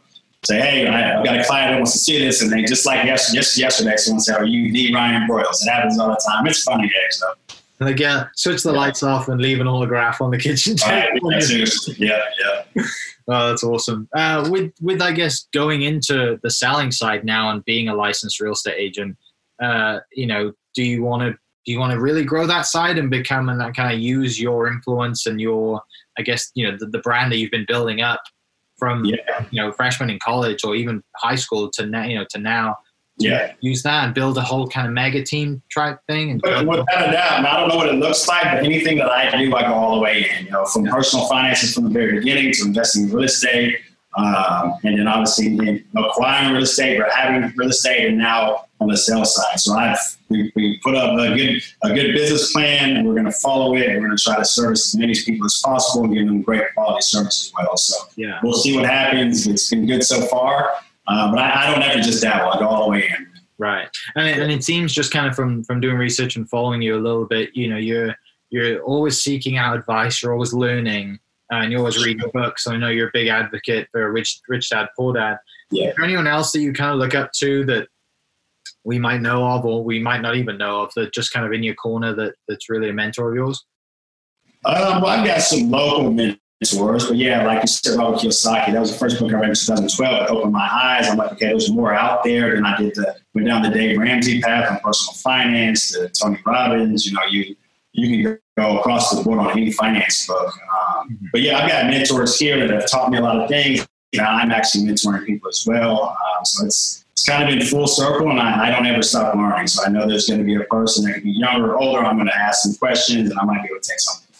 say, 0.46 0.60
hey, 0.60 0.88
I- 0.88 1.18
I've 1.18 1.26
got 1.26 1.40
a 1.40 1.44
client 1.46 1.72
that 1.72 1.78
wants 1.78 1.94
to 1.94 2.00
see 2.00 2.20
this, 2.20 2.42
and 2.42 2.52
they 2.52 2.64
just 2.64 2.86
like 2.86 3.06
yesterday, 3.06 3.40
just 3.40 3.58
yesterday, 3.58 3.96
someone 3.96 4.20
said, 4.20 4.36
are 4.36 4.46
you 4.46 4.74
the 4.74 4.94
Ryan 4.94 5.28
Broyles? 5.30 5.66
It 5.66 5.70
happens 5.70 5.98
all 5.98 6.10
the 6.10 6.22
time. 6.28 6.46
It's 6.46 6.64
funny, 6.64 6.92
actually. 7.06 7.30
And 7.84 7.92
they 7.92 7.98
get 7.98 8.28
switch 8.36 8.64
the 8.64 8.72
lights 8.72 9.04
off 9.04 9.28
and 9.28 9.42
leave 9.42 9.60
an 9.60 9.68
autograph 9.68 10.22
on 10.22 10.32
the 10.32 10.38
kitchen 10.38 10.78
table. 10.78 11.34
yeah, 11.34 11.68
yeah, 11.98 12.20
yeah. 12.76 12.84
Oh, 13.28 13.50
that's 13.50 13.64
awesome. 13.64 14.08
Uh, 14.14 14.48
with 14.52 14.74
with 14.82 15.02
I 15.02 15.12
guess 15.14 15.48
going 15.54 15.82
into 15.84 16.40
the 16.44 16.50
selling 16.50 16.92
side 16.92 17.24
now 17.24 17.50
and 17.52 17.64
being 17.66 17.88
a 17.88 17.96
licensed 17.96 18.40
real 18.42 18.52
estate 18.54 18.76
agent, 18.78 19.18
uh, 19.62 20.00
you 20.14 20.28
know, 20.28 20.52
do 20.76 20.84
you 20.84 21.04
want 21.04 21.22
to 21.24 21.32
do 21.66 21.72
you 21.72 21.80
want 21.80 21.94
to 21.94 22.00
really 22.02 22.26
grow 22.26 22.46
that 22.48 22.64
side 22.66 22.98
and 22.98 23.10
become 23.10 23.48
and 23.50 23.60
that 23.62 23.76
kind 23.76 23.94
of 23.94 24.00
use 24.00 24.40
your 24.42 24.68
influence 24.68 25.26
and 25.26 25.40
your 25.40 25.82
I 26.18 26.22
guess 26.22 26.52
you 26.56 26.70
know 26.70 26.78
the, 26.78 26.86
the 26.88 27.00
brand 27.00 27.32
that 27.32 27.38
you've 27.38 27.52
been 27.52 27.66
building 27.66 28.02
up 28.02 28.22
from 28.78 29.06
Yeah. 29.06 29.46
you 29.52 29.62
know 29.62 29.72
freshman 29.72 30.10
in 30.10 30.20
college 30.20 30.64
or 30.66 30.76
even 30.76 31.02
high 31.16 31.36
school 31.36 31.70
to 31.72 31.86
now 31.86 32.04
you 32.04 32.16
know 32.16 32.26
to 32.32 32.38
now 32.40 32.76
Yeah. 33.18 33.54
use 33.62 33.84
that 33.84 34.06
and 34.06 34.14
build 34.14 34.38
a 34.38 34.42
whole 34.42 34.68
kind 34.68 34.88
of 34.88 34.94
mega 34.94 35.24
team 35.24 35.62
type 35.74 36.00
thing 36.08 36.32
and 36.32 36.42
But 36.42 36.66
without 36.66 37.10
a 37.10 37.12
doubt, 37.12 37.38
and 37.38 37.48
I 37.48 37.60
don't 37.60 37.70
know 37.70 37.76
what 37.76 37.88
it 37.88 37.96
looks 37.96 38.28
like, 38.28 38.44
but 38.44 38.64
anything 38.64 38.98
that 38.98 39.10
I 39.10 39.30
do, 39.38 39.56
I 39.56 39.62
go 39.62 39.74
all 39.74 39.96
the 39.96 40.02
way 40.02 40.30
in. 40.40 40.46
You 40.46 40.52
know, 40.52 40.66
from 40.66 40.86
personal 40.86 41.28
finances 41.28 41.74
from 41.74 41.86
the 41.86 41.90
very 41.92 42.20
beginning 42.20 42.54
to 42.54 42.66
investing 42.66 43.04
in 43.04 43.12
real 43.12 43.26
estate, 43.26 43.78
um, 44.18 44.76
and 44.84 44.98
then 44.98 45.08
obviously 45.08 45.48
in 45.48 45.86
acquiring 45.96 46.54
real 46.54 46.64
estate 46.64 47.00
or 47.00 47.08
having 47.10 47.54
real 47.56 47.70
estate, 47.70 48.08
and 48.08 48.18
now 48.18 48.66
on 48.80 48.90
the 48.90 48.98
sales 48.98 49.36
side. 49.36 49.60
So 49.60 49.74
I've 49.74 49.98
we, 50.30 50.52
we 50.56 50.80
put 50.84 50.96
up 50.96 51.18
a 51.18 51.36
good 51.36 51.62
a 51.84 51.94
good 51.94 52.14
business 52.14 52.52
plan, 52.52 52.98
and 52.98 53.08
we're 53.08 53.14
going 53.14 53.26
to 53.26 53.32
follow 53.32 53.76
it. 53.76 53.88
and 53.88 54.02
We're 54.02 54.08
going 54.08 54.18
to 54.18 54.24
try 54.24 54.38
to 54.38 54.46
service 54.46 54.94
as 54.94 55.00
many 55.00 55.14
people 55.16 55.46
as 55.46 55.62
possible 55.64 56.06
and 56.06 56.14
give 56.14 56.26
them 56.26 56.42
great 56.42 56.64
quality 56.74 57.02
service 57.02 57.48
as 57.48 57.54
well. 57.54 57.78
So 57.78 57.96
yeah 58.16 58.40
we'll 58.44 58.54
see 58.54 58.76
what 58.76 58.86
happens. 58.86 59.48
It's 59.48 59.70
been 59.70 59.86
good 59.86 60.04
so 60.04 60.22
far, 60.28 60.74
uh, 61.08 61.32
but 61.32 61.40
I, 61.40 61.68
I 61.68 61.72
don't 61.72 61.84
ever 61.84 62.02
just 62.02 62.22
dabble. 62.22 62.52
I 62.52 62.60
go 62.60 62.68
all 62.68 62.86
the 62.86 62.92
way 62.92 63.08
in. 63.08 63.28
Right, 63.60 63.88
and 64.16 64.28
it, 64.28 64.40
and 64.40 64.52
it 64.52 64.64
seems 64.64 64.94
just 64.94 65.12
kind 65.12 65.28
of 65.28 65.36
from 65.36 65.64
from 65.64 65.80
doing 65.80 65.98
research 65.98 66.36
and 66.36 66.50
following 66.50 66.82
you 66.82 66.98
a 66.98 67.00
little 67.00 67.26
bit, 67.26 67.56
you 67.56 67.70
know, 67.70 67.78
you're 67.78 68.16
you're 68.50 68.82
always 68.82 69.22
seeking 69.22 69.58
out 69.58 69.78
advice, 69.78 70.22
you're 70.22 70.34
always 70.34 70.54
learning, 70.54 71.20
uh, 71.52 71.58
and 71.58 71.72
you're 71.72 71.80
always 71.80 72.04
reading 72.04 72.30
books. 72.34 72.68
I 72.68 72.78
know 72.78 72.90
you're 72.90 73.08
a 73.08 73.14
big 73.14 73.28
advocate 73.28 73.88
for 73.92 74.12
Rich 74.12 74.42
Rich 74.48 74.70
Dad 74.70 74.90
Poor 74.98 75.14
Dad. 75.14 75.38
Yeah. 75.72 75.90
Is 75.90 75.96
there 75.96 76.06
anyone 76.06 76.28
else 76.28 76.52
that 76.52 76.60
you 76.60 76.74
kind 76.74 76.92
of 76.92 76.98
look 76.98 77.16
up 77.16 77.32
to 77.34 77.64
that 77.66 77.88
we 78.84 79.00
might 79.00 79.22
know 79.22 79.46
of, 79.46 79.66
or 79.66 79.84
we 79.84 80.00
might 80.00 80.22
not 80.22 80.36
even 80.36 80.58
know 80.58 80.82
of, 80.82 80.92
that 80.96 81.14
just 81.14 81.32
kind 81.32 81.46
of 81.46 81.54
in 81.54 81.64
your 81.64 81.76
corner 81.76 82.14
that 82.14 82.36
that's 82.48 82.70
really 82.70 82.90
a 82.90 82.94
mentor 82.94 83.30
of 83.30 83.36
yours? 83.36 83.66
Um, 84.66 85.02
well, 85.02 85.08
I've 85.08 85.26
got 85.26 85.42
some 85.42 85.70
local 85.70 86.12
mentors, 86.12 86.40
but 87.08 87.18
yeah, 87.18 87.46
like 87.46 87.62
you 87.62 87.68
said, 87.68 87.98
Robert 87.98 88.20
Kiyosaki, 88.20 88.74
that 88.74 88.80
was 88.80 88.92
the 88.92 88.98
first 88.98 89.20
book 89.20 89.32
I 89.34 89.36
read 89.36 89.50
in 89.50 89.56
2012. 89.56 90.24
It 90.24 90.30
opened 90.30 90.54
my 90.54 90.70
eyes. 90.72 91.08
I'm 91.08 91.18
like, 91.18 91.34
okay, 91.34 91.48
there's 91.48 91.72
more 91.72 91.94
out 91.94 92.24
there. 92.24 92.56
Then 92.56 92.66
I 92.66 92.78
did 92.78 92.96
the 92.96 93.16
went 93.34 93.48
down 93.48 93.62
the 93.62 93.70
Dave 93.70 93.98
Ramsey 93.98 94.42
path 94.42 94.72
on 94.72 94.80
personal 94.80 95.14
finance, 95.16 95.92
to 95.92 96.10
Tony 96.10 96.40
Robbins. 96.46 97.06
You 97.06 97.14
know, 97.14 97.26
you 97.30 97.56
you 97.94 98.26
can 98.26 98.40
go 98.58 98.80
across 98.80 99.16
the 99.16 99.24
board 99.24 99.40
on 99.40 99.52
any 99.52 99.72
finance 99.72 100.28
book. 100.28 100.54
Um, 100.78 101.20
but 101.32 101.42
yeah, 101.42 101.60
I've 101.60 101.70
got 101.70 101.86
mentors 101.86 102.38
here 102.40 102.60
that 102.60 102.70
have 102.70 102.90
taught 102.90 103.12
me 103.12 103.18
a 103.18 103.22
lot 103.22 103.38
of 103.38 103.50
things. 103.50 103.88
You 104.12 104.22
know, 104.22 104.28
I'm 104.28 104.52
actually 104.52 104.86
mentoring 104.86 105.26
people 105.26 105.50
as 105.50 105.64
well. 105.66 106.10
Um, 106.10 106.46
so 106.46 106.66
it's 106.66 107.04
it's 107.12 107.26
kind 107.26 107.44
of 107.44 107.50
been 107.50 107.66
full 107.66 107.88
circle, 107.88 108.32
and 108.32 108.40
I, 108.40 108.68
I 108.68 108.70
don't 108.72 108.88
ever 108.88 109.04
stop 109.04 109.36
learning. 109.36 109.68
So 109.68 109.84
I 109.84 109.90
know 109.90 110.08
there's 110.08 110.28
going 110.28 110.40
to 110.40 110.46
be 110.46 110.56
a 110.56 110.64
person 110.66 111.06
that 111.06 111.14
can 111.14 111.24
be 111.24 111.32
younger 111.32 111.74
or 111.74 111.78
older. 111.78 112.04
I'm 112.04 112.16
going 112.16 112.28
to 112.28 112.36
ask 112.36 112.64
some 112.64 112.74
questions, 112.76 113.30
and 113.30 113.40
I 113.40 113.46
might 113.46 113.62
be 113.62 113.70
able 113.70 113.82
to 113.82 113.88
take 113.88 114.00
something. 114.00 114.33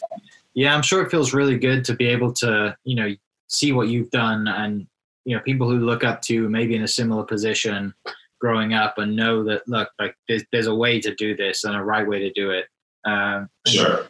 Yeah, 0.56 0.76
I'm 0.76 0.82
sure 0.82 1.02
it 1.02 1.10
feels 1.10 1.34
really 1.34 1.58
good 1.58 1.84
to 1.86 1.96
be 1.96 2.08
able 2.08 2.32
to, 2.34 2.78
you 2.84 2.96
know, 2.96 3.16
see 3.48 3.72
what 3.72 3.88
you've 3.88 4.12
done 4.12 4.48
and, 4.48 4.88
you 5.26 5.36
know, 5.36 5.42
people 5.44 5.70
who 5.70 5.80
look 5.80 6.04
up 6.04 6.22
to 6.24 6.34
you 6.34 6.50
maybe 6.50 6.76
in 6.76 6.84
a 6.84 6.88
similar 6.88 7.24
position 7.24 7.94
growing 8.40 8.74
up 8.74 8.98
and 8.98 9.16
know 9.16 9.44
that, 9.44 9.68
look, 9.68 9.90
like 10.00 10.16
there's, 10.28 10.44
there's 10.52 10.68
a 10.68 10.76
way 10.76 11.00
to 11.00 11.16
do 11.16 11.36
this 11.36 11.64
and 11.64 11.76
a 11.76 11.82
right 11.82 12.08
way 12.08 12.20
to 12.20 12.32
do 12.32 12.52
it. 12.52 12.66
Um, 13.06 13.50
Sure. 13.68 14.08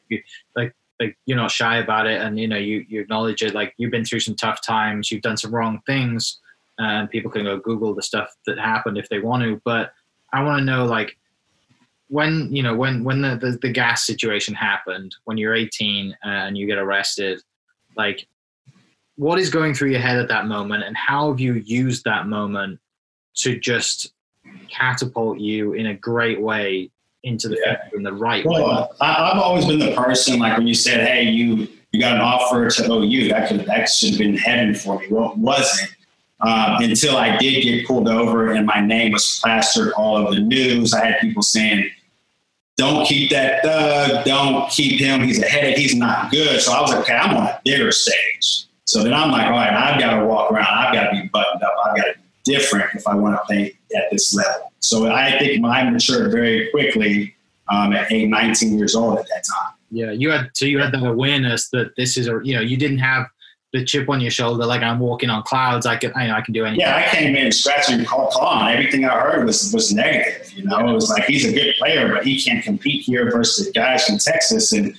like 0.56 0.74
you're 1.26 1.38
not 1.38 1.52
shy 1.52 1.78
about 1.78 2.08
it 2.08 2.22
and, 2.22 2.40
you 2.40 2.48
know, 2.48 2.58
you, 2.58 2.86
you 2.88 3.02
acknowledge 3.02 3.42
it. 3.42 3.54
Like 3.54 3.74
you've 3.78 3.92
been 3.92 4.06
through 4.06 4.22
some 4.22 4.36
tough 4.36 4.62
times, 4.66 5.12
you've 5.12 5.22
done 5.22 5.38
some 5.38 5.54
wrong 5.54 5.82
things 5.86 6.40
and 6.78 7.10
people 7.10 7.32
can 7.32 7.44
go 7.44 7.58
Google 7.58 7.94
the 7.94 8.02
stuff 8.02 8.34
that 8.48 8.58
happened 8.58 8.98
if 8.98 9.10
they 9.10 9.20
want 9.20 9.44
to. 9.44 9.62
But 9.66 9.94
I 10.32 10.44
want 10.44 10.60
to 10.60 10.66
know, 10.66 10.86
like, 10.86 11.18
when 12.14 12.48
you 12.56 12.62
know 12.62 12.76
when 12.76 13.04
when 13.04 13.24
the, 13.24 13.36
the, 13.38 13.58
the 13.64 13.72
gas 13.72 14.06
situation 14.06 14.54
happened 14.54 15.16
when 15.24 15.36
you're 15.36 15.56
18 15.56 16.16
and 16.24 16.56
you 16.56 16.68
get 16.68 16.78
arrested 16.78 17.42
like 17.98 18.28
what 19.16 19.40
is 19.40 19.50
going 19.50 19.74
through 19.74 19.90
your 19.90 20.00
head 20.00 20.18
at 20.20 20.28
that 20.28 20.46
moment 20.46 20.84
and 20.84 20.96
how 20.96 21.32
have 21.32 21.40
you 21.40 21.54
used 21.66 22.04
that 22.04 22.28
moment 22.28 22.80
to 23.34 23.60
just 23.60 24.14
catapult 24.70 25.40
you 25.40 25.74
in 25.74 25.88
a 25.88 25.96
great 25.96 26.40
way 26.40 26.92
into 27.24 27.48
the 27.50 27.58
Yeah. 27.66 27.82
future 27.82 27.98
in 27.98 28.04
the 28.04 28.14
right 28.14 28.46
way 28.46 28.62
Well, 28.62 28.96
I, 29.02 29.32
I've 29.32 29.40
always 29.42 29.66
been 29.66 29.80
the 29.80 29.96
person 29.96 30.38
like 30.38 30.56
when 30.56 30.68
you 30.68 30.76
said, 30.76 31.08
"Hey, 31.08 31.24
you 31.24 31.68
you 31.92 32.00
got 32.00 32.14
an 32.14 32.22
offer 32.22 32.70
to 32.70 32.92
OU," 32.92 33.30
that 33.30 33.50
could 33.50 33.66
that 33.66 33.90
should 33.90 34.10
have 34.12 34.20
been 34.20 34.38
heaven 34.38 34.76
for 34.76 35.00
me. 35.00 35.08
Well, 35.10 35.32
it 35.32 35.38
wasn't 35.40 35.90
um, 36.42 36.76
until 36.84 37.18
I 37.18 37.38
did 37.38 37.64
get 37.64 37.88
pulled 37.88 38.08
over 38.08 38.52
and 38.52 38.68
my 38.68 38.82
name 38.82 39.14
was 39.14 39.40
plastered 39.42 39.94
all 39.94 40.18
over 40.18 40.36
the 40.36 40.42
news. 40.42 40.94
I 40.94 41.06
had 41.06 41.20
people 41.20 41.42
saying, 41.42 41.90
"Don't 42.78 43.06
keep 43.06 43.30
that 43.32 43.64
thug. 43.64 44.26
Don't 44.26 44.70
keep 44.70 45.00
him. 45.00 45.22
He's 45.22 45.42
a 45.42 45.46
headache. 45.48 45.78
He's 45.78 45.96
not 45.96 46.32
good." 46.32 46.62
So 46.62 46.72
I 46.74 46.82
was 46.82 46.92
like, 46.92 47.02
"Okay, 47.02 47.14
I'm 47.16 47.36
on 47.36 47.44
a 47.44 47.62
bigger 47.64 47.92
stage." 47.92 48.66
So 48.86 49.04
then 49.04 49.14
I'm 49.14 49.32
like, 49.32 49.46
"All 49.46 49.52
right, 49.52 49.74
I've 49.74 50.00
got 50.00 50.20
to 50.20 50.26
walk 50.26 50.52
around. 50.52 50.68
I've 50.68 50.94
got 50.94 51.10
to 51.10 51.22
be 51.22 51.28
buttoned 51.28 51.64
up. 51.64 51.74
I've 51.86 51.96
got 51.96 52.06
to 52.06 52.14
be 52.14 52.54
different 52.54 52.90
if 52.96 53.08
I 53.08 53.16
want 53.16 53.36
to 53.36 53.46
play 53.46 53.78
at 53.96 54.04
this 54.12 54.34
level." 54.34 54.72
So 54.80 55.10
I 55.10 55.38
think 55.40 55.64
I 55.66 55.90
matured 55.90 56.32
very 56.32 56.70
quickly 56.72 57.36
um, 57.70 57.94
at 57.94 58.12
age 58.12 58.30
19 58.30 58.78
years 58.78 58.96
old 58.96 59.18
at 59.18 59.26
that 59.30 59.44
time. 59.54 59.74
yeah 59.92 60.12
you 60.12 60.30
had 60.32 60.50
so 60.54 60.66
you 60.66 60.80
had 60.80 60.92
that 60.92 61.06
awareness 61.06 61.70
that 61.70 61.96
this 61.96 62.18
is 62.18 62.28
a 62.28 62.40
you 62.44 62.54
know 62.56 62.62
you 62.62 62.78
didn't 62.78 62.98
have 62.98 63.28
the 63.74 63.84
chip 63.84 64.08
on 64.08 64.22
your 64.22 64.32
shoulder 64.32 64.66
like 64.66 64.82
i'm 64.82 65.00
walking 65.00 65.30
on 65.30 65.44
clouds 65.44 65.86
i 65.86 65.98
can 65.98 66.12
i, 66.16 66.28
know, 66.28 66.36
I 66.36 66.42
can 66.42 66.54
do 66.54 66.64
anything 66.64 66.86
Yeah, 66.86 66.96
I 66.96 67.16
came 67.16 67.36
in 67.36 67.52
scratching 67.52 68.06
on. 68.06 68.72
Everything 68.72 69.06
I 69.06 69.20
heard 69.20 69.46
was 69.46 69.72
was 69.74 69.94
negative. 69.94 70.52
You 70.54 70.66
know, 70.66 70.80
it 70.90 70.94
was 70.94 71.10
like 71.10 71.26
he's 71.26 71.46
a 71.46 71.54
good 71.54 71.76
player, 71.78 72.14
but 72.14 72.26
he 72.26 72.42
can't 72.42 72.64
compete 72.64 73.04
here 73.04 73.30
versus 73.32 73.72
guys 73.72 74.06
from 74.06 74.18
Texas. 74.18 74.72
And 74.74 74.96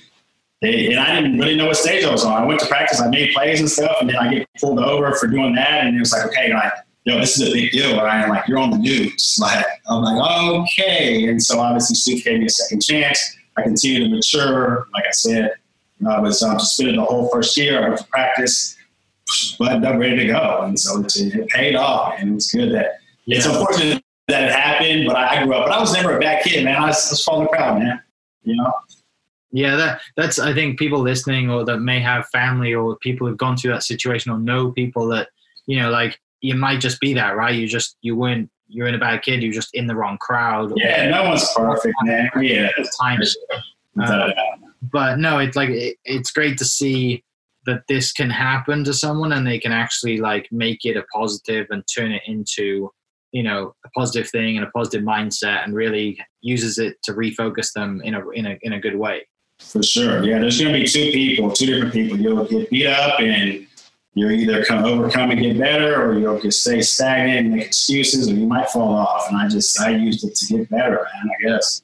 they, 0.61 0.87
and 0.87 0.99
I 0.99 1.15
didn't 1.15 1.37
really 1.37 1.55
know 1.55 1.67
what 1.67 1.77
stage 1.77 2.03
I 2.03 2.11
was 2.11 2.23
on. 2.23 2.41
I 2.41 2.45
went 2.45 2.59
to 2.61 2.67
practice, 2.67 3.01
I 3.01 3.09
made 3.09 3.33
plays 3.33 3.59
and 3.59 3.69
stuff, 3.69 3.97
and 3.99 4.09
then 4.09 4.15
I 4.17 4.33
get 4.33 4.47
pulled 4.59 4.79
over 4.79 5.13
for 5.13 5.27
doing 5.27 5.55
that. 5.55 5.85
And 5.85 5.95
it 5.95 5.99
was 5.99 6.11
like, 6.11 6.25
okay, 6.27 6.53
like, 6.53 6.73
yo, 7.03 7.19
this 7.19 7.39
is 7.39 7.49
a 7.49 7.51
big 7.51 7.71
deal, 7.71 7.97
Ryan. 7.97 8.29
Like, 8.29 8.47
you're 8.47 8.57
on 8.57 8.71
the 8.71 8.77
news. 8.77 9.37
Like, 9.41 9.65
I'm 9.87 10.01
like, 10.01 10.61
okay. 10.61 11.27
And 11.27 11.41
so 11.41 11.59
obviously, 11.59 11.95
Steve 11.95 12.23
gave 12.23 12.39
me 12.39 12.45
a 12.45 12.49
second 12.49 12.81
chance. 12.81 13.37
I 13.57 13.61
continued 13.61 14.09
to 14.09 14.15
mature. 14.15 14.87
Like 14.93 15.05
I 15.05 15.11
said, 15.11 15.51
I 16.07 16.19
was 16.19 16.41
um, 16.43 16.59
suspended 16.59 16.97
the 16.97 17.03
whole 17.03 17.29
first 17.29 17.55
year. 17.57 17.83
I 17.83 17.87
went 17.87 17.99
to 17.99 18.07
practice, 18.07 18.75
buttoned 19.57 19.85
up, 19.85 19.97
ready 19.97 20.17
to 20.17 20.27
go. 20.27 20.61
And 20.63 20.79
so 20.79 20.99
it, 21.01 21.15
it 21.15 21.47
paid 21.49 21.75
off. 21.75 22.15
And 22.17 22.31
it 22.31 22.33
was 22.33 22.51
good 22.51 22.73
that 22.73 22.99
it's 23.27 23.45
unfortunate 23.45 24.03
that 24.27 24.43
it 24.43 24.51
happened, 24.51 25.05
but 25.07 25.15
I, 25.15 25.41
I 25.41 25.43
grew 25.43 25.55
up. 25.55 25.67
But 25.67 25.73
I 25.73 25.79
was 25.79 25.93
never 25.93 26.17
a 26.17 26.19
bad 26.19 26.43
kid, 26.43 26.65
man. 26.65 26.75
I 26.75 26.87
was, 26.87 27.27
I 27.27 27.33
was 27.33 27.47
the 27.47 27.47
crowd, 27.47 27.79
man. 27.79 28.01
You 28.43 28.55
know? 28.55 28.73
Yeah, 29.51 29.77
that 29.77 30.01
that's 30.17 30.37
I 30.37 30.53
think 30.53 30.77
people 30.77 30.99
listening 30.99 31.49
or 31.49 31.63
that 31.63 31.79
may 31.79 32.01
have 32.01 32.27
family 32.27 32.73
or 32.73 32.97
people 32.97 33.25
who've 33.25 33.37
gone 33.37 33.55
through 33.55 33.71
that 33.71 33.83
situation 33.83 34.31
or 34.31 34.37
know 34.37 34.71
people 34.71 35.07
that 35.07 35.29
you 35.65 35.79
know 35.79 35.89
like 35.89 36.19
you 36.41 36.55
might 36.55 36.81
just 36.81 36.99
be 36.99 37.13
that 37.13 37.37
right. 37.37 37.55
You 37.55 37.65
just 37.65 37.95
you 38.01 38.17
weren't 38.17 38.49
you're 38.67 38.87
in 38.87 38.95
a 38.95 38.99
bad 38.99 39.21
kid. 39.21 39.41
You're 39.41 39.53
just 39.53 39.73
in 39.73 39.87
the 39.87 39.95
wrong 39.95 40.17
crowd. 40.17 40.73
Yeah, 40.75 41.09
no 41.09 41.23
one's 41.29 41.49
perfect, 41.55 41.95
man. 42.03 42.29
Yeah. 42.41 42.69
Time. 42.99 43.19
Uh, 44.01 44.31
But 44.91 45.19
no, 45.19 45.39
it's 45.39 45.55
like 45.55 45.69
it, 45.69 45.97
it's 46.03 46.31
great 46.31 46.57
to 46.57 46.65
see 46.65 47.23
that 47.65 47.83
this 47.87 48.11
can 48.11 48.29
happen 48.29 48.83
to 48.83 48.93
someone 48.93 49.31
and 49.31 49.45
they 49.45 49.59
can 49.59 49.71
actually 49.71 50.17
like 50.17 50.47
make 50.51 50.85
it 50.85 50.97
a 50.97 51.03
positive 51.13 51.67
and 51.71 51.83
turn 51.95 52.11
it 52.11 52.21
into 52.27 52.91
you 53.31 53.43
know 53.43 53.73
a 53.85 53.89
positive 53.89 54.29
thing 54.29 54.55
and 54.57 54.65
a 54.65 54.69
positive 54.71 55.03
mindset 55.03 55.63
and 55.63 55.73
really 55.73 56.17
uses 56.41 56.77
it 56.77 56.95
to 57.03 57.13
refocus 57.13 57.73
them 57.73 58.01
in 58.03 58.15
a 58.15 58.29
in 58.29 58.45
a 58.45 58.57
in 58.61 58.73
a 58.73 58.79
good 58.79 58.95
way. 58.95 59.27
For 59.59 59.81
sure. 59.81 60.23
Yeah, 60.23 60.39
there's 60.39 60.59
going 60.59 60.73
to 60.73 60.79
be 60.79 60.85
two 60.85 61.11
people, 61.11 61.51
two 61.51 61.65
different 61.65 61.93
people. 61.93 62.19
You'll 62.19 62.45
get 62.45 62.69
beat 62.69 62.87
up 62.87 63.19
and 63.21 63.65
you'll 64.13 64.31
either 64.31 64.65
come 64.65 64.83
overcome 64.83 65.31
and 65.31 65.41
get 65.41 65.57
better 65.57 66.01
or 66.01 66.17
you'll 66.17 66.39
just 66.39 66.61
stay 66.61 66.81
stagnant 66.81 67.39
and 67.39 67.55
make 67.55 67.67
excuses 67.67 68.29
or 68.29 68.33
you 68.33 68.47
might 68.47 68.69
fall 68.69 68.93
off. 68.93 69.29
And 69.29 69.37
I 69.37 69.47
just, 69.47 69.79
I 69.79 69.91
used 69.91 70.25
it 70.25 70.35
to 70.35 70.57
get 70.57 70.69
better, 70.69 70.95
man, 71.13 71.29
I 71.29 71.47
guess. 71.47 71.83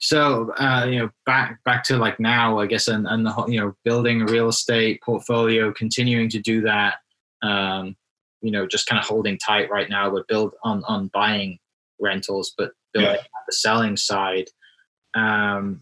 So, 0.00 0.52
uh, 0.58 0.86
you 0.88 0.98
know, 1.00 1.10
back, 1.26 1.62
back 1.64 1.82
to 1.84 1.96
like 1.96 2.20
now, 2.20 2.58
I 2.58 2.66
guess, 2.66 2.86
and, 2.88 3.06
and 3.06 3.26
the, 3.26 3.44
you 3.48 3.60
know, 3.60 3.74
building 3.84 4.22
a 4.22 4.26
real 4.26 4.48
estate 4.48 5.00
portfolio, 5.02 5.72
continuing 5.72 6.28
to 6.30 6.38
do 6.38 6.60
that, 6.62 6.96
um, 7.42 7.96
you 8.40 8.52
know, 8.52 8.66
just 8.66 8.86
kind 8.86 9.00
of 9.00 9.06
holding 9.06 9.38
tight 9.38 9.70
right 9.70 9.90
now, 9.90 10.08
but 10.10 10.28
build 10.28 10.54
on, 10.62 10.84
on 10.84 11.10
buying 11.12 11.58
rentals, 12.00 12.54
but 12.56 12.70
building 12.92 13.14
yeah. 13.14 13.22
the 13.46 13.52
selling 13.52 13.96
side. 13.96 14.48
Um, 15.14 15.80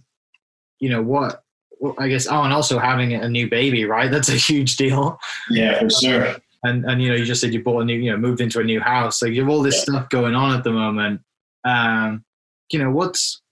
you 0.79 0.91
know 0.91 1.03
what 1.03 1.43
well, 1.81 1.95
I 1.99 2.09
guess 2.09 2.27
oh 2.27 2.43
and 2.43 2.53
also 2.53 2.79
having 2.79 3.15
a 3.15 3.29
new 3.29 3.49
baby 3.49 3.85
right 3.85 4.11
that's 4.11 4.29
a 4.29 4.37
huge 4.37 4.77
deal 4.77 5.19
yeah 5.51 5.79
for 5.81 5.91
sure 5.91 6.37
and 6.65 6.85
and 6.85 7.03
you 7.03 7.09
know 7.09 7.15
you 7.15 7.25
just 7.25 7.41
said 7.41 7.53
you 7.53 7.63
bought 7.63 7.83
a 7.83 7.85
new 7.85 7.97
you 7.97 8.11
know 8.11 8.17
moved 8.17 8.41
into 8.41 8.61
a 8.61 8.65
new 8.65 8.81
house 8.81 9.23
like 9.23 9.33
you 9.33 9.43
have 9.43 9.51
all 9.51 9.63
this 9.63 9.77
yeah. 9.77 9.95
stuff 9.95 10.09
going 10.09 10.35
on 10.35 10.57
at 10.57 10.65
the 10.65 10.73
moment 10.73 11.21
um 11.65 12.25
you 12.73 12.79
know 12.79 12.91
what's 12.91 13.43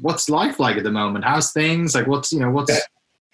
what's 0.00 0.28
life 0.28 0.58
like 0.60 0.76
at 0.76 0.84
the 0.84 0.90
moment 0.90 1.24
how's 1.24 1.52
things 1.52 1.94
like 1.94 2.06
what's 2.06 2.32
you 2.32 2.40
know 2.40 2.50
what's 2.50 2.72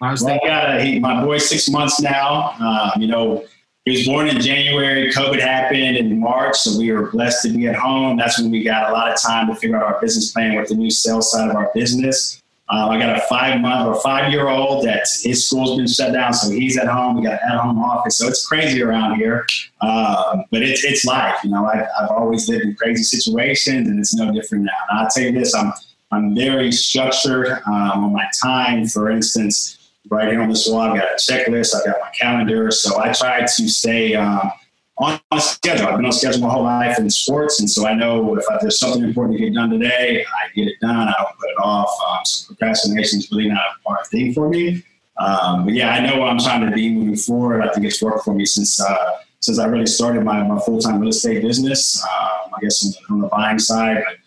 how's 0.01 0.23
well, 0.23 0.39
I 0.41 0.47
got 0.47 0.75
a, 0.75 0.83
he, 0.83 0.99
my 0.99 1.23
boy's 1.23 1.47
six 1.47 1.69
months 1.69 2.01
now 2.01 2.51
um, 2.59 3.01
you 3.01 3.07
know 3.07 3.45
he 3.85 3.91
was 3.91 4.07
born 4.07 4.27
in 4.27 4.41
January. 4.41 5.11
COVID 5.11 5.39
happened 5.39 5.95
in 5.95 6.19
March, 6.19 6.57
so 6.57 6.75
we 6.75 6.91
were 6.91 7.11
blessed 7.11 7.43
to 7.43 7.49
be 7.49 7.67
at 7.67 7.75
home. 7.75 8.17
That's 8.17 8.39
when 8.39 8.49
we 8.49 8.63
got 8.63 8.89
a 8.89 8.93
lot 8.93 9.11
of 9.11 9.21
time 9.21 9.47
to 9.47 9.55
figure 9.55 9.77
out 9.77 9.83
our 9.83 10.01
business 10.01 10.31
plan 10.31 10.55
with 10.55 10.69
the 10.69 10.75
new 10.75 10.89
sales 10.89 11.31
side 11.31 11.51
of 11.51 11.55
our 11.55 11.69
business. 11.75 12.41
Um, 12.67 12.89
I 12.89 12.97
got 12.97 13.15
a 13.15 13.21
five 13.29 13.61
month 13.61 13.87
or 13.87 14.01
five 14.01 14.31
year 14.31 14.49
old 14.49 14.87
that 14.87 15.07
his 15.21 15.47
school's 15.47 15.77
been 15.77 15.87
shut 15.87 16.13
down, 16.13 16.33
so 16.33 16.49
he's 16.49 16.79
at 16.79 16.87
home. 16.87 17.17
We 17.17 17.21
got 17.21 17.33
an 17.43 17.51
at 17.51 17.59
home 17.59 17.77
office, 17.77 18.17
so 18.17 18.27
it's 18.27 18.47
crazy 18.47 18.81
around 18.81 19.17
here. 19.17 19.45
Um, 19.81 20.45
but 20.49 20.63
it's 20.63 20.83
it's 20.83 21.05
life, 21.05 21.35
you 21.43 21.51
know. 21.51 21.67
I, 21.67 21.75
have 21.75 22.09
always 22.09 22.49
lived 22.49 22.63
in 22.63 22.75
crazy 22.75 23.03
situations, 23.03 23.87
and 23.87 23.99
it's 23.99 24.15
no 24.15 24.31
different 24.31 24.63
now. 24.63 24.71
And 24.89 24.99
I'll 24.99 25.09
tell 25.09 25.25
you 25.25 25.31
this: 25.31 25.53
I'm 25.53 25.73
I'm 26.15 26.35
very 26.35 26.71
structured 26.71 27.49
um, 27.67 28.05
on 28.05 28.13
my 28.13 28.27
time. 28.43 28.87
For 28.87 29.09
instance, 29.09 29.91
right 30.09 30.31
here 30.31 30.41
on 30.41 30.49
this 30.49 30.67
wall, 30.67 30.81
I've 30.81 30.97
got 30.97 31.09
a 31.09 31.15
checklist. 31.15 31.75
I've 31.75 31.85
got 31.85 31.99
my 31.99 32.09
calendar, 32.09 32.71
so 32.71 33.01
I 33.01 33.11
try 33.11 33.41
to 33.41 33.47
stay. 33.47 34.15
Um, 34.15 34.51
on, 34.97 35.19
schedule. 35.39 35.87
I've 35.87 35.97
been 35.97 36.05
on 36.05 36.13
schedule 36.13 36.41
my 36.41 36.49
whole 36.49 36.63
life 36.63 36.97
in 36.99 37.09
sports, 37.09 37.59
and 37.59 37.69
so 37.69 37.85
I 37.85 37.93
know 37.93 38.37
if 38.37 38.45
I, 38.49 38.57
there's 38.61 38.79
something 38.79 39.03
important 39.03 39.37
to 39.37 39.43
get 39.43 39.53
done 39.53 39.69
today, 39.69 40.25
I 40.25 40.47
get 40.55 40.67
it 40.67 40.79
done. 40.79 41.09
I 41.09 41.13
don't 41.17 41.37
put 41.37 41.49
it 41.49 41.57
off. 41.61 41.89
Um, 42.07 42.19
so 42.23 42.47
procrastination 42.47 43.19
is 43.19 43.29
really 43.29 43.49
not 43.49 43.57
a 43.57 43.83
part 43.83 43.97
hard 43.97 44.07
thing 44.07 44.33
for 44.33 44.47
me. 44.47 44.83
Um, 45.17 45.65
but 45.65 45.73
yeah, 45.73 45.89
I 45.89 45.99
know 45.99 46.19
what 46.19 46.29
I'm 46.29 46.39
trying 46.39 46.69
to 46.69 46.73
be 46.73 46.93
moving 46.93 47.15
forward. 47.15 47.61
I 47.61 47.71
think 47.73 47.85
it's 47.85 48.01
worked 48.01 48.23
for 48.23 48.33
me 48.33 48.45
since 48.45 48.81
uh, 48.81 49.17
since 49.39 49.59
I 49.59 49.65
really 49.65 49.85
started 49.85 50.23
my, 50.23 50.41
my 50.43 50.59
full 50.59 50.79
time 50.79 50.99
real 50.99 51.09
estate 51.09 51.41
business. 51.41 52.01
Um, 52.03 52.53
I 52.55 52.61
guess 52.61 52.85
on 52.85 52.91
the, 52.91 53.13
on 53.13 53.21
the 53.21 53.27
buying 53.27 53.59
side, 53.59 54.03
but 54.05 54.17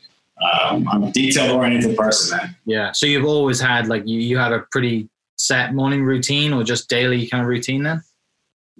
um, 0.42 0.88
I'm 0.88 1.05
a 1.05 1.12
detail 1.12 1.57
oriented 1.57 1.96
person, 1.96 2.38
man. 2.38 2.57
Yeah. 2.64 2.92
So 2.92 3.07
you've 3.07 3.24
always 3.24 3.61
had 3.61 3.88
like 3.88 4.07
you 4.07 4.20
you 4.20 4.38
have 4.38 4.53
a 4.53 4.61
pretty 4.70 5.09
set 5.38 5.74
morning 5.74 6.05
routine 6.05 6.53
or 6.53 6.62
just 6.62 6.88
daily 6.88 7.27
kind 7.27 7.42
of 7.42 7.48
routine 7.48 7.83
then? 7.83 8.03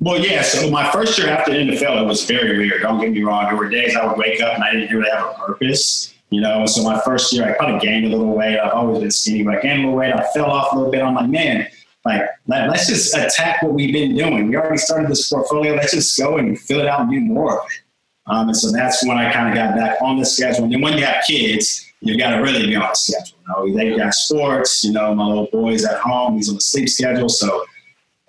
Well, 0.01 0.21
yeah. 0.21 0.43
So 0.43 0.71
my 0.71 0.91
first 0.93 1.19
year 1.19 1.29
after 1.29 1.53
the 1.53 1.59
NFL, 1.59 2.03
it 2.03 2.07
was 2.07 2.25
very 2.25 2.59
weird. 2.59 2.83
Don't 2.83 3.01
get 3.01 3.13
me 3.13 3.23
wrong. 3.23 3.47
There 3.47 3.57
were 3.57 3.69
days 3.69 3.97
I 3.97 4.07
would 4.07 4.17
wake 4.17 4.41
up 4.41 4.55
and 4.55 4.63
I 4.63 4.73
didn't 4.73 4.97
really 4.97 5.11
have 5.11 5.27
a 5.27 5.35
purpose. 5.35 6.15
You 6.31 6.43
know, 6.43 6.67
so 6.67 6.83
my 6.83 7.01
first 7.01 7.33
year, 7.33 7.49
I 7.49 7.57
kind 7.57 7.75
of 7.75 7.81
gained 7.81 8.05
a 8.05 8.11
little 8.11 8.35
weight. 8.35 8.59
I've 8.59 8.73
always 8.73 9.01
been 9.01 9.11
skinny, 9.11 9.45
but 9.45 9.57
I 9.57 9.61
gained 9.63 9.81
a 9.81 9.85
little 9.85 9.97
weight. 9.97 10.13
I 10.13 10.27
fell 10.35 10.51
off 10.51 10.73
a 10.73 10.77
little 10.77 10.93
bit. 10.93 11.03
I'm 11.03 11.15
like, 11.15 11.31
man, 11.31 11.67
like 12.05 12.23
let, 12.47 12.69
us 12.69 12.87
just 12.87 13.17
attack 13.17 13.63
what 13.63 13.73
we've 13.73 13.95
been 13.95 14.15
doing. 14.15 14.49
We 14.49 14.57
already 14.57 14.77
started 14.77 15.09
this 15.09 15.31
portfolio. 15.31 15.75
Let's 15.75 15.93
just 15.93 16.19
go 16.19 16.37
and 16.37 16.59
fill 16.59 16.81
it 16.81 16.87
out 16.87 17.01
and 17.01 17.11
do 17.11 17.21
more 17.21 17.61
of 17.61 17.67
it. 17.67 17.81
Um, 18.29 18.49
and 18.49 18.57
so 18.57 18.71
that's 18.71 19.05
when 19.07 19.17
I 19.17 19.33
kind 19.33 19.49
of 19.49 19.55
got 19.55 19.75
back 19.75 20.01
on 20.03 20.19
the 20.19 20.25
schedule. 20.25 20.65
And 20.65 20.73
then 20.73 20.81
when 20.81 20.99
you 20.99 21.05
have 21.05 21.25
kids, 21.27 21.85
you 22.01 22.19
got 22.19 22.37
to 22.37 22.43
really 22.43 22.67
be 22.67 22.77
on 22.77 22.83
the 22.83 22.95
schedule. 22.95 23.39
You 23.67 23.75
know, 23.75 23.77
they 23.77 23.97
got 23.97 24.15
sports. 24.15 24.85
You 24.85 24.93
know, 24.93 25.15
my 25.15 25.25
little 25.25 25.49
boy's 25.51 25.85
at 25.85 25.99
home. 26.01 26.37
He's 26.37 26.49
on 26.49 26.57
a 26.57 26.61
sleep 26.61 26.89
schedule, 26.89 27.29
so 27.29 27.65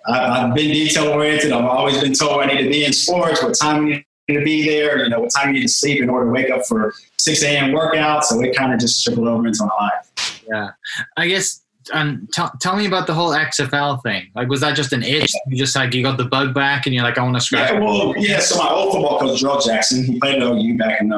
I've 0.06 0.54
been 0.54 0.72
detail 0.72 1.08
oriented. 1.08 1.52
I've 1.52 1.64
always 1.64 2.00
been 2.00 2.14
told 2.14 2.40
I 2.40 2.46
need 2.46 2.62
to 2.62 2.68
be 2.68 2.84
in 2.84 2.92
sports, 2.92 3.42
what 3.42 3.56
time 3.58 3.86
you 3.86 4.02
need 4.28 4.38
to 4.38 4.44
be 4.44 4.66
there, 4.66 5.04
you 5.04 5.10
know, 5.10 5.20
what 5.20 5.30
time 5.36 5.48
you 5.48 5.60
need 5.60 5.66
to 5.66 5.72
sleep 5.72 6.02
in 6.02 6.08
order 6.08 6.26
to 6.26 6.32
wake 6.32 6.50
up 6.50 6.66
for 6.66 6.94
6 7.18 7.42
a.m. 7.42 7.72
workout. 7.72 8.24
So 8.24 8.40
it 8.40 8.56
kind 8.56 8.72
of 8.72 8.80
just 8.80 9.04
trickled 9.04 9.28
over 9.28 9.46
into 9.46 9.64
my 9.64 9.86
life. 9.86 10.42
Yeah. 10.48 10.70
I 11.16 11.28
guess, 11.28 11.62
um, 11.92 12.28
t- 12.32 12.42
tell 12.60 12.76
me 12.76 12.86
about 12.86 13.06
the 13.06 13.14
whole 13.14 13.30
XFL 13.30 14.02
thing. 14.02 14.30
Like, 14.34 14.48
was 14.48 14.60
that 14.60 14.76
just 14.76 14.92
an 14.92 15.02
itch? 15.02 15.32
You 15.48 15.56
just 15.56 15.74
like, 15.74 15.94
you 15.94 16.02
got 16.02 16.18
the 16.18 16.24
bug 16.24 16.54
back 16.54 16.86
and 16.86 16.94
you're 16.94 17.04
like, 17.04 17.18
I 17.18 17.22
want 17.22 17.36
to 17.36 17.40
scratch. 17.40 17.72
Yeah, 17.72 17.80
well, 17.80 18.14
yeah. 18.16 18.40
So 18.40 18.58
my 18.58 18.70
old 18.70 18.92
football 18.92 19.18
coach, 19.18 19.40
Joe 19.40 19.60
Jackson, 19.64 20.04
he 20.04 20.18
played 20.18 20.36
at 20.36 20.42
OU 20.42 20.76
back 20.76 21.00
in 21.00 21.08
the 21.08 21.16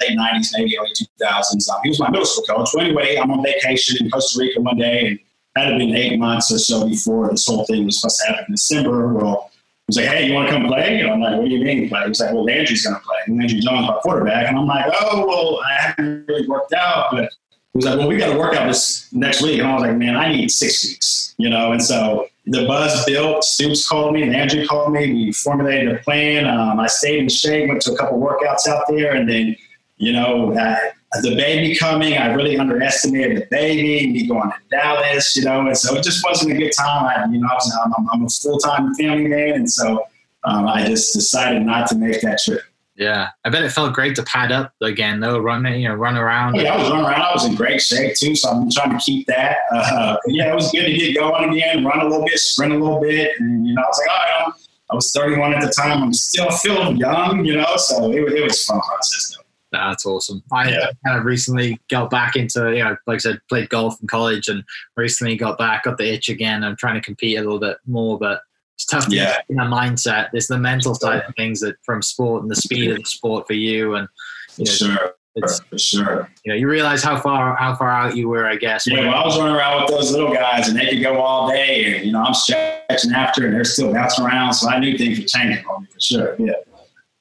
late 0.00 0.18
90s, 0.18 0.48
maybe 0.56 0.78
early 0.78 0.90
2000s. 1.20 1.68
Um, 1.68 1.80
he 1.82 1.88
was 1.88 2.00
my 2.00 2.10
middle 2.10 2.26
school 2.26 2.44
coach. 2.44 2.70
So 2.70 2.80
anyway, 2.80 3.16
I'm 3.16 3.30
on 3.30 3.42
vacation 3.42 4.04
in 4.04 4.10
Costa 4.10 4.38
Rica 4.38 4.60
one 4.60 4.76
day 4.76 5.08
and 5.08 5.18
had 5.56 5.78
been 5.78 5.94
eight 5.94 6.18
months 6.18 6.50
or 6.50 6.58
so 6.58 6.86
before 6.86 7.30
this 7.30 7.46
whole 7.46 7.64
thing 7.64 7.84
was 7.84 8.00
supposed 8.00 8.20
to 8.20 8.26
happen 8.28 8.44
in 8.48 8.52
December. 8.54 9.12
Well, 9.12 9.50
he 9.52 9.84
was 9.88 9.96
like, 9.96 10.06
hey, 10.06 10.26
you 10.26 10.34
want 10.34 10.48
to 10.48 10.54
come 10.54 10.66
play? 10.66 11.00
And 11.00 11.10
I'm 11.10 11.20
like, 11.20 11.36
what 11.36 11.48
do 11.48 11.50
you 11.50 11.64
mean 11.64 11.88
play? 11.88 12.06
He's 12.06 12.20
like, 12.20 12.32
well, 12.32 12.44
Landry's 12.44 12.84
going 12.84 12.96
to 12.96 13.02
play. 13.02 13.16
And 13.26 13.38
Landry 13.38 13.60
Jones, 13.60 13.86
my 13.86 13.98
quarterback. 14.02 14.48
And 14.48 14.58
I'm 14.58 14.66
like, 14.66 14.86
oh, 15.00 15.26
well, 15.26 15.60
I 15.68 15.82
haven't 15.82 16.26
really 16.28 16.48
worked 16.48 16.72
out. 16.72 17.08
But 17.12 17.30
he 17.72 17.78
was 17.78 17.86
like, 17.86 17.98
well, 17.98 18.08
we 18.08 18.18
got 18.18 18.32
to 18.32 18.38
work 18.38 18.54
out 18.54 18.66
this 18.66 19.10
next 19.12 19.42
week. 19.42 19.58
And 19.58 19.68
I 19.68 19.74
was 19.74 19.82
like, 19.82 19.96
man, 19.96 20.16
I 20.16 20.30
need 20.30 20.50
six 20.50 20.84
weeks, 20.84 21.34
you 21.38 21.48
know? 21.48 21.72
And 21.72 21.82
so 21.82 22.28
the 22.46 22.66
buzz 22.66 23.04
built. 23.06 23.44
Stoops 23.44 23.88
called 23.88 24.12
me, 24.12 24.28
Landry 24.28 24.66
called 24.66 24.92
me. 24.92 25.12
We 25.12 25.32
formulated 25.32 25.94
a 25.94 25.98
plan. 25.98 26.46
Um, 26.46 26.78
I 26.78 26.86
stayed 26.86 27.20
in 27.20 27.28
shape, 27.28 27.68
went 27.68 27.80
to 27.82 27.92
a 27.92 27.96
couple 27.96 28.20
workouts 28.20 28.66
out 28.66 28.84
there. 28.88 29.14
And 29.14 29.28
then, 29.28 29.56
you 29.96 30.12
know, 30.12 30.54
I, 30.58 30.90
the 31.20 31.34
baby 31.34 31.74
coming, 31.74 32.16
I 32.16 32.32
really 32.32 32.58
underestimated 32.58 33.36
the 33.36 33.46
baby, 33.50 34.06
me 34.10 34.26
going 34.26 34.50
to 34.50 34.56
Dallas, 34.70 35.36
you 35.36 35.44
know, 35.44 35.66
and 35.66 35.76
so 35.76 35.94
it 35.96 36.02
just 36.02 36.24
wasn't 36.24 36.52
a 36.52 36.56
good 36.56 36.72
time. 36.78 37.04
I, 37.04 37.30
you 37.30 37.38
know, 37.38 37.48
I 37.50 37.54
was, 37.54 37.78
I'm, 37.84 38.08
I'm 38.10 38.24
a 38.24 38.28
full 38.28 38.58
time 38.58 38.94
family 38.94 39.28
man, 39.28 39.54
and 39.54 39.70
so 39.70 40.04
um, 40.44 40.66
I 40.66 40.86
just 40.86 41.12
decided 41.12 41.62
not 41.62 41.86
to 41.88 41.96
make 41.96 42.22
that 42.22 42.40
trip. 42.42 42.62
Yeah, 42.94 43.30
I 43.44 43.48
bet 43.48 43.64
it 43.64 43.70
felt 43.70 43.94
great 43.94 44.14
to 44.16 44.22
pad 44.24 44.52
up 44.52 44.74
again, 44.82 45.18
though, 45.18 45.38
run 45.38 45.64
you 45.64 45.88
know, 45.88 45.94
run 45.94 46.16
around. 46.16 46.56
Yeah, 46.56 46.74
I 46.74 46.78
was 46.78 46.90
running 46.90 47.06
around. 47.06 47.22
I 47.22 47.32
was 47.32 47.46
in 47.46 47.54
great 47.54 47.80
shape 47.80 48.14
too, 48.16 48.36
so 48.36 48.50
I'm 48.50 48.70
trying 48.70 48.98
to 48.98 49.02
keep 49.02 49.26
that. 49.28 49.56
Uh, 49.72 50.16
yeah, 50.26 50.52
it 50.52 50.54
was 50.54 50.70
good 50.70 50.84
to 50.84 50.92
get 50.92 51.16
going 51.16 51.52
again, 51.52 51.84
run 51.84 52.00
a 52.00 52.04
little 52.04 52.24
bit, 52.24 52.38
sprint 52.38 52.74
a 52.74 52.76
little 52.76 53.00
bit, 53.00 53.32
and 53.40 53.66
you 53.66 53.74
know, 53.74 53.82
I 53.82 53.86
was 53.86 54.00
like, 54.06 54.10
all 54.10 54.46
right, 54.46 54.54
I 54.90 54.94
was 54.94 55.10
31 55.12 55.54
at 55.54 55.62
the 55.62 55.70
time. 55.72 56.02
I'm 56.02 56.12
still 56.12 56.50
feeling 56.50 56.98
young, 56.98 57.46
you 57.46 57.56
know, 57.56 57.76
so 57.76 58.12
it, 58.12 58.32
it 58.34 58.42
was 58.42 58.64
fun 58.66 58.80
process 58.80 59.34
though. 59.36 59.42
That's 59.72 60.04
awesome. 60.04 60.42
I 60.52 60.70
yeah. 60.70 60.90
kind 61.06 61.18
of 61.18 61.24
recently 61.24 61.80
got 61.88 62.10
back 62.10 62.36
into, 62.36 62.76
you 62.76 62.84
know, 62.84 62.94
like 63.06 63.14
I 63.14 63.18
said, 63.18 63.40
played 63.48 63.70
golf 63.70 63.96
in 64.02 64.06
college 64.06 64.48
and 64.48 64.62
recently 64.98 65.34
got 65.34 65.56
back, 65.56 65.84
got 65.84 65.96
the 65.96 66.12
itch 66.12 66.28
again. 66.28 66.62
I'm 66.62 66.76
trying 66.76 66.96
to 66.96 67.00
compete 67.00 67.38
a 67.38 67.40
little 67.40 67.58
bit 67.58 67.78
more, 67.86 68.18
but 68.18 68.42
it's 68.82 68.90
tough 68.90 69.08
to 69.08 69.16
yeah. 69.16 69.36
in 69.48 69.58
a 69.58 69.64
mindset. 69.64 70.30
There's 70.32 70.48
the 70.48 70.58
mental 70.58 70.94
side 70.94 71.22
of 71.26 71.34
things 71.36 71.60
that 71.60 71.76
from 71.84 72.02
sport 72.02 72.42
and 72.42 72.50
the 72.50 72.56
speed 72.56 72.90
of 72.90 72.98
the 72.98 73.04
sport 73.04 73.46
for 73.46 73.52
you. 73.52 73.94
And, 73.94 74.08
you 74.56 74.64
know, 74.64 74.72
sure. 74.72 75.14
It's, 75.34 75.60
for 75.60 75.78
sure. 75.78 76.30
You 76.44 76.52
know, 76.52 76.58
you 76.58 76.68
realize 76.68 77.02
how 77.02 77.18
far 77.18 77.56
how 77.56 77.74
far 77.74 77.90
out 77.90 78.16
you 78.16 78.28
were, 78.28 78.46
I 78.46 78.56
guess. 78.56 78.86
Yeah, 78.86 79.00
well, 79.00 79.14
I 79.14 79.24
was 79.24 79.38
running 79.38 79.56
around 79.56 79.82
with 79.82 79.90
those 79.90 80.12
little 80.12 80.34
guys, 80.34 80.68
and 80.68 80.78
they 80.78 80.90
could 80.90 81.02
go 81.02 81.22
all 81.22 81.48
day, 81.48 81.96
and 81.96 82.04
you 82.04 82.12
know, 82.12 82.22
I'm 82.22 82.34
stretching 82.34 83.12
after, 83.12 83.46
and 83.46 83.54
they're 83.54 83.64
still 83.64 83.94
bouncing 83.94 84.26
around. 84.26 84.52
So 84.52 84.68
I 84.68 84.78
knew 84.78 84.98
things 84.98 85.18
were 85.18 85.24
changing 85.24 85.64
for 85.64 85.80
me 85.80 85.86
for 85.86 86.00
sure. 86.00 86.36
Yeah. 86.38 86.52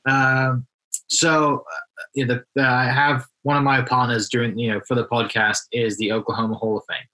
Um, 0.06 0.68
so 1.08 1.64
you 2.14 2.26
know, 2.26 2.42
the, 2.56 2.62
uh, 2.62 2.70
I 2.70 2.86
have 2.86 3.26
one 3.44 3.56
of 3.56 3.64
my 3.64 3.82
partners 3.82 4.28
during 4.28 4.58
you 4.60 4.74
know 4.74 4.82
for 4.86 4.96
the 4.96 5.06
podcast 5.06 5.60
is 5.72 5.98
the 5.98 6.12
Oklahoma 6.12 6.56
Hall 6.56 6.78
of 6.80 6.84
Fame, 6.90 7.08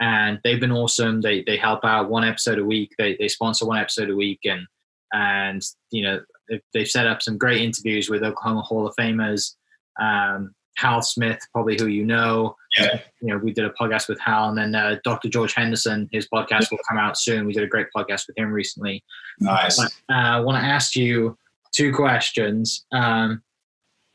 and 0.00 0.40
they've 0.42 0.60
been 0.60 0.72
awesome. 0.72 1.20
They 1.20 1.42
they 1.46 1.56
help 1.56 1.84
out 1.84 2.10
one 2.10 2.24
episode 2.24 2.58
a 2.58 2.64
week. 2.64 2.92
They 2.98 3.16
they 3.18 3.28
sponsor 3.28 3.66
one 3.66 3.78
episode 3.78 4.10
a 4.10 4.16
week, 4.16 4.40
and 4.44 4.66
and 5.12 5.62
you 5.90 6.02
know 6.02 6.20
they've, 6.48 6.62
they've 6.72 6.88
set 6.88 7.06
up 7.06 7.22
some 7.22 7.38
great 7.38 7.60
interviews 7.60 8.08
with 8.08 8.22
Oklahoma 8.22 8.62
Hall 8.62 8.86
of 8.86 8.94
Famers. 8.96 9.54
Um, 10.00 10.54
Hal 10.76 11.02
Smith, 11.02 11.38
probably 11.52 11.76
who 11.78 11.86
you 11.86 12.06
know. 12.06 12.56
Yeah. 12.78 13.00
You 13.20 13.28
know, 13.28 13.38
we 13.38 13.52
did 13.52 13.66
a 13.66 13.70
podcast 13.70 14.08
with 14.08 14.18
Hal, 14.18 14.48
and 14.48 14.56
then 14.56 14.74
uh, 14.74 14.96
Dr. 15.04 15.28
George 15.28 15.52
Henderson. 15.52 16.08
His 16.10 16.26
podcast 16.32 16.70
will 16.70 16.78
come 16.88 16.96
out 16.96 17.18
soon. 17.18 17.46
We 17.46 17.52
did 17.52 17.64
a 17.64 17.68
great 17.68 17.88
podcast 17.94 18.26
with 18.26 18.38
him 18.38 18.50
recently. 18.50 19.04
Nice. 19.40 19.76
But, 19.76 19.92
uh, 20.08 20.36
I 20.36 20.40
want 20.40 20.62
to 20.62 20.66
ask 20.66 20.96
you 20.96 21.36
two 21.74 21.92
questions. 21.92 22.86
Um, 22.92 23.42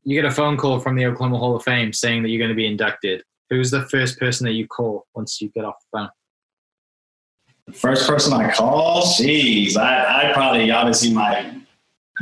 you 0.03 0.19
get 0.19 0.29
a 0.29 0.33
phone 0.33 0.57
call 0.57 0.79
from 0.79 0.95
the 0.95 1.05
Oklahoma 1.05 1.37
Hall 1.37 1.55
of 1.55 1.63
Fame 1.63 1.93
saying 1.93 2.23
that 2.23 2.29
you're 2.29 2.39
going 2.39 2.49
to 2.49 2.55
be 2.55 2.67
inducted. 2.67 3.23
Who's 3.49 3.71
the 3.71 3.83
first 3.89 4.19
person 4.19 4.45
that 4.45 4.53
you 4.53 4.67
call 4.67 5.05
once 5.15 5.41
you 5.41 5.49
get 5.49 5.65
off 5.65 5.75
the 5.91 5.99
phone? 5.99 6.09
The 7.67 7.73
first 7.73 8.07
person 8.07 8.33
I 8.33 8.51
call, 8.51 9.03
jeez, 9.03 9.77
I, 9.77 10.29
I 10.29 10.33
probably 10.33 10.71
obviously 10.71 11.13
my 11.13 11.51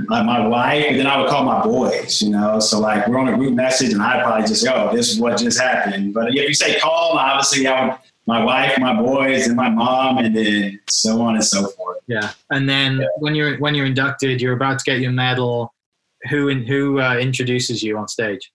my, 0.08 0.24
my 0.24 0.48
wife, 0.48 0.86
and 0.88 0.98
then 1.00 1.06
I 1.06 1.20
would 1.20 1.30
call 1.30 1.44
my 1.44 1.62
boys, 1.62 2.22
you 2.22 2.30
know. 2.32 2.60
So 2.60 2.80
like 2.80 3.08
we're 3.08 3.20
on 3.20 3.28
a 3.30 3.38
group 3.38 3.54
message, 3.54 3.94
and 3.94 4.02
I'd 4.02 4.24
probably 4.24 4.48
just 4.48 4.66
go, 4.66 4.92
"This 4.94 5.12
is 5.12 5.20
what 5.20 5.38
just 5.38 5.60
happened." 5.60 6.14
But 6.14 6.30
if 6.30 6.48
you 6.48 6.54
say 6.54 6.80
call, 6.80 7.18
obviously 7.18 7.68
I 7.68 7.86
would 7.88 7.98
my 8.26 8.44
wife, 8.44 8.78
my 8.80 8.96
boys, 9.00 9.48
and 9.48 9.56
my 9.56 9.70
mom, 9.70 10.18
and 10.18 10.36
then 10.36 10.80
so 10.90 11.22
on 11.22 11.36
and 11.36 11.44
so 11.44 11.68
forth. 11.68 11.98
Yeah, 12.08 12.32
and 12.50 12.68
then 12.68 13.00
Yeah. 13.02 13.08
when 13.20 13.36
you're 13.36 13.58
when 13.60 13.76
you're 13.76 13.86
inducted, 13.86 14.42
you're 14.42 14.54
about 14.54 14.80
to 14.80 14.86
get 14.86 15.00
your 15.00 15.12
medal. 15.12 15.74
Who 16.30 16.48
in, 16.48 16.66
who 16.66 17.02
uh, 17.02 17.18
introduces 17.18 17.84
you 17.84 17.98
on 17.98 18.08
stage? 18.08 18.52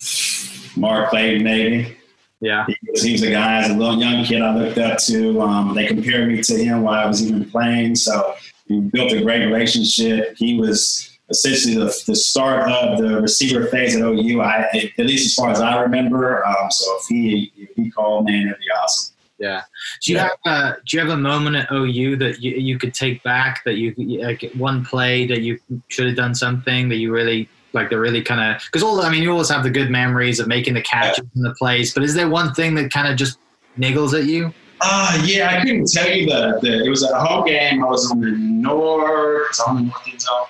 Mark 0.76 1.10
Clayton, 1.10 1.42
maybe. 1.44 1.96
Yeah, 2.40 2.66
He 2.66 2.76
was, 2.90 3.02
he 3.02 3.12
was 3.12 3.22
a 3.22 3.30
guy 3.30 3.62
as 3.62 3.70
a 3.70 3.74
little 3.74 4.00
young 4.00 4.24
kid 4.24 4.42
I 4.42 4.52
looked 4.56 4.76
up 4.78 4.98
to. 5.04 5.40
Um, 5.40 5.74
they 5.74 5.86
compared 5.86 6.26
me 6.28 6.42
to 6.42 6.56
him 6.64 6.82
while 6.82 6.98
I 7.00 7.06
was 7.06 7.24
even 7.24 7.48
playing, 7.48 7.94
so 7.94 8.34
we 8.68 8.80
built 8.80 9.12
a 9.12 9.22
great 9.22 9.44
relationship. 9.44 10.34
He 10.36 10.58
was 10.58 11.08
essentially 11.30 11.74
the, 11.76 11.96
the 12.08 12.16
start 12.16 12.68
of 12.68 12.98
the 12.98 13.20
receiver 13.22 13.66
phase 13.66 13.94
at 13.94 14.02
OU. 14.02 14.40
I, 14.40 14.90
at 14.98 15.06
least 15.06 15.26
as 15.26 15.34
far 15.34 15.50
as 15.50 15.60
I 15.60 15.80
remember. 15.82 16.44
Um, 16.44 16.68
so 16.70 16.96
if 17.00 17.06
he 17.06 17.52
if 17.56 17.70
he 17.76 17.90
called, 17.92 18.24
man, 18.26 18.48
it'd 18.48 18.58
be 18.58 18.64
awesome. 18.82 19.14
yeah. 19.38 19.62
Do 20.02 20.10
you 20.12 20.18
Yeah. 20.18 20.28
have 20.44 20.74
a 20.74 20.76
do 20.84 20.96
you 20.96 21.00
have 21.00 21.10
a 21.10 21.16
moment 21.16 21.54
at 21.54 21.70
OU 21.70 22.16
that 22.16 22.42
you, 22.42 22.52
you 22.56 22.76
could 22.76 22.92
take 22.92 23.22
back 23.22 23.62
that 23.64 23.74
you 23.76 23.94
like 24.20 24.50
one 24.56 24.84
play 24.84 25.28
that 25.28 25.42
you 25.42 25.60
should 25.88 26.06
have 26.08 26.16
done 26.16 26.34
something 26.34 26.88
that 26.88 26.96
you 26.96 27.12
really 27.12 27.48
like 27.72 27.90
that 27.90 27.98
really 27.98 28.22
kind 28.22 28.54
of 28.54 28.62
because 28.64 28.82
all 28.82 29.00
I 29.00 29.10
mean 29.10 29.22
you 29.22 29.30
always 29.30 29.48
have 29.48 29.62
the 29.62 29.70
good 29.70 29.90
memories 29.90 30.40
of 30.40 30.48
making 30.48 30.74
the 30.74 30.82
catches 30.82 31.24
in 31.34 31.42
the 31.42 31.54
plays, 31.54 31.94
but 31.94 32.02
is 32.02 32.14
there 32.14 32.28
one 32.28 32.54
thing 32.54 32.74
that 32.76 32.92
kind 32.92 33.08
of 33.08 33.16
just 33.16 33.38
niggles 33.78 34.18
at 34.18 34.24
you? 34.26 34.52
Uh, 34.80 35.22
yeah, 35.24 35.48
I 35.50 35.60
couldn't 35.60 35.86
tell 35.92 36.10
you 36.10 36.26
the, 36.26 36.58
the 36.60 36.84
it 36.84 36.88
was 36.88 37.04
a 37.04 37.18
home 37.18 37.46
game. 37.46 37.84
I 37.84 37.86
was 37.86 38.10
on 38.10 38.20
the 38.20 38.32
north, 38.32 39.06
I 39.06 39.48
was 39.48 39.60
on 39.60 39.76
the 39.76 39.82
north 39.82 40.08
end 40.08 40.20
zone. 40.20 40.46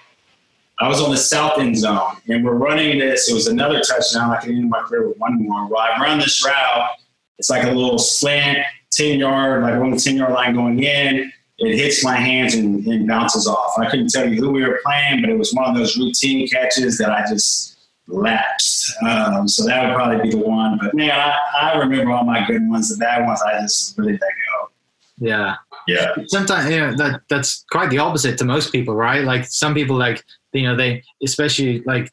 I 0.79 0.89
was 0.89 1.01
on 1.01 1.11
the 1.11 1.17
south 1.17 1.61
end 1.61 1.79
zone, 1.79 2.17
and 2.29 2.45
we're 2.45 2.55
running 2.55 2.99
this. 2.99 3.31
It 3.31 3.35
was 3.35 3.47
another 3.47 3.81
touchdown. 3.81 4.31
I 4.31 4.41
can 4.41 4.57
end 4.57 4.71
my 4.71 4.81
career 4.81 5.07
with 5.07 5.19
one 5.19 5.41
more. 5.41 5.69
Well, 5.69 5.79
I 5.79 6.01
run 6.01 6.19
this 6.19 6.45
route. 6.45 6.91
It's 7.39 7.51
like 7.51 7.65
a 7.65 7.71
little 7.71 7.99
slant, 7.99 8.59
ten 8.91 9.21
yard, 9.21 9.63
like 9.63 9.75
on 9.75 9.91
the 9.91 9.97
ten 9.97 10.17
yard 10.17 10.33
line 10.33 10.55
going 10.55 10.83
in. 10.83 11.33
It 11.63 11.77
hits 11.77 12.05
my 12.05 12.17
hands 12.17 12.55
and, 12.55 12.85
and 12.87 13.07
bounces 13.07 13.47
off. 13.47 13.79
I 13.79 13.89
couldn't 13.89 14.09
tell 14.09 14.29
you 14.29 14.41
who 14.41 14.51
we 14.51 14.67
were 14.67 14.81
playing, 14.85 15.21
but 15.21 15.31
it 15.31 15.39
was 15.39 15.53
one 15.55 15.71
of 15.71 15.77
those 15.77 15.97
routine 15.97 16.49
catches 16.49 16.99
that 16.99 17.11
I 17.11 17.25
just 17.29 17.77
lapsed. 18.09 18.93
Um, 19.07 19.47
so 19.47 19.65
that 19.67 19.87
would 19.87 19.95
probably 19.95 20.23
be 20.23 20.31
the 20.31 20.39
one. 20.39 20.79
But 20.83 20.95
man, 20.95 21.13
I, 21.13 21.37
I 21.61 21.79
remember 21.79 22.11
all 22.11 22.25
my 22.25 22.45
good 22.47 22.69
ones. 22.69 22.89
The 22.89 22.97
bad 22.97 23.25
ones, 23.25 23.41
I 23.43 23.61
just 23.61 23.97
really 23.97 24.13
let 24.13 24.21
go. 24.21 24.71
Yeah. 25.19 25.57
Yeah. 25.89 26.15
sometimes 26.29 26.71
you 26.71 26.79
know 26.79 26.97
that 26.97 27.23
that's 27.29 27.65
quite 27.73 27.91
the 27.91 27.99
opposite 27.99 28.39
to 28.39 28.45
most 28.45 28.71
people 28.71 28.95
right 28.95 29.25
like 29.25 29.45
some 29.47 29.75
people 29.75 29.97
like 29.97 30.25
you 30.53 30.63
know 30.63 30.77
they 30.77 31.03
especially 31.25 31.81
like 31.81 32.09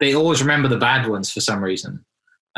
they 0.00 0.14
always 0.14 0.40
remember 0.40 0.68
the 0.68 0.78
bad 0.78 1.06
ones 1.06 1.30
for 1.30 1.42
some 1.42 1.62
reason 1.62 2.02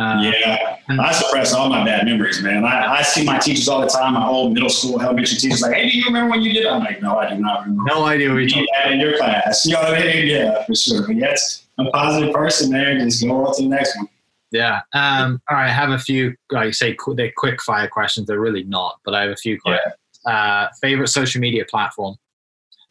uh, 0.00 0.20
Yeah, 0.22 0.76
I 0.88 1.12
suppress 1.12 1.52
all 1.52 1.68
my 1.68 1.84
bad 1.84 2.04
memories, 2.06 2.42
man. 2.42 2.64
I, 2.64 2.96
I 2.98 3.02
see 3.02 3.24
my 3.24 3.38
teachers 3.38 3.68
all 3.68 3.80
the 3.82 3.86
time, 3.88 4.14
my 4.14 4.26
old 4.26 4.52
middle 4.54 4.68
school, 4.70 5.00
elementary 5.00 5.36
teachers, 5.36 5.60
like, 5.62 5.74
hey, 5.74 5.90
do 5.90 5.98
you 5.98 6.04
remember 6.06 6.30
when 6.30 6.40
you 6.42 6.52
did? 6.52 6.66
I'm 6.66 6.80
like, 6.80 7.02
no, 7.02 7.18
I 7.18 7.28
do 7.30 7.36
not 7.40 7.62
remember. 7.64 7.82
no 7.86 8.04
idea 8.04 8.30
what 8.30 8.38
you're 8.38 8.48
talking 8.48 8.66
did 8.84 8.92
in 8.92 9.00
your 9.00 9.16
class. 9.18 9.64
You 9.66 9.74
know 9.74 9.80
what 9.82 9.94
I 9.94 10.04
mean? 10.04 10.26
Yeah, 10.28 10.64
for 10.64 10.74
sure. 10.74 11.06
But 11.06 11.16
yes, 11.16 11.66
I'm 11.78 11.86
a 11.86 11.90
positive 11.90 12.32
person, 12.34 12.72
man. 12.72 12.98
Just 13.00 13.22
go 13.22 13.46
on 13.46 13.54
to 13.56 13.62
the 13.62 13.68
next 13.68 13.96
one. 13.96 14.08
yeah 14.52 14.80
um 14.94 15.40
all 15.48 15.56
right 15.56 15.66
i 15.68 15.72
have 15.72 15.90
a 15.90 15.98
few 15.98 16.34
like 16.50 16.74
say 16.74 16.92
qu- 16.94 17.14
they're 17.14 17.30
quick 17.36 17.62
fire 17.62 17.86
questions 17.86 18.26
they're 18.26 18.40
really 18.40 18.64
not 18.64 18.98
but 19.04 19.14
i 19.14 19.20
have 19.22 19.30
a 19.30 19.36
few 19.36 19.56
questions 19.60 19.94
uh 20.26 20.66
favorite 20.82 21.06
social 21.06 21.40
media 21.40 21.64
platform 21.70 22.16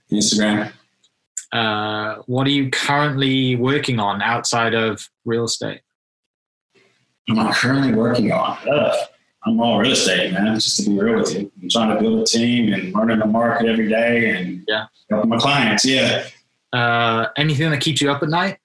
Instagram. 0.10 0.72
uh 1.52 2.16
what 2.28 2.48
are 2.48 2.52
you 2.52 2.70
currently 2.70 3.56
working 3.58 4.00
on 4.00 4.22
outside 4.22 4.74
of 4.74 5.06
real 5.26 5.44
estate 5.46 5.82
I'm 7.30 7.54
currently 7.54 7.94
working 7.94 8.32
on. 8.32 8.58
I'm 9.46 9.60
all 9.62 9.80
real 9.80 9.92
estate, 9.92 10.34
man. 10.34 10.56
Just 10.56 10.84
to 10.84 10.90
be 10.90 11.00
real 11.00 11.20
with 11.20 11.34
you, 11.34 11.52
I'm 11.62 11.70
trying 11.70 11.96
to 11.96 12.02
build 12.02 12.22
a 12.22 12.26
team 12.26 12.74
and 12.74 12.94
learning 12.94 13.20
the 13.20 13.26
market 13.26 13.68
every 13.68 13.88
day 13.90 14.32
and 14.32 14.64
Yeah. 14.68 14.86
helping 15.10 15.30
my 15.30 15.38
clients. 15.38 15.86
Yeah. 15.86 16.26
uh 16.74 17.28
anything 17.38 17.72
that 17.72 17.82
keeps 17.82 18.00
you 18.00 18.12
up 18.12 18.22
at 18.22 18.30
night 18.30 18.60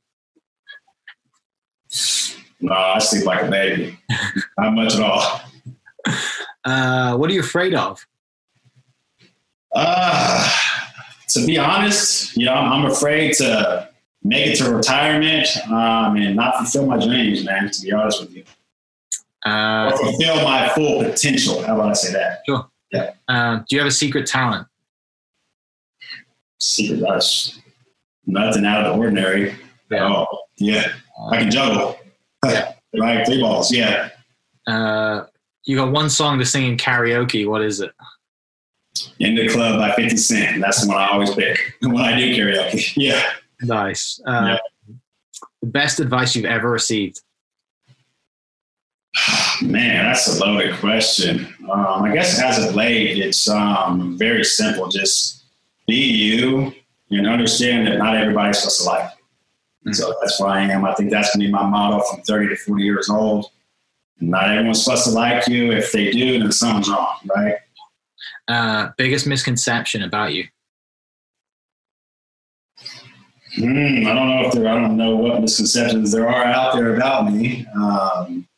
No, 2.60 2.74
I 2.74 2.98
sleep 2.98 3.24
like 3.24 3.42
a 3.42 3.50
baby. 3.50 3.98
Not 4.58 4.74
much 4.74 4.94
at 4.96 5.00
all. 5.02 5.40
uh 6.64 7.16
what 7.16 7.30
are 7.30 7.32
you 7.32 7.40
afraid 7.40 7.74
of 7.74 8.04
Uh, 9.74 10.48
to 11.30 11.44
be 11.46 11.58
honest, 11.58 12.36
you 12.36 12.44
know, 12.46 12.52
I'm, 12.54 12.84
I'm 12.84 12.90
afraid 12.90 13.32
to 13.34 13.88
make 14.25 14.47
it 14.47 14.57
to 14.57 14.75
retirement 14.75 15.47
um, 15.70 16.16
and 16.16 16.35
not 16.35 16.57
fulfill 16.57 16.87
my 16.87 16.99
dreams, 16.99 17.45
man. 17.45 17.70
To 17.70 17.81
be 17.83 17.93
honest 17.93 18.20
with 18.20 18.35
you, 18.35 18.45
uh 19.47 19.91
or 19.93 19.99
fulfill 19.99 20.43
my 20.43 20.68
full 20.70 21.05
potential. 21.05 21.62
How 21.62 21.75
about 21.77 21.91
I 21.91 21.93
say 21.93 22.12
that? 22.14 22.41
Sure. 22.47 22.66
Yeah. 22.91 23.12
Uh, 23.29 23.57
do 23.59 23.64
you 23.70 23.79
have 23.79 23.89
a 23.89 23.93
secret 23.93 24.27
talent 24.27 24.66
Secret 26.61 27.03
rush, 27.03 27.53
nothing 28.27 28.64
out 28.64 28.87
of 28.87 28.93
the 28.95 28.99
ordinary. 28.99 29.55
Yeah. 29.91 30.09
Oh, 30.09 30.27
yeah, 30.57 30.93
I 31.31 31.39
can 31.39 31.51
juggle. 31.51 31.99
Yeah. 32.45 32.72
right, 32.99 33.27
three 33.27 33.41
balls. 33.41 33.70
Yeah, 33.72 34.09
Uh, 34.66 35.27
you 35.64 35.77
got 35.77 35.93
one 35.93 36.09
song 36.09 36.39
to 36.39 36.47
sing 36.47 36.66
in 36.66 36.77
karaoke. 36.77 37.47
What 37.49 37.62
is 37.62 37.81
it? 37.81 37.93
in 39.18 39.35
the 39.35 39.49
club 39.49 39.79
by 39.79 39.93
Fifty 39.97 40.16
Cent. 40.16 40.61
That's 40.61 40.83
the 40.83 40.89
one 40.89 40.97
I 40.99 41.09
always 41.09 41.35
pick 41.35 41.59
when 41.83 41.97
I 41.99 42.16
do 42.16 42.35
karaoke. 42.35 42.93
Yeah. 42.97 43.22
Nice. 43.66 44.20
Uh, 44.26 44.56
The 45.62 45.68
best 45.68 46.00
advice 46.00 46.34
you've 46.36 46.44
ever 46.44 46.70
received. 46.70 47.20
Man, 49.62 50.04
that's 50.04 50.28
a 50.28 50.44
loaded 50.44 50.74
question. 50.76 51.46
Um, 51.70 52.02
I 52.04 52.12
guess 52.12 52.40
as 52.40 52.64
of 52.64 52.74
late, 52.74 53.18
it's 53.18 53.48
um, 53.48 54.18
very 54.18 54.44
simple. 54.44 54.88
Just 54.88 55.44
be 55.86 55.96
you 55.96 56.72
and 57.10 57.26
understand 57.26 57.86
that 57.86 57.98
not 57.98 58.16
everybody's 58.16 58.58
supposed 58.58 58.82
to 58.82 58.86
like 58.86 59.10
you. 59.84 59.90
Mm. 59.90 59.94
So 59.94 60.14
that's 60.20 60.40
where 60.40 60.50
I 60.50 60.62
am. 60.62 60.84
I 60.84 60.94
think 60.94 61.10
that's 61.10 61.34
going 61.34 61.42
to 61.42 61.46
be 61.46 61.52
my 61.52 61.66
motto 61.66 62.02
from 62.10 62.22
30 62.22 62.48
to 62.48 62.56
40 62.56 62.82
years 62.82 63.08
old. 63.08 63.50
Not 64.20 64.50
everyone's 64.50 64.84
supposed 64.84 65.04
to 65.04 65.10
like 65.10 65.46
you. 65.48 65.72
If 65.72 65.92
they 65.92 66.10
do, 66.10 66.38
then 66.38 66.52
something's 66.52 66.88
wrong, 66.88 67.16
right? 67.34 67.56
Uh, 68.48 68.90
biggest 68.96 69.26
misconception 69.26 70.02
about 70.02 70.32
you. 70.32 70.46
Hmm, 73.57 74.07
I 74.07 74.14
don't 74.14 74.28
know 74.28 74.46
if 74.46 74.52
there. 74.52 74.68
I 74.68 74.80
don't 74.80 74.96
know 74.96 75.14
what 75.16 75.40
misconceptions 75.40 76.11
there 76.12 76.28
are 76.28 76.44
out 76.44 76.74
there 76.74 76.96
about 76.96 77.32
me. 77.32 77.66
Um, 77.76 78.48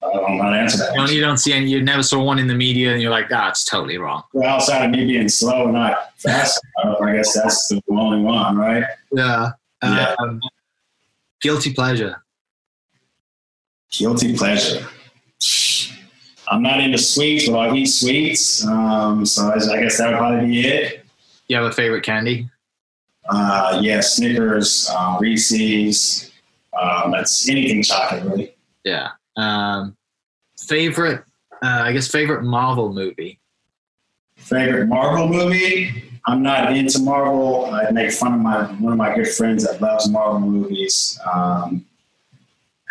I 0.00 0.12
don't 0.12 0.36
know 0.36 0.42
how 0.44 0.50
to 0.50 0.56
answer 0.56 0.78
that. 0.78 0.92
You 0.92 0.98
don't, 0.98 1.12
you 1.12 1.20
don't 1.20 1.38
see 1.38 1.52
any. 1.52 1.70
You 1.70 1.82
never 1.82 2.04
saw 2.04 2.22
one 2.22 2.38
in 2.38 2.46
the 2.46 2.54
media, 2.54 2.92
and 2.92 3.02
you're 3.02 3.10
like, 3.10 3.28
"That's 3.28 3.64
totally 3.64 3.98
wrong." 3.98 4.22
Well, 4.32 4.48
outside 4.48 4.84
of 4.84 4.90
me 4.92 5.04
being 5.06 5.28
slow 5.28 5.64
and 5.64 5.72
not 5.72 6.12
fast 6.18 6.60
enough, 6.84 7.00
I 7.00 7.16
guess 7.16 7.34
that's 7.34 7.66
the 7.68 7.82
only 7.90 8.22
one, 8.22 8.56
right? 8.56 8.84
Yeah. 9.10 9.52
Yeah. 9.82 10.14
Um, 10.20 10.40
guilty 11.40 11.72
pleasure. 11.72 12.22
Guilty 13.90 14.36
pleasure. 14.36 14.86
I'm 16.50 16.62
not 16.62 16.80
into 16.80 16.98
sweets, 16.98 17.48
but 17.48 17.58
I'll 17.58 17.74
eat 17.74 17.86
sweets. 17.86 18.64
Um, 18.64 19.26
so 19.26 19.48
I 19.48 19.54
I 19.54 19.82
guess 19.82 19.98
that 19.98 20.10
would 20.10 20.18
probably 20.18 20.46
be 20.46 20.66
it. 20.66 21.04
You 21.48 21.56
have 21.56 21.64
a 21.64 21.72
favorite 21.72 22.04
candy? 22.04 22.48
Uh, 23.28 23.80
yeah, 23.82 24.00
Snickers, 24.00 24.90
uh, 24.90 25.18
Reese's. 25.20 26.30
Um, 26.80 27.10
that's 27.12 27.48
anything 27.48 27.82
chocolate, 27.82 28.24
really. 28.24 28.54
Yeah. 28.84 29.10
Um, 29.36 29.96
favorite. 30.58 31.24
Uh, 31.62 31.82
I 31.82 31.92
guess 31.92 32.08
favorite 32.08 32.44
Marvel 32.44 32.92
movie. 32.92 33.40
Favorite 34.36 34.86
Marvel 34.86 35.28
movie? 35.28 36.04
I'm 36.26 36.42
not 36.42 36.76
into 36.76 37.00
Marvel. 37.00 37.66
I 37.66 37.90
make 37.90 38.12
fun 38.12 38.34
of 38.34 38.40
my 38.40 38.64
one 38.64 38.92
of 38.92 38.98
my 38.98 39.14
good 39.14 39.28
friends 39.28 39.64
that 39.64 39.80
loves 39.80 40.08
Marvel 40.08 40.40
movies. 40.40 41.18
Um, 41.32 41.84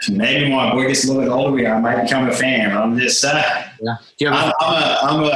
maybe 0.09 0.43
when 0.43 0.51
my 0.55 0.71
boy 0.71 0.87
gets 0.87 1.05
a 1.05 1.07
little 1.07 1.23
bit 1.23 1.31
older, 1.31 1.67
I 1.67 1.79
might 1.79 2.03
become 2.03 2.27
a 2.27 2.33
fan. 2.33 2.75
I'm 2.75 2.97
just 2.97 3.23
uh, 3.25 3.41
Yeah. 3.81 3.95
Do 4.17 4.25
you 4.25 4.31
have 4.31 4.53
I'm, 4.59 4.73
I'm 5.03 5.23
a 5.23 5.29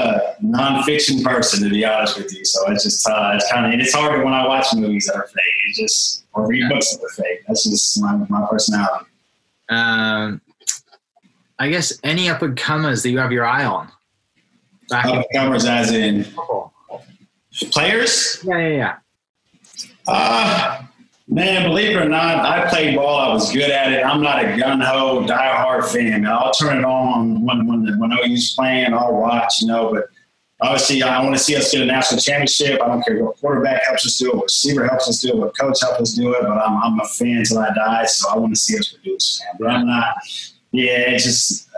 I'm 0.44 0.54
a 0.54 0.58
nonfiction 0.58 1.24
person 1.24 1.64
to 1.64 1.70
be 1.70 1.84
honest 1.86 2.18
with 2.18 2.34
you. 2.34 2.46
So 2.46 2.70
it's 2.72 2.84
just 2.84 3.08
uh, 3.08 3.34
it's 3.36 3.52
kind 3.52 3.74
of 3.74 3.80
it's 3.80 3.94
hard 3.94 4.24
when 4.24 4.34
I 4.34 4.48
watch 4.48 4.68
movies 4.76 5.06
that 5.08 5.16
are 5.16 5.28
fake. 5.28 5.44
It's 5.68 5.80
just 5.80 6.26
or 6.34 6.48
read 6.48 6.70
books 6.70 6.96
that 6.96 7.04
are 7.04 7.10
fake. 7.24 7.40
That's 7.48 7.64
just 7.70 8.02
my 8.02 8.16
my 8.30 8.46
personality. 8.50 9.06
um, 9.70 10.42
I 11.60 11.70
guess 11.70 12.00
any 12.04 12.30
up 12.30 12.42
and 12.42 12.58
comers 12.58 13.04
that 13.04 13.10
you 13.10 13.20
have 13.20 13.32
your 13.32 13.46
eye 13.46 13.66
on. 13.66 13.92
Back 14.90 15.06
Up 15.06 15.26
comers 15.34 15.66
as 15.66 15.92
in 15.92 16.26
players. 17.72 18.40
Yeah, 18.44 18.58
yeah, 18.58 18.68
yeah. 18.76 18.96
Uh, 20.08 20.84
man, 21.32 21.64
believe 21.68 21.96
it 21.96 22.02
or 22.02 22.10
not, 22.10 22.46
I 22.46 22.70
played 22.70 22.96
ball. 22.96 23.18
I 23.18 23.34
was 23.34 23.52
good 23.52 23.72
at 23.72 23.92
it. 23.92 24.06
I'm 24.06 24.22
not 24.22 24.44
a 24.44 24.58
gun 24.58 24.82
ho, 24.82 25.26
die 25.26 25.56
hard 25.56 25.86
fan. 25.86 26.28
I'll 26.28 26.52
turn 26.52 26.80
it 26.80 26.86
on 26.86 27.44
when 27.44 27.66
when 27.66 28.00
when 28.00 28.12
OU's 28.12 28.54
playing. 28.54 28.94
I'll 28.94 29.14
watch, 29.14 29.62
you 29.62 29.68
know. 29.68 29.92
But 29.94 30.06
obviously, 30.60 31.02
I 31.02 31.24
want 31.24 31.36
to 31.36 31.42
see 31.42 31.56
us 31.56 31.72
get 31.72 31.82
a 31.82 31.86
national 31.86 32.20
championship. 32.20 32.82
I 32.82 32.88
don't 32.88 33.04
care 33.04 33.24
what 33.24 33.38
quarterback 33.38 33.84
helps 33.86 34.06
us 34.06 34.18
do 34.18 34.30
it, 34.30 34.36
what 34.36 34.44
receiver 34.44 34.86
helps 34.86 35.08
us 35.08 35.22
do 35.22 35.30
it, 35.30 35.38
what 35.38 35.58
coach 35.58 35.78
helps 35.82 36.02
us 36.02 36.14
do 36.14 36.34
it. 36.34 36.42
But 36.42 36.52
I'm, 36.52 36.84
I'm 36.84 37.00
a 37.00 37.06
fan 37.06 37.44
till 37.46 37.60
I 37.60 37.74
die, 37.74 38.06
so 38.06 38.30
I 38.30 38.38
want 38.38 38.54
to 38.54 38.60
see 38.60 38.78
us 38.78 38.90
produce. 38.90 39.42
Man. 39.42 39.56
But 39.60 39.68
I'm 39.70 39.88
not. 39.88 40.16
Yeah, 40.74 41.12
it's 41.12 41.24
just 41.24 41.70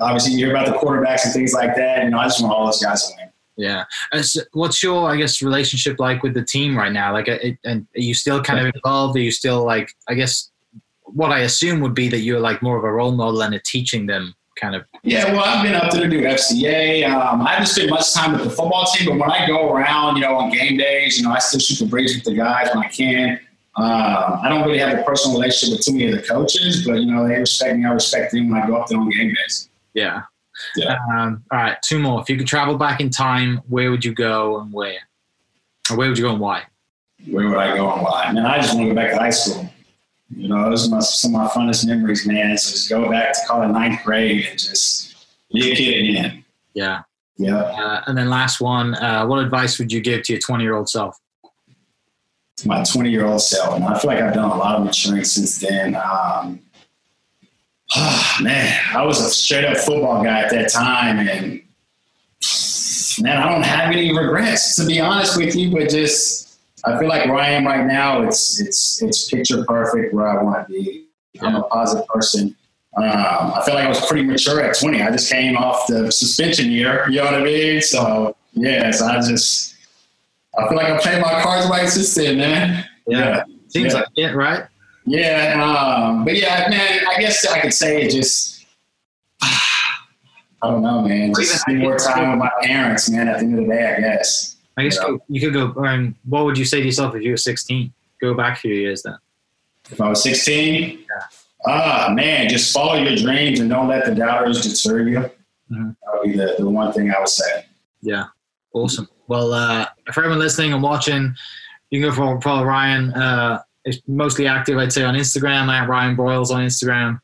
obviously 0.00 0.32
you 0.32 0.46
hear 0.46 0.50
about 0.50 0.66
the 0.66 0.72
quarterbacks 0.72 1.24
and 1.24 1.32
things 1.32 1.52
like 1.52 1.76
that. 1.76 2.04
You 2.04 2.10
know, 2.10 2.18
I 2.18 2.24
just 2.24 2.40
want 2.40 2.54
all 2.54 2.66
those 2.66 2.82
guys 2.82 3.06
to 3.06 3.14
win. 3.16 3.29
Yeah. 3.56 3.84
So 4.22 4.42
what's 4.52 4.82
your, 4.82 5.10
I 5.10 5.16
guess, 5.16 5.42
relationship 5.42 5.98
like 5.98 6.22
with 6.22 6.34
the 6.34 6.44
team 6.44 6.76
right 6.76 6.92
now? 6.92 7.12
Like, 7.12 7.28
it, 7.28 7.58
and 7.64 7.86
are 7.96 8.00
you 8.00 8.14
still 8.14 8.42
kind 8.42 8.58
of 8.66 8.72
involved? 8.74 9.16
Are 9.16 9.20
you 9.20 9.30
still 9.30 9.64
like, 9.64 9.92
I 10.08 10.14
guess, 10.14 10.50
what 11.04 11.32
I 11.32 11.40
assume 11.40 11.80
would 11.80 11.94
be 11.94 12.08
that 12.08 12.20
you're 12.20 12.40
like 12.40 12.62
more 12.62 12.78
of 12.78 12.84
a 12.84 12.90
role 12.90 13.12
model 13.12 13.42
and 13.42 13.54
a 13.54 13.60
teaching 13.60 14.06
them 14.06 14.34
kind 14.60 14.74
of. 14.74 14.84
Yeah, 15.02 15.32
well, 15.32 15.44
I've 15.44 15.64
been 15.64 15.74
up 15.74 15.90
there 15.90 16.02
to 16.02 16.08
do 16.08 16.22
FCA. 16.22 17.08
Um, 17.10 17.42
I 17.42 17.52
haven't 17.52 17.66
spent 17.66 17.90
much 17.90 18.12
time 18.12 18.32
with 18.32 18.44
the 18.44 18.50
football 18.50 18.86
team, 18.94 19.08
but 19.08 19.18
when 19.18 19.30
I 19.30 19.46
go 19.46 19.72
around, 19.72 20.16
you 20.16 20.22
know, 20.22 20.36
on 20.36 20.50
game 20.50 20.76
days, 20.76 21.18
you 21.18 21.24
know, 21.24 21.32
I 21.32 21.38
still 21.38 21.60
shoot 21.60 21.78
the 21.78 21.86
breeze 21.86 22.14
with 22.14 22.24
the 22.24 22.34
guys 22.34 22.68
when 22.74 22.84
I 22.84 22.88
can. 22.88 23.40
Um, 23.76 24.40
I 24.42 24.48
don't 24.48 24.66
really 24.66 24.78
have 24.78 24.98
a 24.98 25.02
personal 25.02 25.38
relationship 25.38 25.78
with 25.78 25.86
too 25.86 25.92
many 25.92 26.12
of 26.12 26.20
the 26.20 26.26
coaches, 26.26 26.84
but 26.86 26.94
you 26.94 27.06
know, 27.06 27.26
they 27.26 27.38
respect 27.38 27.78
me. 27.78 27.86
I 27.86 27.92
respect 27.92 28.32
them 28.32 28.50
when 28.50 28.60
I 28.60 28.66
go 28.66 28.76
up 28.76 28.88
there 28.88 28.98
on 28.98 29.08
game 29.10 29.32
days. 29.32 29.70
Yeah. 29.94 30.22
Yeah. 30.76 30.98
Um, 31.12 31.44
all 31.50 31.58
right, 31.58 31.76
two 31.82 31.98
more. 31.98 32.20
If 32.20 32.30
you 32.30 32.36
could 32.36 32.46
travel 32.46 32.76
back 32.76 33.00
in 33.00 33.10
time, 33.10 33.58
where 33.68 33.90
would 33.90 34.04
you 34.04 34.14
go 34.14 34.60
and 34.60 34.72
where? 34.72 34.98
Or 35.90 35.96
where 35.96 36.08
would 36.08 36.18
you 36.18 36.24
go 36.24 36.32
and 36.32 36.40
why? 36.40 36.64
Where 37.26 37.48
would 37.48 37.58
I 37.58 37.76
go 37.76 37.92
and 37.92 38.02
why? 38.02 38.32
Man, 38.32 38.46
I 38.46 38.58
just 38.58 38.74
want 38.74 38.88
to 38.88 38.94
go 38.94 39.00
back 39.00 39.10
to 39.12 39.18
high 39.18 39.30
school. 39.30 39.68
You 40.34 40.48
know, 40.48 40.70
those 40.70 40.86
are 40.86 40.90
my, 40.90 41.00
some 41.00 41.34
of 41.34 41.42
my 41.42 41.48
funnest 41.48 41.86
memories, 41.86 42.26
man. 42.26 42.56
So 42.56 42.70
just 42.70 42.88
go 42.88 43.10
back 43.10 43.32
to 43.32 43.40
call 43.46 43.62
it 43.62 43.68
ninth 43.68 44.04
grade 44.04 44.46
and 44.48 44.58
just 44.58 45.26
be 45.52 45.72
a 45.72 45.74
kid 45.74 46.08
again. 46.08 46.44
Yeah. 46.72 47.02
Yeah. 47.36 47.56
Uh, 47.56 48.02
and 48.06 48.16
then 48.16 48.30
last 48.30 48.60
one, 48.60 48.94
uh, 48.94 49.26
what 49.26 49.38
advice 49.40 49.78
would 49.78 49.90
you 49.90 50.00
give 50.00 50.22
to 50.24 50.34
your 50.34 50.40
20 50.40 50.62
year 50.62 50.76
old 50.76 50.88
self? 50.88 51.18
To 52.58 52.68
my 52.68 52.84
20 52.84 53.10
year 53.10 53.24
old 53.24 53.40
self. 53.40 53.74
And 53.74 53.84
I 53.84 53.98
feel 53.98 54.10
like 54.10 54.20
I've 54.20 54.34
done 54.34 54.50
a 54.50 54.56
lot 54.56 54.76
of 54.76 54.84
maturing 54.84 55.24
since 55.24 55.58
then. 55.58 55.96
Um, 55.96 56.60
oh, 57.96 58.36
man, 58.42 58.78
I 58.94 59.04
was 59.04 59.20
a 59.20 59.30
straight 59.30 59.64
up 59.64 59.76
football 59.76 60.22
guy 60.22 60.40
at 60.42 60.50
that 60.50 60.70
time. 60.70 61.18
And 61.26 61.62
man, 63.20 63.36
I 63.36 63.48
don't 63.50 63.62
have 63.62 63.90
any 63.90 64.16
regrets, 64.16 64.76
to 64.76 64.86
be 64.86 65.00
honest 65.00 65.36
with 65.36 65.54
you, 65.54 65.70
but 65.70 65.90
just, 65.90 66.58
I 66.84 66.98
feel 66.98 67.08
like 67.08 67.26
where 67.26 67.36
I 67.36 67.50
am 67.50 67.66
right 67.66 67.86
now, 67.86 68.22
it's, 68.22 68.60
it's, 68.60 69.02
it's 69.02 69.28
picture 69.30 69.64
perfect 69.64 70.14
where 70.14 70.26
I 70.28 70.42
want 70.42 70.66
to 70.66 70.72
be. 70.72 71.06
I'm 71.42 71.54
a 71.56 71.62
positive 71.64 72.06
person. 72.08 72.56
Um, 72.96 73.04
I 73.06 73.62
feel 73.64 73.74
like 73.74 73.84
I 73.84 73.88
was 73.88 74.04
pretty 74.06 74.24
mature 74.24 74.60
at 74.60 74.78
20. 74.78 75.00
I 75.02 75.10
just 75.10 75.30
came 75.30 75.56
off 75.56 75.86
the 75.86 76.10
suspension 76.10 76.70
year. 76.70 77.06
You 77.08 77.16
know 77.18 77.24
what 77.26 77.34
I 77.34 77.42
mean? 77.44 77.80
So, 77.82 78.34
yeah, 78.52 78.90
so 78.90 79.06
I 79.06 79.16
just, 79.20 79.76
I 80.58 80.66
feel 80.68 80.76
like 80.76 80.88
I'm 80.90 80.98
playing 81.00 81.20
my 81.22 81.40
cards 81.42 81.68
right 81.70 81.88
since 81.88 82.14
then, 82.14 82.38
man. 82.38 82.84
Yeah. 83.06 83.44
Seems 83.68 83.92
Yeah. 83.92 84.00
like 84.00 84.08
it, 84.16 84.34
right? 84.34 84.64
Yeah, 85.10 85.60
um, 85.60 86.24
but 86.24 86.36
yeah, 86.36 86.68
man, 86.70 87.00
I 87.08 87.20
guess 87.20 87.44
I 87.46 87.60
could 87.60 87.74
say 87.74 88.02
it 88.02 88.10
just, 88.10 88.64
I 89.42 89.50
don't 90.62 90.82
know, 90.82 91.02
man. 91.02 91.32
Just 91.34 91.60
spend 91.62 91.80
more 91.80 91.96
time 91.98 92.30
with 92.30 92.38
my 92.38 92.50
parents, 92.62 93.10
man, 93.10 93.26
at 93.28 93.38
the 93.38 93.44
end 93.46 93.58
of 93.58 93.64
the 93.66 93.72
day, 93.72 93.94
I 93.96 94.00
guess. 94.00 94.56
I 94.76 94.84
guess 94.84 94.96
Yeah. 94.96 95.08
go, 95.08 95.22
you 95.28 95.40
could 95.40 95.52
go, 95.74 95.84
um, 95.84 96.14
what 96.24 96.44
would 96.44 96.56
you 96.56 96.64
say 96.64 96.78
to 96.80 96.86
yourself 96.86 97.14
if 97.16 97.22
you 97.22 97.32
were 97.32 97.36
16? 97.36 97.92
Go 98.20 98.34
back 98.34 98.58
a 98.58 98.60
few 98.60 98.74
years 98.74 99.02
then. 99.02 99.16
If 99.90 100.00
I 100.00 100.08
was 100.08 100.22
16, 100.22 101.04
ah, 101.66 102.12
man, 102.14 102.48
just 102.48 102.72
follow 102.72 102.94
your 102.94 103.16
dreams 103.16 103.58
and 103.58 103.68
don't 103.68 103.88
let 103.88 104.04
the 104.04 104.14
doubters 104.14 104.62
deter 104.62 105.08
you. 105.08 105.18
Mhm. 105.72 105.96
That 106.04 106.12
would 106.12 106.22
be 106.30 106.36
the, 106.38 106.54
the 106.58 106.70
one 106.70 106.92
thing 106.92 107.10
I 107.10 107.18
would 107.18 107.28
say. 107.28 107.64
Yeah. 108.00 108.26
Awesome. 108.72 109.08
Well, 109.26 109.52
uh, 109.52 109.86
for 110.12 110.20
everyone 110.20 110.38
listening 110.38 110.72
and 110.72 110.82
watching, 110.82 111.34
you 111.90 112.00
can 112.00 112.08
go 112.10 112.14
for 112.14 112.40
follow 112.40 112.64
Ryan. 112.64 113.12
Uh, 113.12 113.62
is 113.90 114.00
mostly 114.06 114.46
active, 114.46 114.78
I'd 114.78 114.92
say, 114.92 115.02
on 115.02 115.14
Instagram 115.14 115.68
at 115.68 115.88
Ryan 115.88 116.16
Broyles 116.16 116.50
on 116.50 116.64
Instagram. 116.64 117.20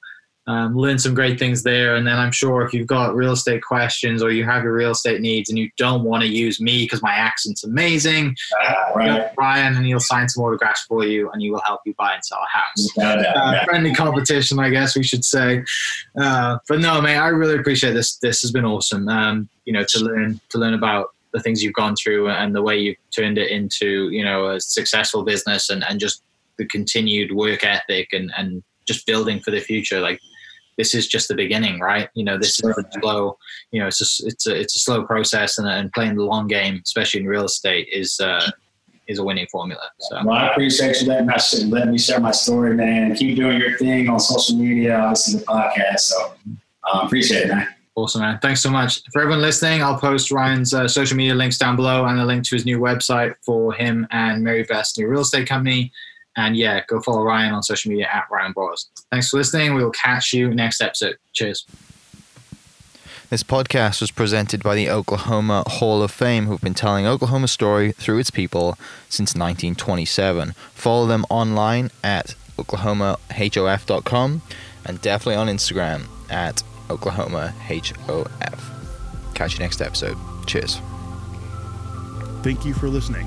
Um, 0.48 0.76
learn 0.76 0.96
some 0.96 1.12
great 1.12 1.40
things 1.40 1.64
there, 1.64 1.96
and 1.96 2.06
then 2.06 2.16
I'm 2.20 2.30
sure 2.30 2.62
if 2.62 2.72
you've 2.72 2.86
got 2.86 3.16
real 3.16 3.32
estate 3.32 3.64
questions 3.64 4.22
or 4.22 4.30
you 4.30 4.44
have 4.44 4.62
your 4.62 4.74
real 4.74 4.92
estate 4.92 5.20
needs 5.20 5.50
and 5.50 5.58
you 5.58 5.68
don't 5.76 6.04
want 6.04 6.22
to 6.22 6.28
use 6.28 6.60
me 6.60 6.84
because 6.84 7.02
my 7.02 7.14
accent's 7.14 7.64
amazing, 7.64 8.36
Ah, 8.62 8.92
right. 8.94 9.30
Ryan 9.36 9.74
and 9.74 9.84
he'll 9.84 9.98
sign 9.98 10.28
some 10.28 10.44
autographs 10.44 10.82
for 10.82 11.04
you 11.04 11.28
and 11.32 11.42
he 11.42 11.50
will 11.50 11.62
help 11.62 11.80
you 11.84 11.94
buy 11.98 12.14
and 12.14 12.24
sell 12.24 12.38
a 12.38 12.56
house. 12.56 12.88
Uh, 12.96 13.22
yeah. 13.24 13.64
friendly 13.64 13.92
competition, 13.92 14.60
I 14.60 14.70
guess 14.70 14.96
we 14.96 15.02
should 15.02 15.24
say. 15.24 15.64
Uh, 16.16 16.58
but 16.68 16.78
no, 16.78 17.00
man, 17.00 17.20
I 17.20 17.26
really 17.28 17.56
appreciate 17.56 17.94
this. 17.94 18.16
This 18.18 18.40
has 18.42 18.52
been 18.52 18.64
awesome. 18.64 19.08
Um, 19.08 19.48
you 19.64 19.72
know, 19.72 19.82
to 19.82 19.98
learn 19.98 20.40
to 20.50 20.58
learn 20.58 20.74
about 20.74 21.08
the 21.32 21.40
things 21.42 21.60
you've 21.62 21.74
gone 21.74 21.96
through 21.96 22.30
and 22.30 22.54
the 22.54 22.62
way 22.62 22.78
you've 22.78 22.96
turned 23.14 23.36
it 23.36 23.50
into, 23.50 24.10
you 24.10 24.24
know, 24.24 24.50
a 24.50 24.60
successful 24.60 25.24
business 25.24 25.70
and, 25.70 25.84
and 25.88 25.98
just 25.98 26.22
the 26.59 26.66
continued 26.66 27.34
work 27.34 27.64
ethic 27.64 28.09
and, 28.12 28.32
and 28.36 28.62
just 28.86 29.07
building 29.07 29.40
for 29.40 29.50
the 29.50 29.61
future. 29.61 30.00
Like 30.00 30.20
this 30.78 30.94
is 30.94 31.09
just 31.09 31.28
the 31.28 31.34
beginning, 31.34 31.80
right? 31.80 32.09
You 32.14 32.24
know, 32.24 32.38
this 32.38 32.61
is 32.61 32.64
a 32.64 32.84
slow, 33.00 33.38
you 33.70 33.80
know, 33.80 33.86
it's 33.88 34.00
a, 34.00 34.26
it's 34.26 34.46
a, 34.46 34.54
it's 34.54 34.76
a 34.76 34.78
slow 34.78 35.04
process 35.04 35.59
and, 35.59 35.68
and 35.68 35.92
playing 35.92 36.16
the 36.16 36.22
long 36.22 36.46
game, 36.46 36.80
especially 36.84 37.20
in 37.20 37.26
real 37.26 37.44
estate 37.44 37.88
is, 37.92 38.20
uh, 38.20 38.50
is 39.09 39.18
a 39.18 39.24
winning 39.24 39.46
formula. 39.50 39.82
So 40.00 40.20
Well, 40.24 40.36
I 40.36 40.48
appreciate 40.48 41.00
you 41.00 41.09
letting, 41.09 41.26
my, 41.26 41.38
letting 41.66 41.92
me 41.92 41.98
share 41.98 42.20
my 42.20 42.32
story, 42.32 42.74
man. 42.74 43.14
Keep 43.14 43.36
doing 43.36 43.59
your 43.59 43.78
thing 43.78 44.09
on 44.09 44.20
social 44.20 44.57
media, 44.57 44.98
obviously 44.98 45.40
the 45.40 45.46
podcast. 45.46 46.00
So 46.00 46.34
uh, 46.84 47.00
appreciate 47.04 47.44
it, 47.44 47.48
man. 47.48 47.68
Awesome, 47.94 48.20
man. 48.20 48.38
Thanks 48.42 48.61
so 48.61 48.68
much. 48.68 49.00
For 49.11 49.22
everyone 49.22 49.40
listening, 49.40 49.82
I'll 49.82 49.98
post 49.98 50.30
Ryan's 50.30 50.74
uh, 50.74 50.86
social 50.86 51.16
media 51.16 51.34
links 51.34 51.57
down 51.57 51.76
below 51.76 52.04
and 52.04 52.20
a 52.20 52.26
link 52.26 52.44
to 52.44 52.54
his 52.54 52.66
new 52.66 52.78
website 52.78 53.34
for 53.42 53.72
him 53.72 54.07
and 54.11 54.44
Mary 54.44 54.64
Beth's 54.64 54.98
new 54.98 55.09
real 55.09 55.22
estate 55.22 55.48
company. 55.48 55.92
And 56.37 56.57
yeah, 56.57 56.82
go 56.87 57.01
follow 57.01 57.22
Ryan 57.22 57.55
on 57.55 57.62
social 57.62 57.91
media 57.91 58.09
at 58.12 58.24
Ryan 58.30 58.53
Broyles. 58.53 58.87
Thanks 59.11 59.30
for 59.30 59.39
listening. 59.39 59.74
We 59.74 59.82
will 59.82 59.91
catch 59.91 60.32
you 60.32 60.55
next 60.55 60.80
episode. 60.80 61.16
Cheers. 61.32 61.66
This 63.28 63.43
podcast 63.43 64.01
was 64.01 64.12
presented 64.12 64.62
by 64.62 64.76
the 64.76 64.89
Oklahoma 64.89 65.64
Hall 65.66 66.01
of 66.01 66.12
Fame, 66.12 66.47
who've 66.47 66.61
been 66.61 66.74
telling 66.74 67.07
Oklahoma's 67.07 67.51
story 67.51 67.91
through 67.91 68.18
its 68.18 68.30
people 68.30 68.78
since 69.09 69.30
1927. 69.34 70.53
Follow 70.72 71.07
them 71.07 71.26
online 71.28 71.91
at 72.05 72.37
oklahomahof.com 72.57 74.43
and 74.84 75.01
definitely 75.01 75.34
on 75.34 75.49
Instagram 75.49 76.05
at 76.30 76.62
oklahomahof. 76.89 78.61
Catch 79.34 79.55
you 79.55 79.59
next 79.59 79.80
episode. 79.80 80.16
Cheers. 80.47 80.80
Thank 82.43 82.64
you 82.64 82.74
for 82.74 82.89
listening. 82.89 83.26